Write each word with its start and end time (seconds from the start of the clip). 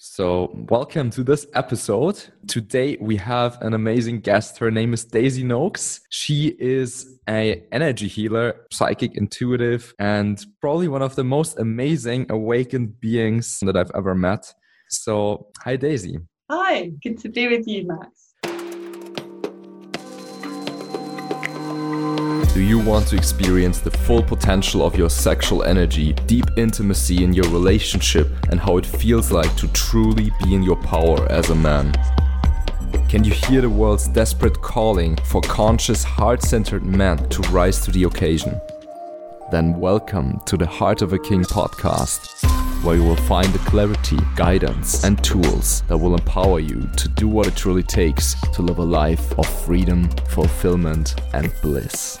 So, 0.00 0.52
welcome 0.70 1.10
to 1.10 1.24
this 1.24 1.48
episode. 1.54 2.22
Today 2.46 2.96
we 3.00 3.16
have 3.16 3.60
an 3.62 3.74
amazing 3.74 4.20
guest. 4.20 4.56
Her 4.58 4.70
name 4.70 4.94
is 4.94 5.04
Daisy 5.04 5.42
Nokes. 5.42 6.02
She 6.08 6.54
is 6.60 7.18
a 7.28 7.64
energy 7.72 8.06
healer, 8.06 8.64
psychic 8.70 9.16
intuitive, 9.16 9.92
and 9.98 10.40
probably 10.60 10.86
one 10.86 11.02
of 11.02 11.16
the 11.16 11.24
most 11.24 11.58
amazing 11.58 12.26
awakened 12.30 13.00
beings 13.00 13.58
that 13.62 13.76
I've 13.76 13.90
ever 13.92 14.14
met. 14.14 14.54
So, 14.88 15.48
hi 15.64 15.74
Daisy. 15.74 16.20
Hi, 16.48 16.92
good 17.02 17.18
to 17.18 17.28
be 17.28 17.48
with 17.48 17.66
you, 17.66 17.88
Max. 17.88 18.27
Do 22.58 22.64
you 22.64 22.80
want 22.80 23.06
to 23.06 23.16
experience 23.16 23.78
the 23.78 23.92
full 23.92 24.20
potential 24.20 24.84
of 24.84 24.96
your 24.96 25.08
sexual 25.08 25.62
energy, 25.62 26.12
deep 26.26 26.44
intimacy 26.56 27.22
in 27.22 27.32
your 27.32 27.48
relationship, 27.50 28.26
and 28.50 28.58
how 28.58 28.78
it 28.78 28.84
feels 28.84 29.30
like 29.30 29.54
to 29.58 29.68
truly 29.68 30.32
be 30.42 30.56
in 30.56 30.64
your 30.64 30.74
power 30.74 31.24
as 31.30 31.50
a 31.50 31.54
man? 31.54 31.94
Can 33.08 33.22
you 33.22 33.30
hear 33.30 33.60
the 33.60 33.70
world's 33.70 34.08
desperate 34.08 34.60
calling 34.60 35.14
for 35.26 35.40
conscious, 35.42 36.02
heart 36.02 36.42
centered 36.42 36.82
men 36.82 37.28
to 37.28 37.42
rise 37.42 37.80
to 37.82 37.92
the 37.92 38.02
occasion? 38.02 38.60
Then 39.52 39.78
welcome 39.78 40.40
to 40.46 40.56
the 40.56 40.66
Heart 40.66 41.02
of 41.02 41.12
a 41.12 41.18
King 41.20 41.44
podcast, 41.44 42.42
where 42.82 42.96
you 42.96 43.04
will 43.04 43.14
find 43.14 43.52
the 43.52 43.60
clarity, 43.70 44.18
guidance, 44.34 45.04
and 45.04 45.22
tools 45.22 45.82
that 45.82 45.96
will 45.96 46.16
empower 46.16 46.58
you 46.58 46.90
to 46.96 47.08
do 47.10 47.28
what 47.28 47.46
it 47.46 47.54
truly 47.54 47.84
takes 47.84 48.34
to 48.50 48.62
live 48.62 48.78
a 48.78 48.84
life 48.84 49.38
of 49.38 49.46
freedom, 49.46 50.08
fulfillment, 50.26 51.14
and 51.34 51.52
bliss. 51.62 52.18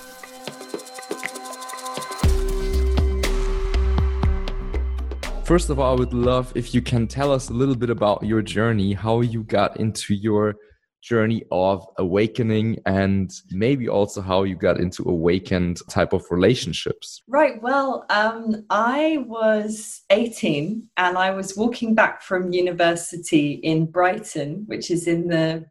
First 5.48 5.70
of 5.70 5.80
all, 5.80 5.96
I 5.96 5.98
would 5.98 6.12
love 6.12 6.52
if 6.54 6.74
you 6.74 6.82
can 6.82 7.06
tell 7.06 7.32
us 7.32 7.48
a 7.48 7.54
little 7.54 7.74
bit 7.74 7.88
about 7.88 8.22
your 8.22 8.42
journey, 8.42 8.92
how 8.92 9.22
you 9.22 9.44
got 9.44 9.80
into 9.80 10.14
your 10.14 10.56
journey 11.02 11.42
of 11.50 11.86
awakening 11.96 12.76
and 12.84 13.30
maybe 13.50 13.88
also 13.88 14.20
how 14.20 14.42
you 14.42 14.54
got 14.54 14.78
into 14.78 15.08
awakened 15.08 15.80
type 15.88 16.12
of 16.12 16.22
relationships. 16.30 17.22
Right 17.26 17.62
well 17.62 18.04
um, 18.10 18.66
i 18.68 19.24
was 19.26 20.02
18 20.10 20.86
and 20.98 21.16
i 21.16 21.30
was 21.30 21.56
walking 21.56 21.94
back 21.94 22.20
from 22.20 22.52
university 22.52 23.52
in 23.52 23.86
brighton 23.86 24.64
which 24.66 24.90
is 24.90 25.06
in 25.06 25.28
the 25.28 25.64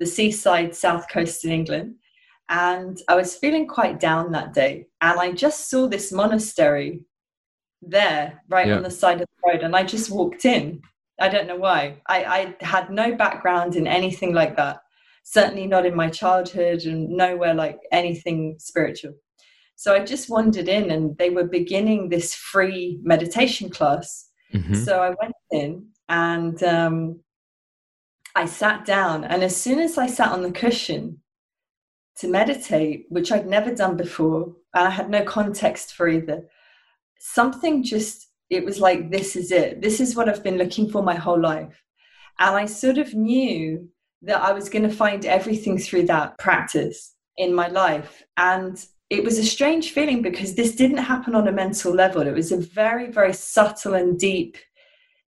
the 0.00 0.06
seaside 0.06 0.74
south 0.74 1.06
coast 1.10 1.44
in 1.44 1.52
england 1.52 1.94
and 2.48 2.98
i 3.08 3.14
was 3.14 3.36
feeling 3.36 3.68
quite 3.68 4.00
down 4.00 4.32
that 4.32 4.54
day 4.54 4.86
and 5.02 5.20
i 5.20 5.30
just 5.30 5.68
saw 5.68 5.86
this 5.86 6.10
monastery 6.10 7.02
there 7.82 8.42
right 8.48 8.68
yeah. 8.68 8.76
on 8.76 8.82
the 8.82 8.90
side 8.90 9.20
of 9.20 9.26
the 9.26 9.52
road 9.52 9.62
and 9.62 9.74
i 9.74 9.82
just 9.82 10.10
walked 10.10 10.44
in. 10.44 10.80
I 11.20 11.28
don't 11.28 11.46
know 11.46 11.56
why. 11.56 12.00
I, 12.08 12.24
I 12.24 12.64
had 12.64 12.90
no 12.90 13.14
background 13.14 13.76
in 13.76 13.86
anything 13.86 14.32
like 14.32 14.56
that. 14.56 14.80
Certainly 15.24 15.66
not 15.66 15.86
in 15.86 15.94
my 15.94 16.08
childhood 16.08 16.82
and 16.84 17.10
nowhere 17.10 17.54
like 17.54 17.78
anything 17.92 18.56
spiritual. 18.58 19.14
So 19.76 19.94
i 19.94 20.04
just 20.04 20.30
wandered 20.30 20.68
in 20.68 20.90
and 20.90 21.16
they 21.18 21.30
were 21.30 21.44
beginning 21.44 22.08
this 22.08 22.34
free 22.34 22.98
meditation 23.02 23.68
class. 23.68 24.30
Mm-hmm. 24.52 24.74
so 24.74 25.00
i 25.00 25.08
went 25.08 25.34
in 25.50 25.86
and 26.10 26.62
um, 26.62 27.20
i 28.36 28.44
sat 28.44 28.84
down 28.84 29.24
and 29.24 29.42
as 29.42 29.56
soon 29.56 29.78
as 29.78 29.96
i 29.96 30.06
sat 30.06 30.30
on 30.30 30.42
the 30.42 30.52
cushion 30.52 31.22
to 32.18 32.28
meditate 32.28 33.06
which 33.08 33.32
i'd 33.32 33.46
never 33.46 33.74
done 33.74 33.96
before 33.96 34.54
and 34.74 34.88
i 34.88 34.90
had 34.90 35.08
no 35.08 35.22
context 35.22 35.94
for 35.94 36.06
either 36.06 36.46
something 37.22 37.84
just 37.84 38.28
it 38.50 38.64
was 38.64 38.80
like 38.80 39.10
this 39.10 39.36
is 39.36 39.52
it. 39.52 39.80
This 39.80 40.00
is 40.00 40.16
what 40.16 40.28
i've 40.28 40.42
been 40.42 40.58
looking 40.58 40.90
for 40.90 41.02
my 41.02 41.14
whole 41.14 41.40
life. 41.40 41.82
And 42.40 42.56
i 42.56 42.66
sort 42.66 42.98
of 42.98 43.14
knew 43.14 43.88
that 44.22 44.42
i 44.42 44.52
was 44.52 44.68
going 44.68 44.88
to 44.88 44.94
find 45.04 45.24
everything 45.24 45.78
through 45.78 46.06
that 46.06 46.36
practice 46.38 47.14
in 47.36 47.54
my 47.54 47.68
life. 47.68 48.22
And 48.36 48.84
it 49.08 49.22
was 49.22 49.38
a 49.38 49.44
strange 49.44 49.90
feeling 49.92 50.20
because 50.20 50.54
this 50.54 50.74
didn't 50.74 50.98
happen 50.98 51.34
on 51.34 51.46
a 51.46 51.52
mental 51.52 51.94
level. 51.94 52.26
It 52.26 52.34
was 52.34 52.50
a 52.50 52.56
very 52.56 53.10
very 53.10 53.32
subtle 53.32 53.94
and 53.94 54.18
deep 54.18 54.56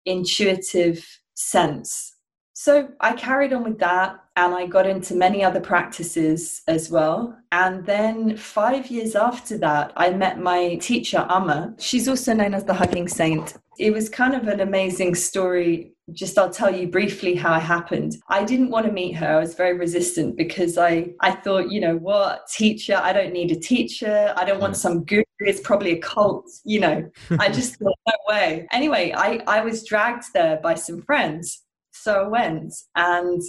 intuitive 0.04 1.06
sense 1.34 2.13
so 2.54 2.88
I 3.00 3.14
carried 3.14 3.52
on 3.52 3.64
with 3.64 3.80
that 3.80 4.20
and 4.36 4.54
I 4.54 4.66
got 4.66 4.86
into 4.86 5.14
many 5.14 5.42
other 5.42 5.60
practices 5.60 6.62
as 6.68 6.88
well. 6.88 7.36
And 7.50 7.84
then 7.84 8.36
five 8.36 8.86
years 8.86 9.16
after 9.16 9.58
that, 9.58 9.92
I 9.96 10.10
met 10.10 10.38
my 10.38 10.76
teacher, 10.76 11.26
Amma. 11.28 11.74
She's 11.78 12.08
also 12.08 12.32
known 12.32 12.54
as 12.54 12.64
the 12.64 12.74
Hugging 12.74 13.08
Saint. 13.08 13.54
It 13.78 13.92
was 13.92 14.08
kind 14.08 14.34
of 14.34 14.46
an 14.46 14.60
amazing 14.60 15.16
story. 15.16 15.94
Just 16.12 16.38
I'll 16.38 16.50
tell 16.50 16.72
you 16.72 16.86
briefly 16.86 17.34
how 17.34 17.56
it 17.56 17.62
happened. 17.62 18.16
I 18.28 18.44
didn't 18.44 18.70
want 18.70 18.86
to 18.86 18.92
meet 18.92 19.12
her. 19.12 19.36
I 19.36 19.40
was 19.40 19.54
very 19.54 19.76
resistant 19.76 20.36
because 20.36 20.78
I, 20.78 21.12
I 21.20 21.32
thought, 21.32 21.72
you 21.72 21.80
know, 21.80 21.96
what 21.96 22.46
teacher? 22.48 23.00
I 23.02 23.12
don't 23.12 23.32
need 23.32 23.50
a 23.50 23.58
teacher. 23.58 24.32
I 24.36 24.44
don't 24.44 24.60
want 24.60 24.76
some 24.76 25.04
guru. 25.04 25.24
It's 25.40 25.60
probably 25.60 25.92
a 25.92 25.98
cult, 25.98 26.46
you 26.64 26.78
know. 26.78 27.10
I 27.40 27.48
just 27.52 27.76
thought, 27.76 27.98
no 28.06 28.14
way. 28.28 28.68
Anyway, 28.70 29.12
I, 29.16 29.42
I 29.48 29.60
was 29.62 29.84
dragged 29.84 30.26
there 30.34 30.60
by 30.62 30.74
some 30.74 31.02
friends 31.02 31.63
so 32.04 32.24
I 32.24 32.28
went. 32.28 32.74
And 32.94 33.42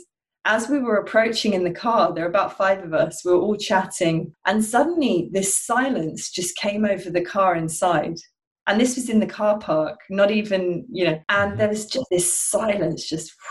as 0.45 0.69
we 0.69 0.79
were 0.79 0.97
approaching 0.97 1.53
in 1.53 1.63
the 1.63 1.71
car, 1.71 2.13
there 2.13 2.23
were 2.23 2.29
about 2.29 2.55
five 2.55 2.83
of 2.83 2.93
us, 2.93 3.25
we 3.25 3.31
were 3.31 3.39
all 3.39 3.57
chatting. 3.57 4.33
And 4.45 4.63
suddenly 4.63 5.29
this 5.33 5.57
silence 5.57 6.31
just 6.31 6.55
came 6.55 6.85
over 6.85 7.09
the 7.09 7.25
car 7.25 7.55
inside. 7.55 8.15
And 8.67 8.79
this 8.79 8.95
was 8.95 9.09
in 9.09 9.19
the 9.19 9.27
car 9.27 9.59
park, 9.59 9.99
not 10.09 10.31
even, 10.31 10.85
you 10.91 11.05
know, 11.05 11.21
and 11.29 11.59
there 11.59 11.67
was 11.69 11.85
just 11.85 12.05
this 12.09 12.33
silence, 12.33 13.07
just. 13.07 13.33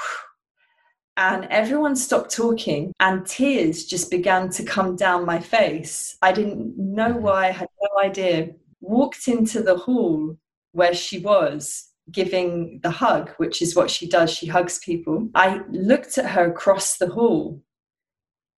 And 1.17 1.45
everyone 1.45 1.95
stopped 1.95 2.35
talking, 2.35 2.93
and 2.99 3.25
tears 3.25 3.85
just 3.85 4.11
began 4.11 4.51
to 4.51 4.65
come 4.65 4.97
down 4.97 5.25
my 5.25 5.39
face. 5.39 6.19
I 6.23 6.33
didn't 6.33 6.77
know 6.77 7.11
mm-hmm. 7.11 7.23
why, 7.23 7.47
I 7.47 7.51
had 7.53 7.69
no 7.81 8.03
idea. 8.03 8.49
Walked 8.81 9.29
into 9.29 9.63
the 9.63 9.77
hall 9.77 10.37
where 10.73 10.93
she 10.93 11.21
was, 11.21 11.94
giving 12.11 12.81
the 12.83 12.91
hug, 12.91 13.31
which 13.37 13.63
is 13.63 13.75
what 13.75 13.91
she 13.91 14.09
does. 14.09 14.31
She 14.31 14.47
hugs 14.47 14.79
people. 14.79 15.29
I 15.35 15.61
looked 15.71 16.19
at 16.19 16.31
her 16.31 16.51
across 16.51 16.97
the 16.97 17.09
hall, 17.09 17.63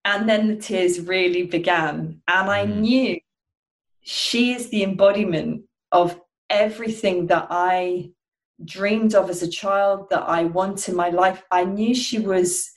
and 0.05 0.29
then 0.29 0.49
the 0.49 0.57
tears 0.57 1.01
really 1.01 1.45
began. 1.45 2.23
And 2.29 2.51
I 2.51 2.67
mm. 2.67 2.77
knew 2.77 3.21
she 4.03 4.53
is 4.53 4.71
the 4.71 4.83
embodiment 4.83 5.63
of 5.93 6.21
everything 6.51 7.27
that 7.27 7.49
I 7.51 8.11
dreamed 8.65 9.15
of 9.15 9.29
as 9.31 9.43
a 9.43 9.51
child, 9.51 10.09
that 10.11 10.23
I 10.23 10.45
want 10.45 10.89
in 10.89 10.97
my 10.97 11.11
life. 11.11 11.43
I 11.51 11.65
knew 11.65 11.95
she 11.95 12.19
was 12.19 12.71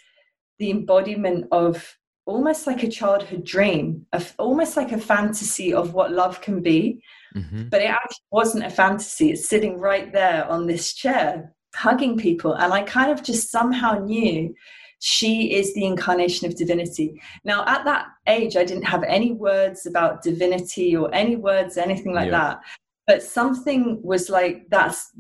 the 0.58 0.72
embodiment 0.72 1.48
of 1.52 1.98
almost 2.26 2.68
like 2.68 2.84
a 2.84 2.90
childhood 2.90 3.44
dream, 3.44 4.06
of 4.14 4.34
almost 4.38 4.78
like 4.78 4.92
a 4.92 4.98
fantasy 4.98 5.74
of 5.74 5.94
what 5.94 6.12
love 6.12 6.42
can 6.42 6.62
be. 6.62 7.02
Mm-hmm. 7.36 7.70
But 7.70 7.82
it 7.82 7.90
actually 7.90 8.26
wasn't 8.32 8.66
a 8.66 8.70
fantasy. 8.70 9.32
It's 9.32 9.48
sitting 9.48 9.80
right 9.80 10.12
there 10.12 10.46
on 10.46 10.68
this 10.68 10.94
chair, 10.94 11.54
hugging 11.76 12.18
people. 12.18 12.54
And 12.54 12.74
I 12.74 12.84
kind 12.84 13.12
of 13.12 13.24
just 13.24 13.52
somehow 13.52 14.00
knew 14.00 14.54
she 15.00 15.54
is 15.54 15.74
the 15.74 15.86
incarnation 15.86 16.48
of 16.48 16.56
divinity. 16.56 17.22
Now, 17.46 17.64
at 17.66 17.86
that 17.86 18.08
age, 18.28 18.58
I 18.58 18.66
didn't 18.66 18.84
have 18.84 19.04
any 19.04 19.32
words 19.32 19.86
about 19.86 20.24
divinity 20.24 20.96
or 20.96 21.14
any 21.14 21.36
words, 21.36 21.78
anything 21.78 22.14
like 22.14 22.32
yeah. 22.32 22.40
that. 22.40 22.60
But 23.08 23.24
something 23.24 24.02
was 24.04 24.30
like, 24.30 24.68
that's 24.70 25.12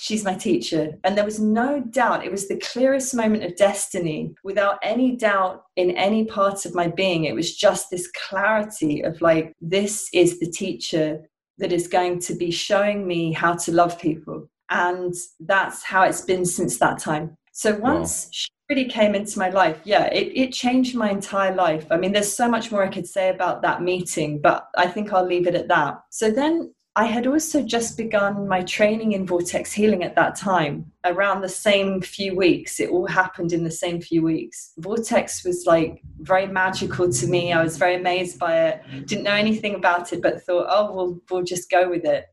she's 0.00 0.24
my 0.24 0.34
teacher. 0.34 0.96
And 1.02 1.16
there 1.16 1.24
was 1.24 1.40
no 1.40 1.80
doubt, 1.80 2.24
it 2.24 2.30
was 2.30 2.46
the 2.46 2.58
clearest 2.58 3.14
moment 3.14 3.42
of 3.42 3.56
destiny 3.56 4.32
without 4.44 4.78
any 4.82 5.16
doubt 5.16 5.64
in 5.76 5.90
any 5.92 6.24
part 6.24 6.64
of 6.64 6.74
my 6.74 6.86
being. 6.86 7.24
It 7.24 7.34
was 7.34 7.56
just 7.56 7.90
this 7.90 8.08
clarity 8.28 9.02
of 9.02 9.20
like, 9.20 9.52
this 9.60 10.08
is 10.12 10.38
the 10.38 10.50
teacher 10.50 11.28
that 11.58 11.72
is 11.72 11.88
going 11.88 12.20
to 12.20 12.34
be 12.34 12.50
showing 12.50 13.06
me 13.06 13.32
how 13.32 13.54
to 13.54 13.72
love 13.72 13.98
people. 14.00 14.48
And 14.70 15.14
that's 15.40 15.82
how 15.82 16.02
it's 16.02 16.20
been 16.20 16.44
since 16.44 16.78
that 16.78 16.98
time. 16.98 17.36
So 17.52 17.74
once 17.74 18.26
wow. 18.26 18.30
she 18.32 18.48
really 18.70 18.84
came 18.84 19.14
into 19.14 19.38
my 19.38 19.48
life, 19.48 19.80
yeah, 19.84 20.04
it, 20.06 20.32
it 20.34 20.52
changed 20.52 20.94
my 20.94 21.10
entire 21.10 21.54
life. 21.54 21.86
I 21.90 21.96
mean, 21.96 22.12
there's 22.12 22.32
so 22.32 22.48
much 22.48 22.70
more 22.70 22.84
I 22.84 22.88
could 22.88 23.06
say 23.06 23.30
about 23.30 23.62
that 23.62 23.82
meeting, 23.82 24.40
but 24.40 24.68
I 24.76 24.86
think 24.86 25.12
I'll 25.12 25.26
leave 25.26 25.46
it 25.46 25.54
at 25.54 25.68
that. 25.68 26.00
So 26.10 26.30
then 26.30 26.72
I 26.98 27.04
had 27.04 27.28
also 27.28 27.62
just 27.62 27.96
begun 27.96 28.48
my 28.48 28.64
training 28.64 29.12
in 29.12 29.24
vortex 29.24 29.72
healing 29.72 30.02
at 30.02 30.16
that 30.16 30.34
time, 30.34 30.90
around 31.04 31.42
the 31.42 31.48
same 31.48 32.00
few 32.00 32.34
weeks. 32.34 32.80
It 32.80 32.90
all 32.90 33.06
happened 33.06 33.52
in 33.52 33.62
the 33.62 33.70
same 33.70 34.00
few 34.00 34.20
weeks. 34.20 34.72
Vortex 34.78 35.44
was 35.44 35.64
like 35.64 36.02
very 36.18 36.48
magical 36.48 37.08
to 37.08 37.26
me. 37.28 37.52
I 37.52 37.62
was 37.62 37.76
very 37.76 37.94
amazed 37.94 38.40
by 38.40 38.66
it. 38.66 38.82
Didn't 39.06 39.22
know 39.22 39.34
anything 39.34 39.76
about 39.76 40.12
it, 40.12 40.20
but 40.20 40.42
thought, 40.42 40.66
oh, 40.68 40.92
we'll, 40.92 41.20
we'll 41.30 41.44
just 41.44 41.70
go 41.70 41.88
with 41.88 42.04
it. 42.04 42.24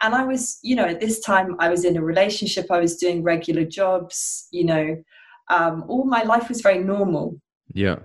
And 0.00 0.14
I 0.14 0.24
was, 0.24 0.58
you 0.62 0.74
know, 0.74 0.86
at 0.86 1.00
this 1.00 1.20
time, 1.20 1.56
I 1.58 1.68
was 1.68 1.84
in 1.84 1.98
a 1.98 2.02
relationship, 2.02 2.70
I 2.70 2.80
was 2.80 2.96
doing 2.96 3.22
regular 3.22 3.66
jobs, 3.66 4.48
you 4.50 4.64
know, 4.64 4.96
um, 5.50 5.84
all 5.86 6.04
my 6.04 6.22
life 6.22 6.48
was 6.48 6.62
very 6.62 6.78
normal. 6.78 7.38
Yeah 7.74 7.96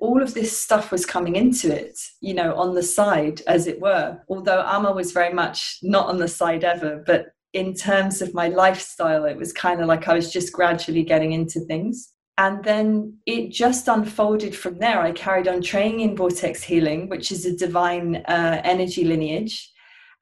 all 0.00 0.22
of 0.22 0.34
this 0.34 0.58
stuff 0.58 0.90
was 0.90 1.06
coming 1.06 1.36
into 1.36 1.74
it, 1.74 1.98
you 2.20 2.34
know, 2.34 2.54
on 2.54 2.74
the 2.74 2.82
side, 2.82 3.42
as 3.46 3.66
it 3.66 3.80
were. 3.80 4.20
Although 4.28 4.62
Amma 4.66 4.92
was 4.92 5.12
very 5.12 5.32
much 5.32 5.78
not 5.82 6.06
on 6.06 6.18
the 6.18 6.28
side 6.28 6.64
ever, 6.64 7.02
but 7.06 7.28
in 7.52 7.74
terms 7.74 8.22
of 8.22 8.34
my 8.34 8.48
lifestyle, 8.48 9.24
it 9.24 9.36
was 9.36 9.52
kind 9.52 9.80
of 9.80 9.86
like 9.86 10.06
I 10.06 10.14
was 10.14 10.32
just 10.32 10.52
gradually 10.52 11.02
getting 11.02 11.32
into 11.32 11.60
things. 11.60 12.12
And 12.38 12.64
then 12.64 13.18
it 13.26 13.50
just 13.50 13.88
unfolded 13.88 14.56
from 14.56 14.78
there. 14.78 15.00
I 15.00 15.12
carried 15.12 15.48
on 15.48 15.60
training 15.60 16.00
in 16.00 16.16
vortex 16.16 16.62
healing, 16.62 17.08
which 17.08 17.30
is 17.32 17.44
a 17.44 17.56
divine 17.56 18.16
uh, 18.28 18.62
energy 18.64 19.04
lineage 19.04 19.70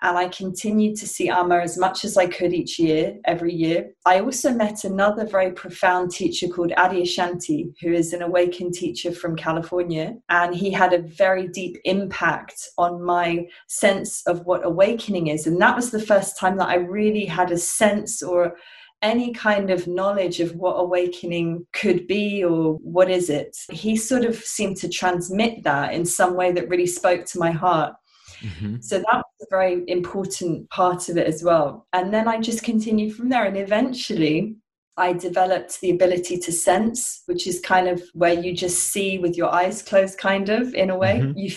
and 0.03 0.17
I 0.17 0.29
continued 0.29 0.97
to 0.99 1.09
see 1.09 1.29
Amma 1.29 1.59
as 1.59 1.77
much 1.77 2.05
as 2.05 2.17
I 2.17 2.27
could 2.27 2.53
each 2.53 2.79
year, 2.79 3.17
every 3.25 3.53
year. 3.53 3.91
I 4.07 4.21
also 4.21 4.53
met 4.53 4.85
another 4.85 5.27
very 5.27 5.53
profound 5.53 6.13
teacher 6.13 6.49
called 6.49 6.71
Adyashanti, 6.71 7.73
who 7.81 7.93
is 7.93 8.13
an 8.13 8.23
awakened 8.23 8.75
teacher 8.75 9.13
from 9.13 9.37
California, 9.37 10.15
and 10.29 10.55
he 10.55 10.71
had 10.71 10.93
a 10.93 11.03
very 11.03 11.49
deep 11.49 11.79
impact 11.85 12.69
on 12.79 13.03
my 13.03 13.47
sense 13.67 14.23
of 14.27 14.47
what 14.47 14.65
awakening 14.65 15.29
is. 15.29 15.47
And 15.47 15.61
that 15.61 15.77
was 15.77 15.91
the 15.91 16.03
first 16.03 16.39
time 16.39 16.57
that 16.59 16.69
I 16.69 16.77
really 16.77 17.25
had 17.25 17.51
a 17.51 17.59
sense 17.59 18.23
or 18.23 18.57
any 19.03 19.33
kind 19.33 19.71
of 19.71 19.87
knowledge 19.87 20.41
of 20.41 20.55
what 20.57 20.75
awakening 20.75 21.67
could 21.73 22.07
be 22.07 22.43
or 22.43 22.75
what 22.75 23.11
is 23.11 23.31
it. 23.31 23.57
He 23.71 23.97
sort 23.97 24.25
of 24.25 24.37
seemed 24.37 24.77
to 24.79 24.89
transmit 24.89 25.63
that 25.65 25.95
in 25.95 26.05
some 26.05 26.35
way 26.35 26.53
that 26.53 26.69
really 26.69 26.87
spoke 26.87 27.25
to 27.27 27.39
my 27.39 27.51
heart. 27.51 27.95
Mm-hmm. 28.41 28.77
So 28.81 28.99
that 28.99 29.23
a 29.41 29.47
very 29.51 29.85
important 29.87 30.69
part 30.71 31.09
of 31.09 31.17
it 31.17 31.27
as 31.27 31.43
well. 31.43 31.87
And 31.93 32.13
then 32.13 32.29
I 32.29 32.41
just 32.41 32.63
continued 32.63 33.15
from 33.15 33.29
there. 33.29 33.45
And 33.45 33.57
eventually, 33.57 34.57
I 34.97 35.13
developed 35.13 35.81
the 35.81 35.91
ability 35.91 36.39
to 36.39 36.53
sense, 36.53 37.23
which 37.27 37.47
is 37.47 37.61
kind 37.61 37.89
of 37.89 38.03
where 38.15 38.33
you 38.33 38.53
just 38.53 38.91
see 38.91 39.19
with 39.19 39.37
your 39.37 39.53
eyes 39.55 39.83
closed, 39.83 40.19
kind 40.19 40.49
of 40.49 40.75
in 40.75 40.91
a 40.91 40.97
way. 40.97 41.21
Mm-hmm. 41.21 41.39
You 41.39 41.53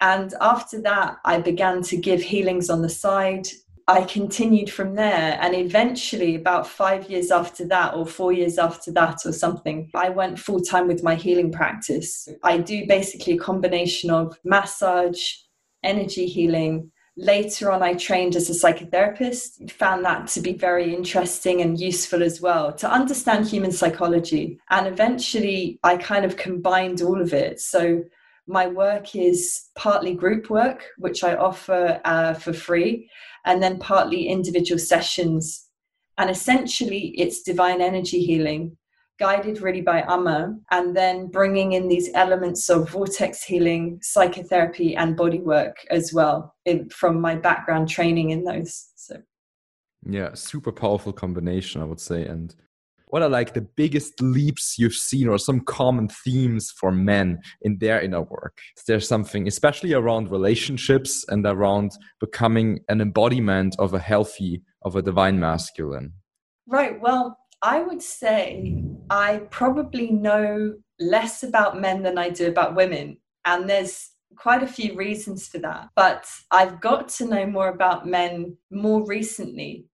and 0.00 0.32
after 0.40 0.80
that, 0.82 1.18
I 1.24 1.38
began 1.40 1.82
to 1.82 1.96
give 1.96 2.22
healings 2.22 2.70
on 2.70 2.80
the 2.82 2.88
side. 2.88 3.46
I 3.86 4.02
continued 4.04 4.70
from 4.70 4.94
there. 4.94 5.38
And 5.40 5.54
eventually, 5.54 6.36
about 6.36 6.66
five 6.66 7.10
years 7.10 7.30
after 7.30 7.66
that, 7.66 7.94
or 7.94 8.06
four 8.06 8.32
years 8.32 8.56
after 8.56 8.90
that, 8.92 9.26
or 9.26 9.32
something, 9.32 9.90
I 9.94 10.08
went 10.08 10.38
full 10.38 10.60
time 10.60 10.88
with 10.88 11.02
my 11.02 11.16
healing 11.16 11.52
practice. 11.52 12.28
I 12.42 12.58
do 12.58 12.86
basically 12.86 13.34
a 13.34 13.38
combination 13.38 14.10
of 14.10 14.38
massage, 14.44 15.32
energy 15.82 16.26
healing. 16.26 16.90
Later 17.20 17.70
on, 17.70 17.82
I 17.82 17.92
trained 17.92 18.34
as 18.34 18.48
a 18.48 18.54
psychotherapist, 18.54 19.70
found 19.72 20.06
that 20.06 20.26
to 20.28 20.40
be 20.40 20.54
very 20.54 20.94
interesting 20.94 21.60
and 21.60 21.78
useful 21.78 22.22
as 22.22 22.40
well 22.40 22.72
to 22.72 22.90
understand 22.90 23.46
human 23.46 23.72
psychology. 23.72 24.58
And 24.70 24.86
eventually, 24.86 25.78
I 25.82 25.98
kind 25.98 26.24
of 26.24 26.38
combined 26.38 27.02
all 27.02 27.20
of 27.20 27.34
it. 27.34 27.60
So, 27.60 28.02
my 28.46 28.66
work 28.68 29.14
is 29.14 29.66
partly 29.76 30.14
group 30.14 30.48
work, 30.48 30.86
which 30.96 31.22
I 31.22 31.34
offer 31.36 32.00
uh, 32.06 32.32
for 32.32 32.54
free, 32.54 33.10
and 33.44 33.62
then 33.62 33.78
partly 33.78 34.28
individual 34.28 34.78
sessions. 34.78 35.66
And 36.16 36.30
essentially, 36.30 37.12
it's 37.18 37.42
divine 37.42 37.82
energy 37.82 38.24
healing 38.24 38.78
guided 39.20 39.60
really 39.60 39.82
by 39.82 40.02
Amma, 40.08 40.56
and 40.70 40.96
then 40.96 41.28
bringing 41.28 41.72
in 41.72 41.86
these 41.86 42.08
elements 42.14 42.68
of 42.70 42.88
vortex 42.90 43.44
healing, 43.44 44.00
psychotherapy, 44.02 44.96
and 44.96 45.16
body 45.16 45.38
work 45.38 45.76
as 45.90 46.12
well 46.12 46.54
in, 46.64 46.88
from 46.88 47.20
my 47.20 47.36
background 47.36 47.88
training 47.88 48.30
in 48.30 48.42
those. 48.44 48.88
So, 48.96 49.18
yeah, 50.08 50.30
super 50.34 50.72
powerful 50.72 51.12
combination, 51.12 51.82
I 51.82 51.84
would 51.84 52.00
say. 52.00 52.24
And 52.24 52.54
what 53.08 53.22
are 53.22 53.28
like 53.28 53.52
the 53.52 53.60
biggest 53.76 54.22
leaps 54.22 54.76
you've 54.78 54.94
seen, 54.94 55.28
or 55.28 55.36
some 55.36 55.60
common 55.60 56.08
themes 56.08 56.70
for 56.70 56.90
men 56.90 57.40
in 57.60 57.76
their 57.78 58.00
inner 58.00 58.22
work? 58.22 58.58
Is 58.78 58.84
there 58.84 59.00
something, 59.00 59.46
especially 59.46 59.92
around 59.92 60.30
relationships 60.30 61.26
and 61.28 61.44
around 61.44 61.90
becoming 62.20 62.80
an 62.88 63.02
embodiment 63.02 63.76
of 63.78 63.92
a 63.92 63.98
healthy, 63.98 64.62
of 64.82 64.96
a 64.96 65.02
divine 65.02 65.38
masculine? 65.38 66.14
Right. 66.66 66.98
Well, 67.00 67.36
I 67.62 67.80
would 67.80 68.02
say 68.02 68.82
I 69.10 69.42
probably 69.50 70.10
know 70.10 70.74
less 70.98 71.42
about 71.42 71.80
men 71.80 72.02
than 72.02 72.18
I 72.18 72.30
do 72.30 72.48
about 72.48 72.74
women. 72.74 73.18
And 73.44 73.68
there's 73.68 74.10
quite 74.36 74.62
a 74.62 74.66
few 74.66 74.94
reasons 74.94 75.48
for 75.48 75.58
that. 75.58 75.88
But 75.96 76.26
I've 76.50 76.80
got 76.80 77.08
to 77.10 77.26
know 77.26 77.46
more 77.46 77.68
about 77.68 78.06
men 78.06 78.56
more 78.70 79.04
recently. 79.04 79.86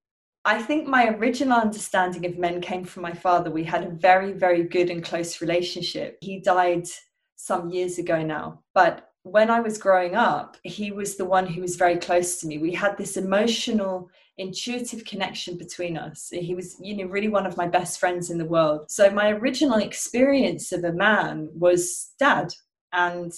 I 0.45 0.61
think 0.61 0.87
my 0.87 1.09
original 1.09 1.59
understanding 1.59 2.25
of 2.25 2.37
men 2.37 2.61
came 2.61 2.85
from 2.85 3.03
my 3.03 3.13
father. 3.13 3.51
We 3.51 3.65
had 3.65 3.83
a 3.83 3.89
very, 3.89 4.31
very 4.31 4.63
good 4.63 4.89
and 4.89 5.03
close 5.03 5.41
relationship. 5.41 6.17
He 6.21 6.39
died 6.39 6.87
some 7.35 7.69
years 7.69 7.97
ago 7.97 8.23
now. 8.23 8.61
But 8.73 9.11
when 9.23 9.49
I 9.49 9.59
was 9.59 9.77
growing 9.77 10.15
up, 10.15 10.55
he 10.63 10.91
was 10.91 11.17
the 11.17 11.25
one 11.25 11.47
who 11.47 11.61
was 11.61 11.75
very 11.75 11.97
close 11.97 12.39
to 12.39 12.47
me. 12.47 12.59
We 12.59 12.73
had 12.73 12.97
this 12.97 13.17
emotional 13.17 14.09
intuitive 14.37 15.03
connection 15.05 15.57
between 15.57 15.97
us. 15.97 16.29
He 16.31 16.53
was, 16.53 16.77
you 16.79 16.95
know, 16.95 17.05
really 17.05 17.27
one 17.27 17.45
of 17.45 17.57
my 17.57 17.67
best 17.67 17.99
friends 17.99 18.29
in 18.29 18.37
the 18.37 18.45
world. 18.45 18.89
So 18.89 19.09
my 19.09 19.29
original 19.29 19.79
experience 19.79 20.71
of 20.71 20.83
a 20.83 20.93
man 20.93 21.49
was 21.53 22.11
dad. 22.19 22.53
And 22.93 23.33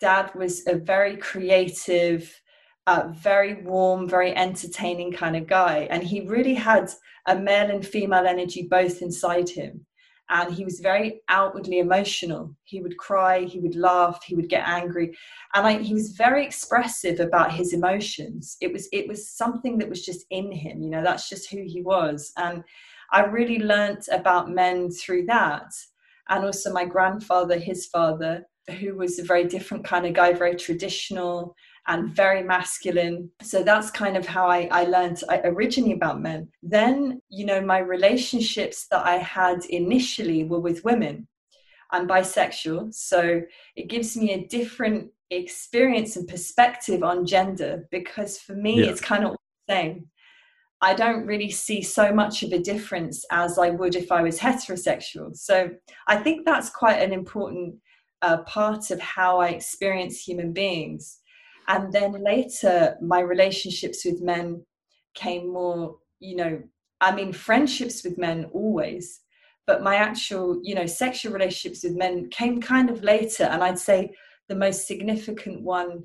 dad 0.00 0.34
was 0.34 0.66
a 0.66 0.74
very 0.74 1.16
creative, 1.16 2.40
uh, 2.86 3.08
very 3.12 3.62
warm, 3.62 4.08
very 4.08 4.34
entertaining 4.36 5.12
kind 5.12 5.36
of 5.36 5.46
guy. 5.46 5.86
And 5.90 6.02
he 6.02 6.20
really 6.20 6.54
had 6.54 6.90
a 7.26 7.36
male 7.36 7.70
and 7.70 7.86
female 7.86 8.26
energy 8.26 8.66
both 8.68 9.02
inside 9.02 9.48
him 9.48 9.86
and 10.30 10.52
he 10.52 10.64
was 10.64 10.80
very 10.80 11.20
outwardly 11.28 11.78
emotional. 11.78 12.54
He 12.64 12.80
would 12.80 12.96
cry, 12.96 13.44
he 13.44 13.60
would 13.60 13.76
laugh, 13.76 14.22
he 14.24 14.34
would 14.34 14.48
get 14.48 14.66
angry, 14.66 15.16
and 15.54 15.66
I, 15.66 15.78
he 15.78 15.94
was 15.94 16.12
very 16.12 16.44
expressive 16.44 17.20
about 17.20 17.52
his 17.52 17.72
emotions. 17.72 18.56
It 18.60 18.72
was 18.72 18.88
it 18.92 19.08
was 19.08 19.30
something 19.30 19.78
that 19.78 19.88
was 19.88 20.04
just 20.04 20.26
in 20.30 20.50
him. 20.50 20.82
You 20.82 20.90
know, 20.90 21.02
that's 21.02 21.28
just 21.28 21.50
who 21.50 21.62
he 21.64 21.82
was, 21.82 22.32
and 22.36 22.64
I 23.12 23.24
really 23.24 23.58
learnt 23.58 24.08
about 24.12 24.50
men 24.50 24.90
through 24.90 25.26
that, 25.26 25.72
and 26.28 26.44
also 26.44 26.72
my 26.72 26.84
grandfather, 26.84 27.58
his 27.58 27.86
father, 27.86 28.46
who 28.80 28.96
was 28.96 29.18
a 29.18 29.24
very 29.24 29.44
different 29.44 29.84
kind 29.84 30.06
of 30.06 30.14
guy, 30.14 30.32
very 30.32 30.56
traditional 30.56 31.54
and 31.88 32.14
very 32.14 32.42
masculine. 32.42 33.30
So 33.42 33.62
that's 33.62 33.90
kind 33.90 34.16
of 34.16 34.26
how 34.26 34.48
I, 34.48 34.68
I 34.72 34.84
learned 34.84 35.22
originally 35.44 35.92
about 35.92 36.20
men. 36.20 36.48
Then, 36.62 37.22
you 37.28 37.46
know, 37.46 37.60
my 37.60 37.78
relationships 37.78 38.86
that 38.90 39.06
I 39.06 39.16
had 39.16 39.64
initially 39.66 40.44
were 40.44 40.60
with 40.60 40.84
women. 40.84 41.28
I'm 41.92 42.08
bisexual, 42.08 42.92
so 42.92 43.42
it 43.76 43.88
gives 43.88 44.16
me 44.16 44.32
a 44.32 44.46
different 44.48 45.10
experience 45.30 46.16
and 46.16 46.28
perspective 46.28 47.02
on 47.02 47.26
gender 47.26 47.86
because 47.90 48.38
for 48.38 48.54
me 48.54 48.80
yeah. 48.80 48.90
it's 48.90 49.00
kind 49.00 49.24
of 49.24 49.32
the 49.32 49.72
same. 49.72 50.06
I 50.82 50.94
don't 50.94 51.26
really 51.26 51.50
see 51.50 51.82
so 51.82 52.12
much 52.12 52.42
of 52.42 52.52
a 52.52 52.58
difference 52.58 53.24
as 53.30 53.58
I 53.58 53.70
would 53.70 53.94
if 53.94 54.12
I 54.12 54.22
was 54.22 54.38
heterosexual. 54.38 55.34
So 55.36 55.70
I 56.06 56.16
think 56.16 56.44
that's 56.44 56.70
quite 56.70 57.02
an 57.02 57.12
important 57.12 57.76
uh, 58.22 58.38
part 58.38 58.90
of 58.90 59.00
how 59.00 59.40
I 59.40 59.48
experience 59.48 60.20
human 60.20 60.52
beings. 60.52 61.18
And 61.68 61.92
then 61.92 62.12
later, 62.22 62.96
my 63.00 63.20
relationships 63.20 64.04
with 64.04 64.22
men 64.22 64.64
came 65.14 65.52
more, 65.52 65.96
you 66.20 66.36
know, 66.36 66.62
I 67.00 67.14
mean, 67.14 67.32
friendships 67.32 68.04
with 68.04 68.18
men 68.18 68.46
always, 68.52 69.20
but 69.66 69.82
my 69.82 69.96
actual, 69.96 70.60
you 70.62 70.74
know, 70.74 70.86
sexual 70.86 71.32
relationships 71.32 71.82
with 71.84 71.96
men 71.96 72.30
came 72.30 72.60
kind 72.60 72.88
of 72.88 73.02
later. 73.02 73.44
And 73.44 73.62
I'd 73.62 73.78
say 73.78 74.14
the 74.48 74.54
most 74.54 74.86
significant 74.86 75.62
one 75.62 76.04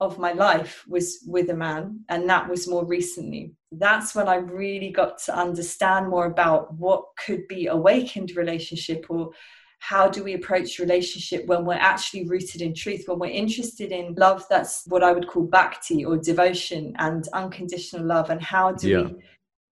of 0.00 0.18
my 0.18 0.32
life 0.32 0.84
was 0.86 1.24
with 1.26 1.50
a 1.50 1.54
man, 1.54 2.00
and 2.08 2.28
that 2.28 2.48
was 2.48 2.68
more 2.68 2.84
recently. 2.84 3.54
That's 3.72 4.14
when 4.14 4.28
I 4.28 4.36
really 4.36 4.90
got 4.90 5.18
to 5.24 5.36
understand 5.36 6.08
more 6.08 6.26
about 6.26 6.72
what 6.74 7.04
could 7.24 7.48
be 7.48 7.66
awakened 7.66 8.36
relationship 8.36 9.06
or 9.08 9.30
how 9.78 10.08
do 10.08 10.24
we 10.24 10.34
approach 10.34 10.78
relationship 10.78 11.46
when 11.46 11.64
we're 11.64 11.74
actually 11.74 12.26
rooted 12.26 12.60
in 12.60 12.74
truth 12.74 13.04
when 13.06 13.18
we're 13.18 13.30
interested 13.30 13.92
in 13.92 14.14
love 14.14 14.44
that's 14.50 14.84
what 14.86 15.02
i 15.02 15.12
would 15.12 15.28
call 15.28 15.44
bhakti 15.44 16.04
or 16.04 16.16
devotion 16.16 16.94
and 16.98 17.28
unconditional 17.32 18.04
love 18.04 18.30
and 18.30 18.42
how 18.42 18.72
do 18.72 18.88
yeah. 18.88 19.02
we 19.02 19.14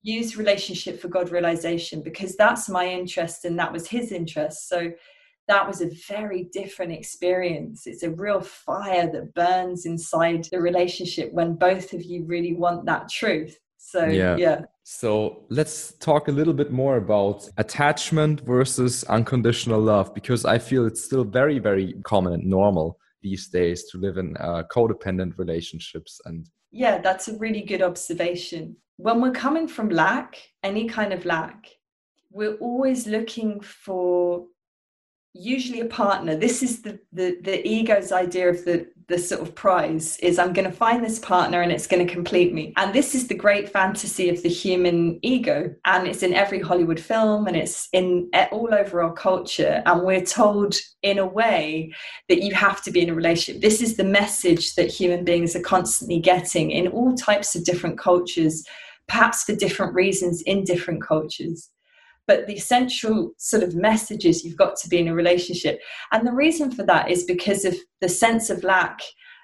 use 0.04 0.38
relationship 0.38 1.00
for 1.00 1.08
god 1.08 1.32
realization 1.32 2.02
because 2.02 2.36
that's 2.36 2.70
my 2.70 2.88
interest 2.88 3.46
and 3.46 3.58
that 3.58 3.72
was 3.72 3.88
his 3.88 4.12
interest 4.12 4.70
so 4.70 4.92
that 5.48 5.68
was 5.68 5.82
a 5.82 5.92
very 6.08 6.50
different 6.52 6.92
experience. 6.92 7.86
It's 7.86 8.04
a 8.04 8.10
real 8.10 8.42
fire 8.42 9.12
that 9.12 9.34
burns 9.34 9.86
inside 9.86 10.46
the 10.46 10.60
relationship 10.60 11.32
when 11.34 11.56
both 11.56 11.94
of 11.94 12.04
you 12.04 12.24
really 12.26 12.56
want 12.56 12.86
that 12.86 13.10
truth. 13.10 13.60
So, 13.96 14.06
yeah. 14.08 14.36
yeah. 14.36 14.62
So 14.84 15.46
let's 15.50 15.94
talk 15.94 16.28
a 16.28 16.32
little 16.32 16.54
bit 16.54 16.72
more 16.72 16.98
about 16.98 17.50
attachment 17.58 18.42
versus 18.42 19.06
unconditional 19.06 19.80
love 19.80 20.14
because 20.14 20.44
I 20.44 20.60
feel 20.60 20.86
it's 20.86 21.04
still 21.04 21.24
very, 21.24 21.60
very 21.60 21.94
common 22.04 22.34
and 22.34 22.44
normal 22.44 23.00
these 23.22 23.48
days 23.48 23.86
to 23.92 23.98
live 23.98 24.18
in 24.18 24.36
uh, 24.38 24.64
codependent 24.70 25.38
relationships. 25.38 26.20
And 26.26 26.50
yeah, 26.72 26.98
that's 26.98 27.30
a 27.30 27.38
really 27.38 27.62
good 27.62 27.82
observation. 27.82 28.76
When 28.98 29.22
we're 29.22 29.32
coming 29.32 29.68
from 29.68 29.88
lack, 29.90 30.36
any 30.62 30.90
kind 30.90 31.14
of 31.14 31.24
lack, 31.24 31.70
we're 32.32 32.56
always 32.56 33.08
looking 33.08 33.62
for 33.62 34.46
usually 35.36 35.82
a 35.82 35.86
partner. 35.86 36.36
This 36.36 36.64
is 36.64 36.82
the, 36.82 37.00
the 37.12 37.38
the 37.42 37.68
ego's 37.68 38.12
idea 38.12 38.50
of 38.50 38.64
the 38.64 38.88
the 39.08 39.20
sort 39.20 39.40
of 39.42 39.54
prize 39.54 40.18
is 40.18 40.40
i'm 40.40 40.52
going 40.52 40.68
to 40.68 40.76
find 40.76 41.06
this 41.06 41.20
partner 41.20 41.62
and 41.62 41.72
it's 41.72 41.86
going 41.86 42.06
to 42.06 42.12
complete 42.12 42.54
me. 42.54 42.74
And 42.78 42.94
this 42.94 43.14
is 43.14 43.28
the 43.28 43.36
great 43.36 43.70
fantasy 43.70 44.30
of 44.30 44.42
the 44.42 44.50
human 44.50 45.20
ego. 45.22 45.76
And 45.86 46.08
it's 46.08 46.24
in 46.24 46.34
every 46.34 46.60
hollywood 46.60 47.00
film 47.00 47.48
and 47.48 47.56
it's 47.56 47.90
in 47.92 48.30
all 48.52 48.74
over 48.74 49.04
our 49.04 49.14
culture. 49.14 49.84
And 49.86 50.04
we're 50.04 50.26
told 50.26 50.76
in 51.04 51.20
a 51.20 51.28
way 51.28 51.94
that 52.30 52.42
you 52.42 52.56
have 52.56 52.82
to 52.84 52.92
be 52.92 53.02
in 53.02 53.10
a 53.10 53.14
relationship. 53.14 53.62
This 53.62 53.82
is 53.82 53.98
the 53.98 54.04
message 54.04 54.76
that 54.76 54.90
human 54.90 55.24
beings 55.24 55.56
are 55.56 55.62
constantly 55.62 56.20
getting 56.20 56.72
in 56.72 56.88
all 56.88 57.14
types 57.14 57.56
of 57.56 57.66
different 57.66 58.00
cultures 58.00 58.66
perhaps 59.08 59.44
for 59.44 59.54
different 59.54 59.94
reasons 59.94 60.42
in 60.44 60.64
different 60.64 61.00
cultures 61.00 61.70
but 62.28 62.48
the 62.48 62.56
essential 62.56 63.32
sort 63.38 63.64
of 63.64 63.76
message 63.76 64.26
is 64.26 64.44
you've 64.44 64.58
got 64.58 64.76
to 64.78 64.90
be 64.90 64.98
in 64.98 65.08
a 65.08 65.14
relationship. 65.14 65.80
And 66.12 66.28
the 66.28 66.34
reason 66.34 66.72
for 66.72 66.84
that 66.84 67.10
is 67.10 67.24
because 67.24 67.66
of 67.66 67.76
the 68.02 68.10
sense 68.10 68.50
of 68.50 68.64
lack 68.64 69.00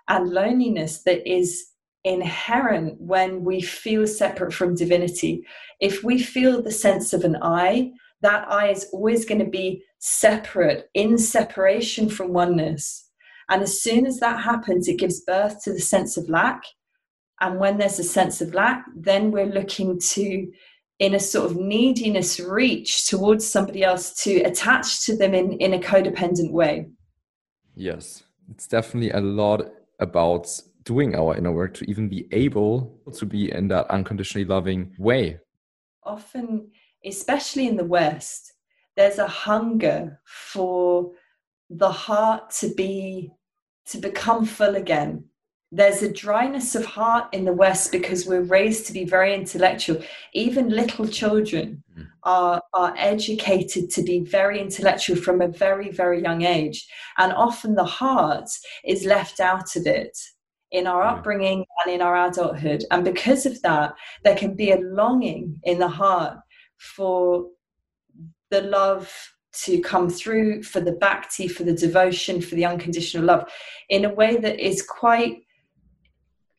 and 0.08 0.30
loneliness 0.30 1.04
that 1.04 1.28
is 1.30 1.68
inherent 2.04 3.00
when 3.00 3.44
we 3.44 3.62
feel 3.62 4.08
separate 4.08 4.54
from 4.54 4.76
divinity. 4.76 5.46
If 5.80 6.04
we 6.04 6.22
feel 6.22 6.62
the 6.62 6.72
sense 6.72 7.14
of 7.14 7.24
an 7.24 7.38
I, 7.42 7.92
that 8.22 8.52
I 8.52 8.70
is 8.70 8.88
always 8.92 9.26
going 9.26 9.44
to 9.44 9.50
be 9.50 9.84
separate, 10.00 10.90
in 10.94 11.18
separation 11.18 12.10
from 12.10 12.34
oneness. 12.34 13.08
And 13.50 13.62
as 13.62 13.82
soon 13.82 14.06
as 14.06 14.20
that 14.20 14.44
happens, 14.44 14.88
it 14.88 15.00
gives 15.00 15.22
birth 15.22 15.64
to 15.64 15.74
the 15.74 15.80
sense 15.80 16.18
of 16.18 16.30
lack. 16.30 16.64
And 17.40 17.60
when 17.60 17.78
there's 17.78 18.00
a 18.00 18.04
sense 18.04 18.42
of 18.42 18.54
lack, 18.54 18.86
then 18.96 19.32
we're 19.32 19.46
looking 19.46 20.00
to 20.00 20.52
in 21.02 21.16
a 21.16 21.20
sort 21.20 21.50
of 21.50 21.58
neediness 21.58 22.40
reach 22.40 23.08
towards 23.08 23.46
somebody 23.46 23.84
else 23.84 24.24
to 24.24 24.40
attach 24.44 25.04
to 25.04 25.18
them 25.18 25.34
in, 25.34 25.54
in 25.54 25.74
a 25.74 25.80
codependent 25.80 26.52
way. 26.52 26.86
Yes, 27.76 28.24
it's 28.52 28.68
definitely 28.68 29.10
a 29.10 29.20
lot 29.20 29.64
about 30.00 30.48
doing 30.84 31.16
our 31.16 31.36
inner 31.36 31.52
work 31.52 31.74
to 31.74 31.90
even 31.90 32.08
be 32.08 32.28
able 32.32 33.02
to 33.16 33.26
be 33.26 33.52
in 33.52 33.68
that 33.70 33.90
unconditionally 33.90 34.46
loving 34.46 34.94
way. 35.00 35.40
Often, 36.04 36.70
especially 37.04 37.68
in 37.68 37.78
the 37.78 37.84
West, 37.84 38.54
there's 38.96 39.18
a 39.18 39.28
hunger 39.28 40.20
for 40.26 41.14
the 41.72 41.92
heart 41.92 42.52
to 42.60 42.76
be 42.76 43.32
to 43.88 43.98
become 43.98 44.46
full 44.46 44.76
again 44.76 45.24
there's 45.72 46.04
a 46.04 46.12
dryness 46.12 46.76
of 46.76 46.86
heart 46.86 47.30
in 47.32 47.46
the 47.46 47.54
West 47.54 47.94
because 47.94 48.26
we're 48.26 48.42
raised 48.42 48.86
to 48.88 48.94
be 48.94 49.06
very 49.06 49.34
intellectual. 49.34 50.02
Even 50.34 50.68
little 50.70 51.08
children 51.08 51.82
mm. 51.98 52.08
are, 52.24 52.62
are 52.74 52.94
educated 52.98 53.90
to 53.90 54.04
be 54.04 54.20
very 54.20 54.60
intellectual 54.60 55.16
from 55.16 55.40
a 55.42 55.48
very, 55.48 55.90
very 55.90 56.22
young 56.22 56.42
age. 56.42 56.86
And 57.18 57.32
often 57.32 57.76
the 57.76 57.86
heart 57.86 58.50
is 58.84 59.06
left 59.06 59.40
out 59.40 59.78
of 59.78 59.88
it 59.88 60.18
in 60.72 60.88
our 60.88 61.04
upbringing 61.04 61.66
and 61.86 61.94
in 61.94 62.02
our 62.02 62.28
adulthood. 62.28 62.84
And 62.92 63.06
because 63.06 63.46
of 63.46 63.62
that, 63.62 63.94
there 64.26 64.36
can 64.36 64.56
be 64.56 64.72
a 64.72 64.80
longing 64.80 65.58
in 65.64 65.80
the 65.80 65.88
heart 65.88 66.38
for 66.78 67.46
the 68.50 68.62
love 68.62 69.10
to 69.64 69.80
come 69.82 70.10
through, 70.10 70.64
for 70.64 70.82
the 70.82 70.94
bhakti, 70.94 71.48
for 71.48 71.64
the 71.64 71.74
devotion, 71.74 72.42
for 72.42 72.56
the 72.56 72.66
unconditional 72.66 73.26
love, 73.26 73.50
in 73.90 74.04
a 74.04 74.14
way 74.14 74.38
that 74.38 74.60
is 74.60 74.82
quite 74.82 75.44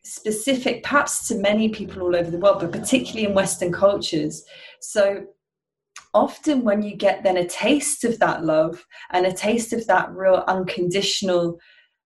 specific 0.05 0.83
perhaps 0.83 1.29
to 1.29 1.37
many 1.37 1.69
people 1.69 2.03
all 2.03 2.17
over 2.17 2.31
the 2.31 2.39
world 2.39 2.61
but 2.61 2.73
particularly 2.73 3.27
in 3.27 3.35
western 3.35 3.73
cultures 3.73 4.45
so 4.81 5.25
often 6.15 6.63
when 6.63 6.83
you 6.83 6.97
get 6.97 7.23
then 7.23 7.37
a 7.37 7.47
taste 7.47 8.05
of 8.05 8.19
that 8.19 8.45
love 8.45 8.85
and 9.13 9.27
a 9.27 9.33
taste 9.33 9.73
of 9.73 9.87
that 9.87 10.11
real 10.13 10.45
unconditional 10.49 11.59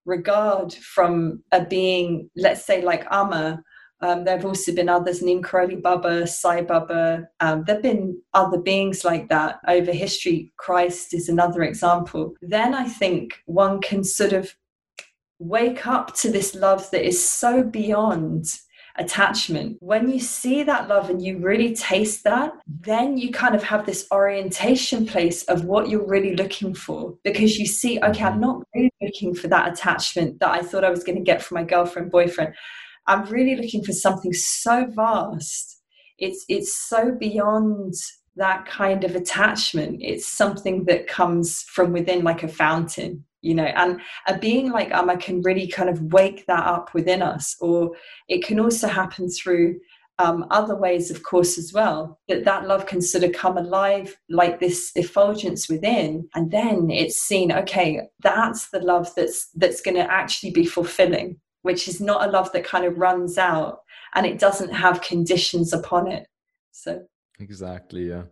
regard 0.05 0.73
from 0.75 1.43
a 1.53 1.65
being 1.65 2.29
let's 2.37 2.65
say 2.65 2.83
like 2.83 3.07
amma 3.11 3.62
um, 4.03 4.25
there 4.25 4.37
have 4.37 4.45
also 4.45 4.75
been 4.75 4.88
others, 4.88 5.23
Neem 5.23 5.43
Karoli 5.43 5.81
Baba, 5.81 6.26
Sai 6.26 6.61
Baba. 6.62 7.29
Um, 7.41 7.65
there 7.65 7.76
have 7.76 7.83
been 7.83 8.21
other 8.35 8.59
beings 8.59 9.05
like 9.05 9.29
that 9.29 9.59
over 9.67 9.91
history. 9.91 10.53
Christ 10.59 11.15
is 11.15 11.29
another 11.29 11.62
example. 11.62 12.35
Then 12.43 12.75
I 12.75 12.85
think 12.85 13.41
one 13.47 13.81
can 13.81 14.05
sort 14.05 14.35
of 14.35 14.55
wake 15.38 15.87
up 15.87 16.14
to 16.16 16.31
this 16.31 16.55
love 16.55 16.90
that 16.90 17.07
is 17.07 17.26
so 17.26 17.62
beyond 17.62 18.47
attachment. 18.99 19.76
When 19.81 20.09
you 20.11 20.21
see 20.21 20.62
that 20.62 20.88
love 20.88 21.11
and 21.11 21.23
you 21.23 21.38
really 21.38 21.75
taste 21.75 22.25
that, 22.25 22.52
then 22.66 23.19
you 23.19 23.31
kind 23.31 23.55
of 23.55 23.62
have 23.62 23.87
this 23.87 24.07
orientation 24.11 25.07
place 25.07 25.43
of 25.45 25.64
what 25.64 25.88
you're 25.88 26.07
really 26.07 26.35
looking 26.35 26.75
for 26.75 27.14
because 27.23 27.59
you 27.59 27.66
see, 27.66 27.99
okay, 27.99 28.25
I'm 28.25 28.33
mm-hmm. 28.33 28.40
not 28.40 28.62
really 28.75 28.93
looking 29.02 29.35
for 29.35 29.49
that 29.49 29.73
attachment 29.73 30.40
that 30.40 30.50
I 30.50 30.62
thought 30.62 30.85
I 30.85 30.90
was 30.90 31.05
going 31.05 31.19
to 31.19 31.25
get 31.25 31.43
from 31.43 31.57
my 31.57 31.64
girlfriend, 31.64 32.11
boyfriend. 32.11 32.55
I'm 33.07 33.25
really 33.26 33.57
looking 33.57 33.85
for 33.85 33.93
something 33.93 34.33
so 34.33 34.87
vast. 34.90 35.83
It's 36.19 36.45
it's 36.49 36.75
so 36.75 37.14
beyond 37.19 37.93
that 38.37 38.66
kind 38.66 39.05
of 39.05 39.16
attachment. 39.16 39.99
It's 40.02 40.26
something 40.26 40.85
that 40.85 41.07
comes 41.07 41.62
from 41.62 41.93
within 41.93 42.23
like 42.23 42.43
a 42.43 42.49
fountain 42.49 43.25
you 43.43 43.55
know 43.55 43.64
and 43.64 44.00
a 44.26 44.37
being 44.37 44.71
like 44.71 44.90
amma 44.93 45.16
can 45.16 45.40
really 45.43 45.69
kind 45.69 45.88
of 45.88 46.12
wake 46.12 46.45
that 46.47 46.66
up 46.66 46.93
within 46.95 47.23
us 47.23 47.57
or 47.61 47.93
it 48.28 48.45
can 48.45 48.59
also 48.59 48.88
happen 48.88 49.28
through 49.28 49.78
um, 50.19 50.47
other 50.50 50.75
ways 50.75 51.11
of 51.11 51.23
course 51.23 51.59
as 51.59 51.73
well 51.73 52.19
that 52.28 52.45
that 52.45 52.66
love 52.66 52.87
can 52.87 53.02
sort 53.02 53.23
of 53.23 53.33
come 53.33 53.59
alive 53.59 54.16
like 54.31 54.59
this 54.59 54.90
effulgence 54.97 55.69
within 55.69 56.28
and 56.35 56.50
then 56.50 56.90
it's 56.90 57.21
seen 57.21 57.52
okay 57.52 58.00
that's 58.21 58.71
the 58.71 58.81
love 58.81 59.14
that's 59.14 59.49
that's 59.55 59.83
going 59.83 59.97
to 59.97 60.11
actually 60.11 60.50
be 60.50 60.64
fulfilling 60.64 61.38
which 61.62 61.87
is 61.87 62.00
not 62.00 62.26
a 62.26 62.31
love 62.31 62.50
that 62.52 62.64
kind 62.64 62.85
of 62.85 62.99
runs 62.99 63.37
out 63.37 63.81
and 64.14 64.25
it 64.25 64.38
doesn't 64.38 64.73
have 64.73 65.02
conditions 65.02 65.73
upon 65.73 66.11
it 66.11 66.26
so 66.73 67.07
exactly 67.40 68.09
yeah. 68.09 68.23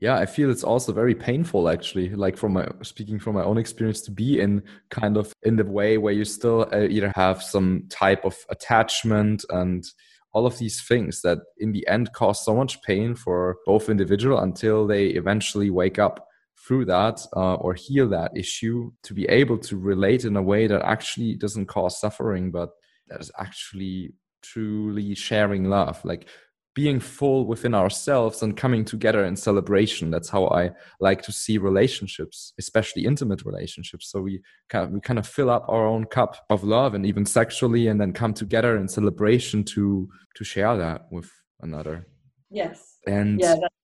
Yeah 0.00 0.16
i 0.16 0.26
feel 0.26 0.50
it's 0.50 0.64
also 0.64 0.92
very 0.92 1.14
painful 1.14 1.68
actually 1.68 2.10
like 2.10 2.36
from 2.36 2.52
my 2.52 2.68
speaking 2.82 3.18
from 3.18 3.34
my 3.34 3.44
own 3.44 3.58
experience 3.58 4.00
to 4.02 4.10
be 4.10 4.40
in 4.40 4.62
kind 4.90 5.16
of 5.16 5.32
in 5.42 5.56
the 5.56 5.64
way 5.64 5.98
where 5.98 6.12
you 6.12 6.24
still 6.24 6.68
uh, 6.72 6.82
either 6.82 7.12
have 7.14 7.42
some 7.42 7.84
type 7.90 8.24
of 8.24 8.36
attachment 8.50 9.44
and 9.50 9.84
all 10.32 10.46
of 10.46 10.58
these 10.58 10.82
things 10.82 11.22
that 11.22 11.38
in 11.58 11.72
the 11.72 11.86
end 11.86 12.12
cause 12.12 12.44
so 12.44 12.54
much 12.54 12.82
pain 12.82 13.14
for 13.14 13.56
both 13.64 13.88
individual 13.88 14.40
until 14.40 14.86
they 14.86 15.06
eventually 15.06 15.70
wake 15.70 15.98
up 15.98 16.26
through 16.66 16.84
that 16.84 17.20
uh, 17.36 17.54
or 17.54 17.74
heal 17.74 18.08
that 18.08 18.36
issue 18.36 18.90
to 19.02 19.14
be 19.14 19.26
able 19.26 19.58
to 19.58 19.76
relate 19.76 20.24
in 20.24 20.36
a 20.36 20.42
way 20.42 20.66
that 20.66 20.82
actually 20.82 21.34
doesn't 21.34 21.66
cause 21.66 22.00
suffering 22.00 22.50
but 22.50 22.70
that 23.08 23.20
is 23.20 23.30
actually 23.38 24.12
truly 24.44 25.14
sharing 25.14 25.64
love. 25.64 26.00
Like 26.04 26.28
being 26.74 26.98
full 26.98 27.46
within 27.46 27.74
ourselves 27.74 28.42
and 28.42 28.56
coming 28.56 28.84
together 28.84 29.24
in 29.24 29.36
celebration. 29.36 30.10
That's 30.10 30.28
how 30.28 30.48
i 30.48 30.70
like 31.00 31.22
to 31.22 31.32
see 31.32 31.56
relationships 31.58 32.52
especially 32.58 33.04
intimate 33.04 33.44
relationships. 33.44 34.10
So 34.10 34.20
we 34.20 34.40
kind 34.68 34.84
of, 34.84 34.90
we 34.90 35.00
kind 35.00 35.18
of 35.18 35.26
fill 35.26 35.50
up 35.50 35.64
our 35.68 35.86
own 35.86 36.04
cup 36.06 36.36
of 36.50 36.64
love 36.64 36.94
and 36.94 37.06
even 37.06 37.24
sexually 37.24 37.86
and 37.88 38.00
then 38.00 38.12
come 38.12 38.34
together 38.34 38.76
in 38.76 38.88
celebration 38.88 39.64
to 39.64 40.08
to 40.36 40.44
share 40.44 40.76
that 40.76 41.02
with 41.10 41.30
another. 41.60 42.06
Yes. 42.50 42.98
And 43.06 43.40
yeah 43.40 43.54
that's 43.60 43.83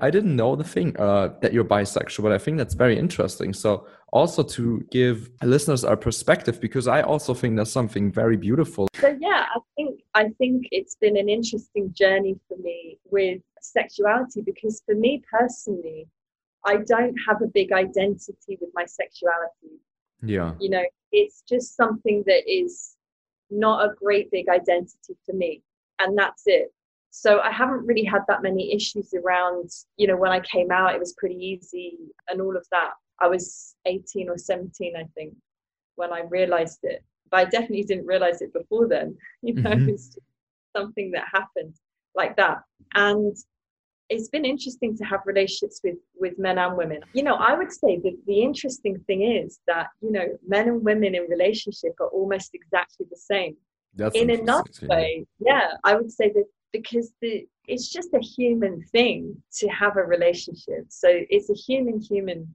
i 0.00 0.10
didn't 0.10 0.34
know 0.36 0.56
the 0.56 0.64
thing 0.64 0.96
uh, 0.98 1.28
that 1.40 1.52
you're 1.52 1.64
bisexual 1.64 2.22
but 2.22 2.32
i 2.32 2.38
think 2.38 2.58
that's 2.58 2.74
very 2.74 2.98
interesting 2.98 3.52
so 3.52 3.86
also 4.12 4.42
to 4.42 4.84
give 4.90 5.30
listeners 5.42 5.84
our 5.84 5.96
perspective 5.96 6.60
because 6.60 6.86
i 6.86 7.00
also 7.02 7.34
think 7.34 7.56
there's 7.56 7.72
something 7.72 8.10
very 8.12 8.36
beautiful 8.36 8.88
so 8.94 9.16
yeah 9.20 9.46
i 9.54 9.58
think 9.76 10.02
I 10.14 10.28
think 10.38 10.66
it's 10.70 10.96
been 10.96 11.16
an 11.16 11.28
interesting 11.28 11.92
journey 11.94 12.38
for 12.46 12.56
me 12.58 12.98
with 13.10 13.40
sexuality 13.60 14.42
because 14.42 14.82
for 14.84 14.94
me 14.94 15.22
personally, 15.30 16.06
I 16.64 16.76
don't 16.86 17.16
have 17.26 17.40
a 17.42 17.46
big 17.46 17.72
identity 17.72 18.58
with 18.60 18.70
my 18.74 18.84
sexuality. 18.84 19.80
Yeah. 20.22 20.52
You 20.60 20.70
know, 20.70 20.84
it's 21.12 21.42
just 21.48 21.76
something 21.76 22.22
that 22.26 22.42
is 22.46 22.96
not 23.50 23.84
a 23.84 23.94
great 23.94 24.30
big 24.30 24.48
identity 24.48 25.16
for 25.24 25.34
me. 25.34 25.62
And 25.98 26.16
that's 26.16 26.42
it. 26.46 26.72
So 27.14 27.40
I 27.40 27.52
haven't 27.52 27.86
really 27.86 28.04
had 28.04 28.22
that 28.28 28.42
many 28.42 28.74
issues 28.74 29.14
around, 29.14 29.70
you 29.96 30.06
know, 30.06 30.16
when 30.16 30.32
I 30.32 30.40
came 30.40 30.70
out, 30.72 30.94
it 30.94 30.98
was 30.98 31.14
pretty 31.18 31.36
easy 31.36 31.98
and 32.28 32.40
all 32.40 32.56
of 32.56 32.66
that. 32.72 32.90
I 33.20 33.28
was 33.28 33.76
18 33.86 34.28
or 34.28 34.38
17, 34.38 34.94
I 34.96 35.04
think, 35.14 35.34
when 35.94 36.12
I 36.12 36.22
realized 36.22 36.80
it 36.82 37.04
but 37.32 37.38
I 37.40 37.44
definitely 37.46 37.82
didn't 37.82 38.06
realize 38.06 38.42
it 38.42 38.52
before 38.52 38.86
then. 38.86 39.16
You 39.42 39.54
know, 39.54 39.70
mm-hmm. 39.70 39.88
it's 39.88 40.16
something 40.76 41.10
that 41.12 41.24
happened 41.32 41.74
like 42.14 42.36
that. 42.36 42.58
And 42.94 43.36
it's 44.08 44.28
been 44.28 44.44
interesting 44.44 44.96
to 44.98 45.04
have 45.04 45.20
relationships 45.24 45.80
with 45.82 45.96
with 46.14 46.38
men 46.38 46.58
and 46.58 46.76
women. 46.76 47.00
You 47.12 47.24
know, 47.24 47.34
I 47.34 47.54
would 47.58 47.72
say 47.72 47.98
that 48.04 48.16
the 48.26 48.40
interesting 48.40 49.00
thing 49.06 49.22
is 49.22 49.58
that 49.66 49.88
you 50.00 50.12
know 50.12 50.26
men 50.46 50.68
and 50.68 50.84
women 50.84 51.14
in 51.16 51.22
relationship 51.22 51.94
are 51.98 52.08
almost 52.08 52.50
exactly 52.54 53.06
the 53.10 53.16
same. 53.16 53.56
That's 53.94 54.14
in 54.14 54.30
another 54.30 54.70
way, 54.82 55.26
yeah, 55.40 55.72
I 55.84 55.96
would 55.96 56.12
say 56.12 56.28
that 56.28 56.44
because 56.72 57.12
the 57.20 57.46
it's 57.68 57.88
just 57.90 58.12
a 58.12 58.18
human 58.18 58.82
thing 58.92 59.40
to 59.58 59.68
have 59.68 59.96
a 59.96 60.02
relationship. 60.02 60.86
So 60.88 61.08
it's 61.30 61.48
a 61.48 61.54
human 61.54 62.00
human 62.00 62.52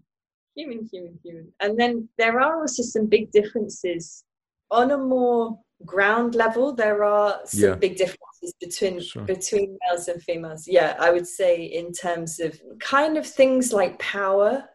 human, 0.58 0.90
human, 0.92 1.20
human. 1.24 1.54
And 1.60 1.80
then 1.80 2.10
there 2.18 2.42
are 2.42 2.60
also 2.60 2.84
some 2.84 3.06
big 3.06 3.32
differences 3.32 4.24
on 4.72 4.92
a 4.92 4.98
more 4.98 5.60
ground 5.86 6.36
level. 6.36 6.74
There 6.74 7.04
are 7.04 7.40
some 7.46 7.70
yeah. 7.70 7.76
big 7.76 7.98
differences 7.98 8.54
between 8.60 9.00
sure. 9.02 9.24
between 9.24 9.78
males 9.88 10.08
and 10.08 10.22
females. 10.22 10.68
Yeah, 10.68 10.96
I 11.00 11.12
would 11.12 11.28
say 11.28 11.64
in 11.64 11.94
terms 11.94 12.40
of 12.40 12.60
kind 12.80 13.18
of 13.18 13.26
things 13.26 13.72
like 13.72 14.00
power 14.00 14.68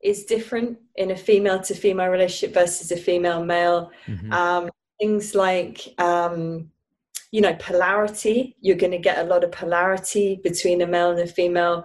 is 0.00 0.24
different 0.24 0.78
in 0.94 1.10
a 1.10 1.16
female 1.16 1.60
to 1.60 1.74
female 1.74 2.08
relationship 2.08 2.54
versus 2.54 2.92
a 2.92 2.96
female 2.96 3.44
male. 3.44 3.90
Mm-hmm. 4.06 4.32
Um, 4.32 4.70
things 5.00 5.34
like 5.34 5.94
um, 5.98 6.70
you 7.30 7.40
know 7.40 7.54
polarity. 7.54 8.56
You're 8.60 8.76
going 8.76 8.92
to 8.92 8.98
get 8.98 9.18
a 9.18 9.28
lot 9.28 9.44
of 9.44 9.52
polarity 9.52 10.40
between 10.42 10.82
a 10.82 10.86
male 10.86 11.10
and 11.10 11.20
a 11.20 11.26
female. 11.26 11.84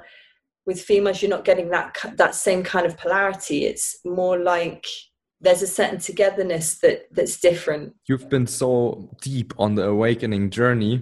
With 0.66 0.82
females 0.82 1.22
you're 1.22 1.30
not 1.30 1.46
getting 1.46 1.70
that 1.70 1.98
that 2.16 2.36
same 2.36 2.64
kind 2.64 2.86
of 2.86 2.98
polarity. 2.98 3.66
It's 3.66 3.98
more 4.06 4.38
like 4.38 4.86
there's 5.42 5.62
a 5.62 5.68
certain 5.68 6.00
togetherness 6.00 6.80
that 6.80 7.08
that's 7.12 7.40
different. 7.40 7.94
You've 8.08 8.30
been 8.30 8.48
so 8.48 9.10
deep 9.22 9.54
on 9.58 9.76
the 9.76 9.84
awakening 9.84 10.50
journey. 10.50 11.02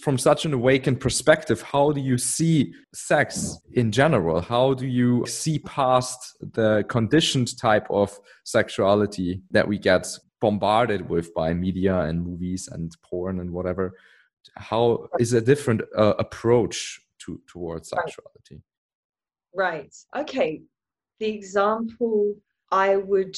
From 0.00 0.18
such 0.18 0.44
an 0.44 0.52
awakened 0.52 1.00
perspective 1.00 1.62
how 1.62 1.90
do 1.92 2.00
you 2.02 2.18
see 2.18 2.74
sex 2.92 3.56
in 3.72 3.90
general? 3.92 4.42
How 4.42 4.74
do 4.74 4.86
you 4.86 5.24
see 5.26 5.60
past 5.60 6.36
the 6.40 6.84
conditioned 6.88 7.56
type 7.58 7.86
of 7.88 8.18
sexuality 8.44 9.40
that 9.52 9.66
we 9.66 9.78
get 9.78 10.06
bombarded 10.46 11.02
with 11.14 11.28
by 11.40 11.48
media 11.66 11.96
and 12.08 12.16
movies 12.28 12.68
and 12.74 12.86
porn 13.08 13.40
and 13.42 13.50
whatever 13.58 13.84
how 14.70 14.82
is 15.18 15.32
a 15.32 15.46
different 15.50 15.80
uh, 16.02 16.14
approach 16.24 16.78
to 17.22 17.40
towards 17.52 17.88
sexuality 17.96 18.58
Right. 19.56 19.94
Okay. 20.14 20.62
The 21.18 21.28
example 21.28 22.34
I 22.70 22.96
would 22.96 23.36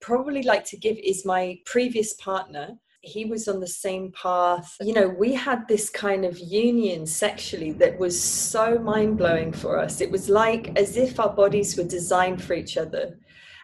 probably 0.00 0.42
like 0.42 0.64
to 0.66 0.76
give 0.76 0.98
is 0.98 1.24
my 1.24 1.60
previous 1.64 2.14
partner. 2.14 2.70
He 3.00 3.24
was 3.24 3.46
on 3.46 3.60
the 3.60 3.68
same 3.68 4.12
path. 4.12 4.74
You 4.80 4.92
know, 4.92 5.08
we 5.08 5.34
had 5.34 5.68
this 5.68 5.88
kind 5.88 6.24
of 6.24 6.38
union 6.38 7.06
sexually 7.06 7.70
that 7.74 7.96
was 7.98 8.20
so 8.20 8.78
mind 8.80 9.18
blowing 9.18 9.52
for 9.52 9.78
us. 9.78 10.00
It 10.00 10.10
was 10.10 10.28
like 10.28 10.76
as 10.76 10.96
if 10.96 11.20
our 11.20 11.32
bodies 11.32 11.76
were 11.76 11.84
designed 11.84 12.42
for 12.42 12.54
each 12.54 12.76
other. 12.76 13.18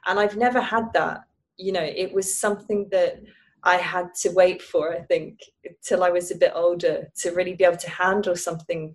And 0.06 0.20
I've 0.20 0.36
never 0.36 0.60
had 0.60 0.92
that. 0.94 1.22
You 1.58 1.72
know, 1.72 1.82
it 1.82 2.12
was 2.14 2.40
something 2.40 2.88
that 2.90 3.20
I 3.64 3.76
had 3.76 4.14
to 4.22 4.30
wait 4.30 4.62
for, 4.62 4.94
I 4.94 5.00
think, 5.02 5.40
till 5.82 6.02
I 6.02 6.10
was 6.10 6.30
a 6.30 6.36
bit 6.36 6.52
older 6.54 7.08
to 7.18 7.30
really 7.32 7.54
be 7.54 7.64
able 7.64 7.76
to 7.76 7.90
handle 7.90 8.36
something 8.36 8.94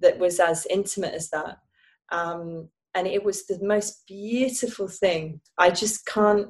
that 0.00 0.18
was 0.18 0.38
as 0.38 0.66
intimate 0.70 1.14
as 1.14 1.30
that. 1.30 1.58
Um, 2.10 2.68
and 2.94 3.06
it 3.06 3.24
was 3.24 3.46
the 3.46 3.58
most 3.62 4.06
beautiful 4.06 4.86
thing. 4.86 5.40
I 5.56 5.70
just 5.70 6.04
can't 6.06 6.48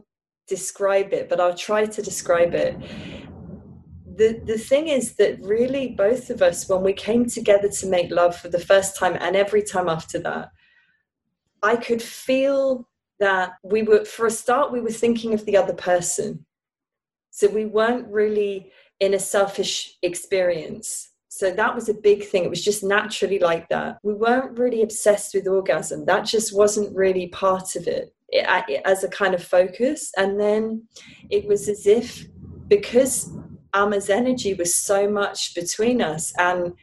describe 0.48 1.12
it, 1.12 1.28
but 1.28 1.40
I'll 1.40 1.54
try 1.54 1.86
to 1.86 2.02
describe 2.02 2.54
it. 2.54 2.76
The, 4.16 4.42
the 4.44 4.58
thing 4.58 4.88
is 4.88 5.14
that 5.14 5.40
really 5.42 5.88
both 5.88 6.30
of 6.30 6.42
us, 6.42 6.68
when 6.68 6.82
we 6.82 6.92
came 6.92 7.26
together 7.26 7.68
to 7.68 7.86
make 7.86 8.10
love 8.10 8.36
for 8.36 8.48
the 8.48 8.58
first 8.58 8.96
time 8.96 9.16
and 9.20 9.36
every 9.36 9.62
time 9.62 9.88
after 9.88 10.18
that, 10.18 10.50
I 11.62 11.76
could 11.76 12.02
feel 12.02 12.88
that 13.26 13.54
we 13.62 13.82
were, 13.82 14.04
for 14.04 14.26
a 14.26 14.30
start, 14.30 14.72
we 14.72 14.80
were 14.80 14.90
thinking 14.90 15.32
of 15.34 15.44
the 15.46 15.56
other 15.56 15.74
person. 15.74 16.44
So 17.30 17.48
we 17.48 17.64
weren't 17.64 18.08
really 18.08 18.70
in 19.00 19.14
a 19.14 19.18
selfish 19.18 19.96
experience 20.02 21.12
so 21.34 21.50
that 21.50 21.74
was 21.74 21.88
a 21.88 21.94
big 21.94 22.26
thing. 22.26 22.44
It 22.44 22.50
was 22.50 22.62
just 22.62 22.84
naturally 22.84 23.38
like 23.38 23.66
that. 23.70 23.96
We 24.02 24.12
weren't 24.12 24.58
really 24.58 24.82
obsessed 24.82 25.32
with 25.32 25.48
orgasm. 25.48 26.04
That 26.04 26.26
just 26.26 26.54
wasn't 26.54 26.94
really 26.94 27.28
part 27.28 27.74
of 27.74 27.88
it, 27.88 28.14
it, 28.28 28.46
it 28.68 28.82
as 28.84 29.02
a 29.02 29.08
kind 29.08 29.32
of 29.34 29.42
focus. 29.42 30.12
And 30.18 30.38
then 30.38 30.86
it 31.30 31.48
was 31.48 31.70
as 31.70 31.86
if 31.86 32.26
because 32.68 33.32
Amma's 33.72 34.10
energy 34.10 34.52
was 34.52 34.74
so 34.74 35.08
much 35.08 35.54
between 35.54 36.02
us 36.02 36.34
and 36.38 36.74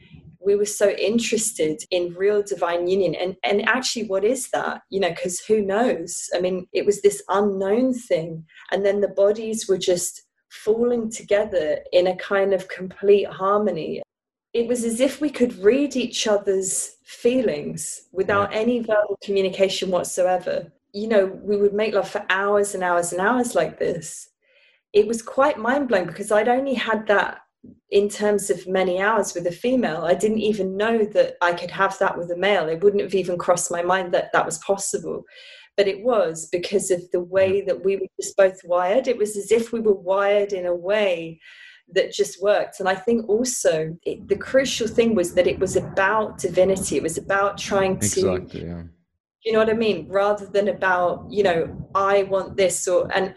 we 0.44 0.56
were 0.56 0.64
so 0.64 0.90
interested 0.90 1.82
in 1.90 2.14
real 2.14 2.42
divine 2.42 2.88
union 2.88 3.14
and 3.14 3.36
and 3.44 3.68
actually 3.68 4.04
what 4.04 4.24
is 4.24 4.48
that 4.50 4.82
you 4.90 4.98
know 4.98 5.10
because 5.10 5.40
who 5.40 5.62
knows 5.62 6.28
i 6.34 6.40
mean 6.40 6.66
it 6.72 6.86
was 6.86 7.02
this 7.02 7.22
unknown 7.28 7.92
thing 7.92 8.44
and 8.72 8.84
then 8.84 9.00
the 9.00 9.08
bodies 9.08 9.68
were 9.68 9.78
just 9.78 10.22
falling 10.50 11.10
together 11.10 11.78
in 11.92 12.08
a 12.08 12.16
kind 12.16 12.52
of 12.52 12.68
complete 12.68 13.26
harmony 13.26 14.02
it 14.52 14.66
was 14.66 14.84
as 14.84 15.00
if 15.00 15.20
we 15.20 15.30
could 15.30 15.62
read 15.62 15.96
each 15.96 16.26
other's 16.26 16.96
feelings 17.04 18.02
without 18.12 18.52
yeah. 18.52 18.58
any 18.58 18.80
verbal 18.80 19.18
communication 19.22 19.90
whatsoever. 19.90 20.72
You 20.92 21.08
know, 21.08 21.26
we 21.26 21.56
would 21.56 21.72
make 21.72 21.94
love 21.94 22.08
for 22.08 22.24
hours 22.30 22.74
and 22.74 22.82
hours 22.82 23.12
and 23.12 23.20
hours 23.20 23.54
like 23.54 23.78
this. 23.78 24.28
It 24.92 25.06
was 25.06 25.22
quite 25.22 25.56
mind 25.56 25.86
blowing 25.86 26.06
because 26.06 26.32
I'd 26.32 26.48
only 26.48 26.74
had 26.74 27.06
that 27.06 27.42
in 27.90 28.08
terms 28.08 28.50
of 28.50 28.66
many 28.68 29.00
hours 29.00 29.34
with 29.34 29.46
a 29.46 29.52
female. 29.52 30.02
I 30.02 30.14
didn't 30.14 30.38
even 30.38 30.76
know 30.76 31.04
that 31.06 31.34
I 31.40 31.52
could 31.52 31.70
have 31.72 31.98
that 31.98 32.16
with 32.16 32.30
a 32.30 32.36
male. 32.36 32.68
It 32.68 32.82
wouldn't 32.82 33.02
have 33.02 33.14
even 33.14 33.36
crossed 33.36 33.70
my 33.70 33.82
mind 33.82 34.14
that 34.14 34.32
that 34.32 34.46
was 34.46 34.58
possible. 34.58 35.24
But 35.76 35.88
it 35.88 36.02
was 36.04 36.48
because 36.52 36.90
of 36.90 37.02
the 37.10 37.20
way 37.20 37.62
mm. 37.62 37.66
that 37.66 37.84
we 37.84 37.96
were 37.96 38.06
just 38.20 38.36
both 38.36 38.60
wired. 38.64 39.08
It 39.08 39.16
was 39.16 39.36
as 39.36 39.50
if 39.50 39.72
we 39.72 39.80
were 39.80 39.94
wired 39.94 40.52
in 40.52 40.66
a 40.66 40.74
way 40.74 41.40
that 41.92 42.12
just 42.12 42.40
worked. 42.40 42.78
And 42.78 42.88
I 42.88 42.94
think 42.94 43.28
also 43.28 43.96
it, 44.04 44.28
the 44.28 44.36
crucial 44.36 44.86
thing 44.86 45.16
was 45.16 45.34
that 45.34 45.48
it 45.48 45.58
was 45.58 45.74
about 45.74 46.38
divinity. 46.38 46.96
It 46.96 47.02
was 47.02 47.18
about 47.18 47.58
trying 47.58 47.98
to, 47.98 48.34
exactly, 48.34 48.66
yeah. 48.66 48.82
you 49.44 49.52
know 49.52 49.58
what 49.58 49.70
I 49.70 49.74
mean? 49.74 50.06
Rather 50.08 50.46
than 50.46 50.68
about, 50.68 51.26
you 51.28 51.42
know, 51.42 51.88
I 51.94 52.22
want 52.24 52.56
this 52.56 52.86
or, 52.86 53.10
and 53.12 53.34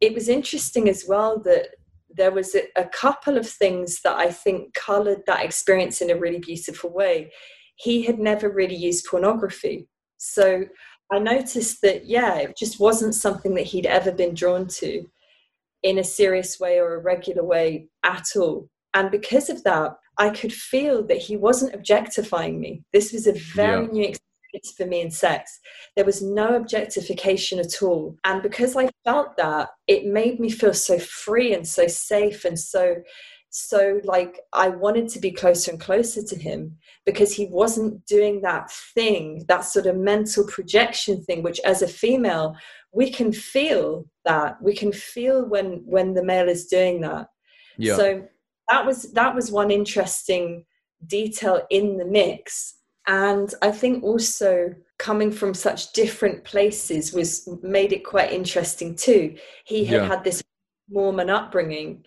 it 0.00 0.14
was 0.14 0.28
interesting 0.28 0.88
as 0.88 1.04
well 1.08 1.40
that 1.40 1.70
there 2.16 2.30
was 2.30 2.54
a, 2.54 2.62
a 2.76 2.88
couple 2.88 3.38
of 3.38 3.48
things 3.48 4.00
that 4.02 4.16
I 4.16 4.30
think 4.30 4.74
colored 4.74 5.22
that 5.26 5.44
experience 5.44 6.00
in 6.00 6.10
a 6.10 6.18
really 6.18 6.38
beautiful 6.38 6.90
way. 6.90 7.32
He 7.76 8.02
had 8.02 8.18
never 8.18 8.50
really 8.50 8.76
used 8.76 9.06
pornography. 9.06 9.88
So 10.18 10.64
I 11.12 11.18
noticed 11.18 11.80
that, 11.82 12.06
yeah, 12.06 12.36
it 12.36 12.56
just 12.56 12.78
wasn't 12.78 13.14
something 13.14 13.54
that 13.54 13.66
he'd 13.66 13.86
ever 13.86 14.12
been 14.12 14.34
drawn 14.34 14.66
to 14.68 15.04
in 15.82 15.98
a 15.98 16.04
serious 16.04 16.60
way 16.60 16.78
or 16.78 16.94
a 16.94 17.00
regular 17.02 17.44
way 17.44 17.88
at 18.04 18.26
all. 18.36 18.68
And 18.94 19.10
because 19.10 19.48
of 19.48 19.62
that, 19.64 19.96
I 20.18 20.30
could 20.30 20.52
feel 20.52 21.06
that 21.06 21.16
he 21.16 21.36
wasn't 21.36 21.74
objectifying 21.74 22.60
me. 22.60 22.82
This 22.92 23.12
was 23.12 23.26
a 23.26 23.32
very 23.32 23.86
yeah. 23.86 23.92
new 23.92 24.02
experience 24.02 24.29
for 24.76 24.86
me 24.86 25.00
in 25.00 25.10
sex. 25.10 25.60
There 25.96 26.04
was 26.04 26.22
no 26.22 26.56
objectification 26.56 27.58
at 27.58 27.82
all. 27.82 28.16
And 28.24 28.42
because 28.42 28.76
I 28.76 28.90
felt 29.04 29.36
that, 29.36 29.70
it 29.86 30.06
made 30.06 30.40
me 30.40 30.50
feel 30.50 30.74
so 30.74 30.98
free 30.98 31.54
and 31.54 31.66
so 31.66 31.86
safe 31.86 32.44
and 32.44 32.58
so 32.58 32.96
so 33.52 34.00
like 34.04 34.38
i 34.52 34.68
wanted 34.68 35.08
to 35.08 35.18
be 35.18 35.32
closer 35.32 35.72
and 35.72 35.80
closer 35.80 36.22
to 36.22 36.36
him 36.36 36.76
because 37.04 37.32
he 37.34 37.46
wasn't 37.46 38.04
doing 38.06 38.40
that 38.40 38.70
thing 38.94 39.44
that 39.48 39.64
sort 39.64 39.86
of 39.86 39.96
mental 39.96 40.46
projection 40.46 41.20
thing 41.24 41.42
which 41.42 41.58
as 41.64 41.82
a 41.82 41.88
female 41.88 42.54
we 42.92 43.10
can 43.10 43.32
feel 43.32 44.06
that 44.24 44.56
we 44.62 44.72
can 44.72 44.92
feel 44.92 45.44
when 45.48 45.82
when 45.84 46.14
the 46.14 46.22
male 46.22 46.48
is 46.48 46.66
doing 46.66 47.00
that 47.00 47.26
yeah. 47.76 47.96
so 47.96 48.22
that 48.68 48.86
was 48.86 49.12
that 49.12 49.34
was 49.34 49.50
one 49.50 49.72
interesting 49.72 50.64
detail 51.06 51.60
in 51.70 51.96
the 51.96 52.04
mix 52.04 52.76
and 53.10 53.54
i 53.60 53.70
think 53.70 54.02
also 54.02 54.72
coming 54.98 55.30
from 55.32 55.52
such 55.52 55.92
different 55.92 56.42
places 56.44 57.12
was 57.12 57.48
made 57.62 57.92
it 57.92 58.04
quite 58.04 58.32
interesting 58.32 58.94
too 58.94 59.36
he 59.64 59.84
had 59.84 60.02
yeah. 60.02 60.08
had 60.08 60.24
this 60.24 60.42
mormon 60.88 61.28
upbringing 61.28 62.04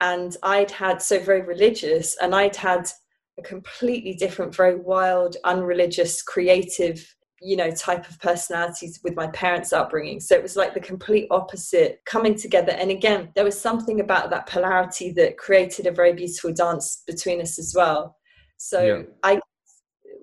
and 0.00 0.36
i'd 0.42 0.70
had 0.70 1.00
so 1.00 1.18
very 1.18 1.42
religious 1.42 2.16
and 2.20 2.34
i'd 2.34 2.56
had 2.56 2.90
a 3.38 3.42
completely 3.42 4.14
different 4.14 4.54
very 4.54 4.76
wild 4.76 5.36
unreligious 5.44 6.22
creative 6.22 7.14
you 7.40 7.56
know 7.56 7.70
type 7.70 8.08
of 8.08 8.18
personalities 8.20 9.00
with 9.04 9.14
my 9.14 9.26
parents 9.28 9.72
upbringing 9.72 10.20
so 10.20 10.34
it 10.34 10.42
was 10.42 10.56
like 10.56 10.74
the 10.74 10.80
complete 10.80 11.26
opposite 11.30 12.00
coming 12.04 12.34
together 12.34 12.72
and 12.72 12.90
again 12.90 13.30
there 13.34 13.44
was 13.44 13.58
something 13.58 14.00
about 14.00 14.30
that 14.30 14.46
polarity 14.46 15.12
that 15.12 15.38
created 15.38 15.86
a 15.86 15.92
very 15.92 16.12
beautiful 16.12 16.52
dance 16.52 17.02
between 17.06 17.40
us 17.40 17.58
as 17.58 17.74
well 17.76 18.16
so 18.58 18.82
yeah. 18.82 19.02
i 19.22 19.40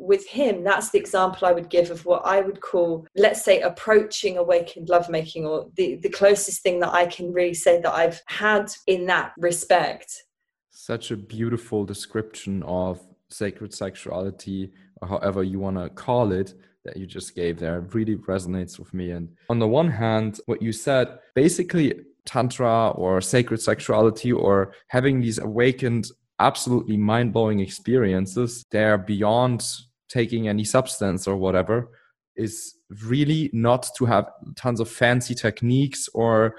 with 0.10 0.28
him 0.28 0.64
that's 0.64 0.90
the 0.90 1.00
example 1.00 1.48
i 1.48 1.52
would 1.52 1.70
give 1.70 1.90
of 1.92 2.06
what 2.06 2.22
i 2.26 2.42
would 2.42 2.60
call 2.60 3.08
let's 3.16 3.44
say 3.46 3.62
approaching 3.62 4.38
awakened 4.38 4.90
lovemaking 4.90 5.46
or 5.46 5.70
the 5.76 5.96
the 5.96 6.10
closest 6.10 6.62
thing 6.62 6.80
that 6.80 6.94
i 6.94 7.06
can 7.06 7.32
really 7.32 7.54
say 7.54 7.80
that 7.80 7.94
i've 7.94 8.22
had 8.26 8.70
in 8.88 9.06
that 9.06 9.32
respect 9.38 10.24
such 10.72 11.12
a 11.12 11.16
beautiful 11.16 11.86
description 11.86 12.62
of 12.64 13.00
sacred 13.30 13.74
sexuality 13.74 14.72
or 15.02 15.08
however 15.08 15.44
you 15.44 15.60
want 15.60 15.78
to 15.78 15.90
call 15.90 16.32
it 16.34 16.54
that 16.86 16.98
you 16.98 17.06
just 17.06 17.36
gave 17.36 17.60
there 17.60 17.82
really 17.94 18.16
resonates 18.16 18.80
with 18.80 18.94
me. 18.94 19.12
And 19.12 19.30
on 19.50 19.60
the 19.60 19.68
one 19.68 19.92
hand, 19.92 20.40
what 20.46 20.62
you 20.62 20.72
said, 20.72 21.20
basically, 21.36 21.94
Tantra 22.26 22.90
or 22.92 23.22
sacred 23.22 23.62
sexuality 23.62 24.32
or 24.32 24.74
having 24.88 25.20
these 25.20 25.40
awakened, 25.40 26.10
absolutely 26.40 26.98
mind 26.98 27.34
blowing 27.34 27.60
experiences, 27.60 28.64
they're 28.72 28.98
beyond 28.98 29.66
taking 30.10 30.48
any 30.48 30.64
substance 30.64 31.28
or 31.28 31.38
whatever. 31.38 31.90
is 32.36 32.76
really 33.04 33.50
not 33.54 33.90
to 33.98 34.06
have 34.06 34.26
tons 34.56 34.80
of 34.80 34.90
fancy 34.90 35.36
techniques 35.36 36.10
or 36.14 36.56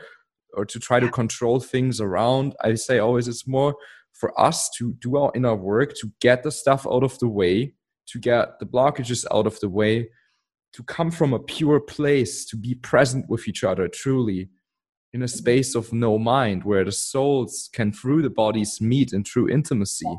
or 0.56 0.64
to 0.64 0.80
try 0.80 0.98
to 0.98 1.08
control 1.08 1.60
things 1.60 2.00
around. 2.00 2.54
I 2.60 2.74
say 2.74 2.98
always 2.98 3.28
it's 3.28 3.46
more 3.46 3.76
for 4.12 4.38
us 4.38 4.68
to 4.78 4.94
do 4.94 5.16
our 5.16 5.30
inner 5.34 5.54
work, 5.54 5.94
to 6.00 6.10
get 6.20 6.42
the 6.42 6.50
stuff 6.50 6.86
out 6.86 7.04
of 7.04 7.18
the 7.20 7.28
way, 7.28 7.74
to 8.08 8.18
get 8.18 8.58
the 8.58 8.66
blockages 8.66 9.24
out 9.32 9.46
of 9.46 9.60
the 9.60 9.68
way, 9.68 10.10
to 10.72 10.82
come 10.82 11.12
from 11.12 11.32
a 11.32 11.38
pure 11.38 11.78
place, 11.78 12.44
to 12.46 12.56
be 12.56 12.74
present 12.74 13.28
with 13.28 13.46
each 13.46 13.62
other 13.62 13.86
truly 13.86 14.50
in 15.12 15.22
a 15.22 15.24
mm-hmm. 15.24 15.38
space 15.38 15.74
of 15.76 15.92
no 15.92 16.18
mind 16.18 16.64
where 16.64 16.84
the 16.84 16.92
souls 16.92 17.70
can 17.72 17.92
through 17.92 18.22
the 18.22 18.30
bodies 18.30 18.80
meet 18.80 19.12
in 19.12 19.22
true 19.22 19.48
intimacy 19.48 20.12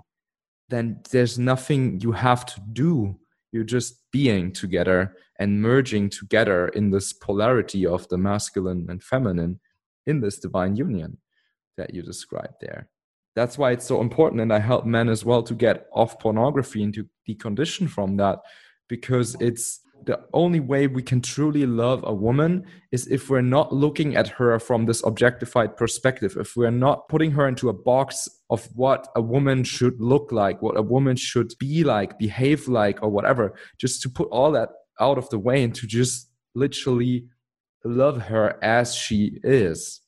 then 0.72 1.02
there's 1.12 1.38
nothing 1.38 2.00
you 2.00 2.13
have 2.13 2.46
to 2.46 2.60
do 2.74 3.15
you're 3.52 3.64
just 3.64 3.96
being 4.12 4.52
together 4.52 5.16
and 5.40 5.62
merging 5.62 6.10
together 6.10 6.68
in 6.70 6.92
this 6.92 7.14
polarity 7.14 7.86
of 7.86 8.08
the 8.10 8.18
masculine 8.18 8.86
and 8.90 9.04
feminine 9.04 9.60
in 10.06 10.22
this 10.22 10.40
divine 10.40 10.76
union 10.76 11.18
that 11.78 11.94
you 11.94 12.02
described 12.02 12.56
there. 12.62 12.90
That's 13.36 13.58
why 13.58 13.72
it's 13.72 13.86
so 13.86 14.02
important 14.02 14.42
and 14.42 14.54
i 14.54 14.60
help 14.60 14.86
men 14.86 15.08
as 15.08 15.24
well 15.24 15.42
to 15.44 15.54
get 15.54 15.88
off 15.94 16.20
pornography 16.20 16.84
and 16.84 16.94
to 16.94 17.08
decondition 17.28 17.90
from 17.90 18.18
that 18.18 18.40
because 18.90 19.38
it's 19.40 19.80
the 20.06 20.20
only 20.34 20.60
way 20.60 20.88
we 20.88 21.04
can 21.04 21.22
truly 21.22 21.66
love 21.66 22.04
a 22.06 22.14
woman 22.14 22.66
is 22.92 23.08
if 23.08 23.30
we're 23.30 23.42
not 23.42 23.74
looking 23.74 24.16
at 24.16 24.28
her 24.28 24.60
from 24.60 24.86
this 24.86 25.04
objectified 25.04 25.78
perspective. 25.78 26.36
If 26.40 26.56
we're 26.56 26.72
not 26.72 27.08
putting 27.08 27.32
her 27.32 27.48
into 27.48 27.70
a 27.70 27.74
box 27.74 28.30
of 28.52 28.68
what 28.76 29.08
a 29.16 29.22
woman 29.22 29.64
should 29.64 30.00
look 30.00 30.32
like 30.32 30.62
what 30.62 30.78
a 30.78 30.82
woman 30.82 31.16
should 31.16 31.54
be 31.58 31.84
like 31.84 32.20
behave 32.20 32.68
like 32.68 33.02
or 33.02 33.10
whatever 33.10 33.56
just 33.80 34.02
to 34.02 34.10
put 34.10 34.28
all 34.30 34.52
that 34.52 34.70
out 35.00 35.18
of 35.18 35.28
the 35.30 35.40
way 35.40 35.64
and 35.64 35.74
to 35.74 35.88
just 35.88 36.30
literally 36.54 37.26
love 37.84 38.24
her 38.24 38.60
as 38.62 38.94
she 38.94 39.40
is. 39.44 40.02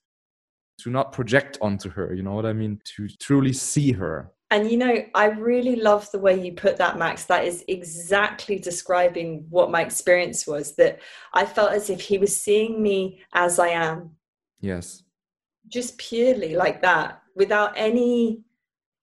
To 0.80 0.90
not 0.90 1.14
project 1.14 1.58
onto 1.62 1.90
her 1.90 2.14
you 2.14 2.24
know 2.24 2.34
what 2.34 2.46
i 2.46 2.54
mean? 2.54 2.80
To 2.98 3.08
truly 3.20 3.54
see 3.54 3.94
her 3.94 4.32
and 4.54 4.70
you 4.70 4.78
know, 4.78 5.04
I 5.16 5.30
really 5.30 5.76
love 5.78 6.12
the 6.12 6.20
way 6.20 6.40
you 6.40 6.54
put 6.54 6.78
that, 6.78 7.00
Max. 7.00 7.26
That 7.26 7.44
is 7.44 7.66
exactly 7.68 8.60
describing 8.60 9.48
what 9.50 9.72
my 9.72 9.82
experience 9.82 10.46
was 10.46 10.76
that 10.76 11.00
I 11.34 11.44
felt 11.44 11.72
as 11.72 11.90
if 11.90 12.00
he 12.00 12.20
was 12.20 12.40
seeing 12.40 12.80
me 12.80 13.24
as 13.34 13.58
I 13.58 13.70
am. 13.70 14.12
Yes. 14.62 15.02
Just 15.70 15.98
purely 15.98 16.56
like 16.56 16.84
that, 16.84 17.24
without 17.36 17.74
any 17.76 18.44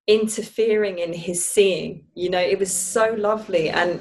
interfering 0.07 1.01
in 1.01 1.13
his 1.13 1.45
seeing. 1.45 2.05
You 2.15 2.31
know, 2.31 2.39
it 2.39 2.61
was 2.61 2.73
so 2.73 3.17
lovely 3.19 3.71
and 3.71 4.01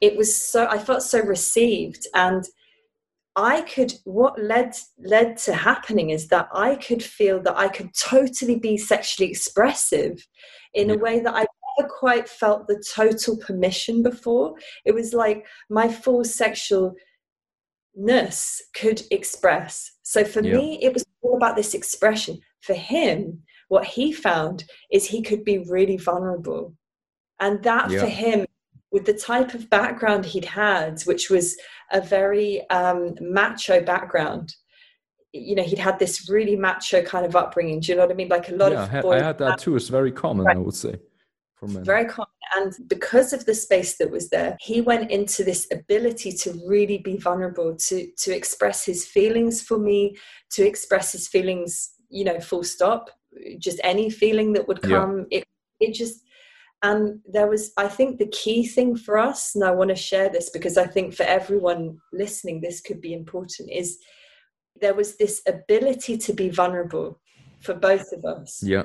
it 0.00 0.16
was 0.16 0.36
so, 0.36 0.68
I 0.70 0.78
felt 0.78 1.02
so 1.02 1.18
received. 1.18 2.06
And 2.14 2.44
I 3.34 3.62
could 3.62 3.94
what 4.04 4.40
led 4.40 4.76
led 4.96 5.38
to 5.38 5.54
happening 5.54 6.10
is 6.10 6.28
that 6.28 6.48
I 6.52 6.76
could 6.76 7.02
feel 7.02 7.42
that 7.42 7.58
I 7.58 7.66
could 7.66 7.90
totally 7.98 8.60
be 8.60 8.76
sexually 8.76 9.28
expressive 9.28 10.24
in 10.74 10.88
yeah. 10.88 10.94
a 10.94 10.98
way 10.98 11.20
that 11.20 11.34
I 11.34 11.46
never 11.78 11.88
quite 11.88 12.28
felt 12.28 12.66
the 12.66 12.82
total 12.94 13.36
permission 13.36 14.02
before. 14.02 14.54
It 14.84 14.94
was 14.94 15.14
like 15.14 15.46
my 15.70 15.88
full 15.88 16.22
sexualness 16.22 16.94
could 18.74 19.02
express. 19.10 19.90
So 20.02 20.24
for 20.24 20.42
yeah. 20.42 20.56
me, 20.56 20.78
it 20.82 20.92
was 20.92 21.04
all 21.22 21.36
about 21.36 21.56
this 21.56 21.74
expression. 21.74 22.40
For 22.60 22.74
him, 22.74 23.42
what 23.68 23.84
he 23.84 24.12
found 24.12 24.64
is 24.90 25.06
he 25.06 25.22
could 25.22 25.44
be 25.44 25.58
really 25.58 25.96
vulnerable. 25.96 26.74
And 27.40 27.62
that 27.62 27.90
yeah. 27.90 28.00
for 28.00 28.06
him, 28.06 28.46
with 28.92 29.06
the 29.06 29.14
type 29.14 29.54
of 29.54 29.68
background 29.68 30.24
he'd 30.24 30.44
had, 30.44 31.02
which 31.02 31.28
was 31.28 31.56
a 31.92 32.00
very 32.00 32.68
um, 32.70 33.14
macho 33.20 33.82
background, 33.82 34.54
you 35.34 35.54
know 35.56 35.64
he'd 35.64 35.78
had 35.78 35.98
this 35.98 36.28
really 36.30 36.54
macho 36.54 37.02
kind 37.02 37.26
of 37.26 37.34
upbringing 37.34 37.80
do 37.80 37.90
you 37.90 37.96
know 37.96 38.02
what 38.02 38.12
i 38.12 38.14
mean 38.14 38.28
like 38.28 38.48
a 38.48 38.54
lot 38.54 38.70
yeah, 38.70 38.84
of 38.84 38.88
I 38.88 38.92
had, 38.92 39.04
I 39.04 39.22
had 39.22 39.38
that 39.38 39.58
too 39.58 39.74
it's 39.74 39.88
very 39.88 40.12
common 40.12 40.46
right. 40.46 40.56
i 40.56 40.60
would 40.60 40.74
say 40.74 40.94
for 41.56 41.66
men 41.66 41.84
very 41.84 42.04
common 42.04 42.28
and 42.56 42.72
because 42.88 43.32
of 43.32 43.44
the 43.44 43.54
space 43.54 43.96
that 43.96 44.10
was 44.10 44.30
there 44.30 44.56
he 44.60 44.80
went 44.80 45.10
into 45.10 45.42
this 45.42 45.66
ability 45.72 46.32
to 46.32 46.52
really 46.66 46.98
be 46.98 47.16
vulnerable 47.16 47.74
to 47.74 48.08
to 48.16 48.34
express 48.34 48.84
his 48.86 49.06
feelings 49.06 49.60
for 49.60 49.76
me 49.76 50.16
to 50.50 50.64
express 50.64 51.10
his 51.10 51.26
feelings 51.26 51.94
you 52.08 52.24
know 52.24 52.38
full 52.38 52.62
stop 52.62 53.10
just 53.58 53.80
any 53.82 54.08
feeling 54.08 54.52
that 54.52 54.68
would 54.68 54.80
come 54.82 55.26
yeah. 55.30 55.38
it 55.38 55.44
it 55.80 55.94
just 55.94 56.20
and 56.84 57.18
there 57.26 57.48
was 57.48 57.72
i 57.76 57.88
think 57.88 58.18
the 58.18 58.28
key 58.28 58.64
thing 58.64 58.96
for 58.96 59.18
us 59.18 59.56
and 59.56 59.64
i 59.64 59.70
want 59.72 59.90
to 59.90 59.96
share 59.96 60.28
this 60.28 60.48
because 60.50 60.78
i 60.78 60.86
think 60.86 61.12
for 61.12 61.24
everyone 61.24 61.98
listening 62.12 62.60
this 62.60 62.80
could 62.80 63.00
be 63.00 63.12
important 63.12 63.68
is 63.72 63.98
there 64.80 64.94
was 64.94 65.16
this 65.16 65.42
ability 65.46 66.18
to 66.18 66.32
be 66.32 66.48
vulnerable 66.48 67.20
for 67.60 67.74
both 67.74 68.12
of 68.12 68.24
us. 68.24 68.62
Yeah. 68.62 68.84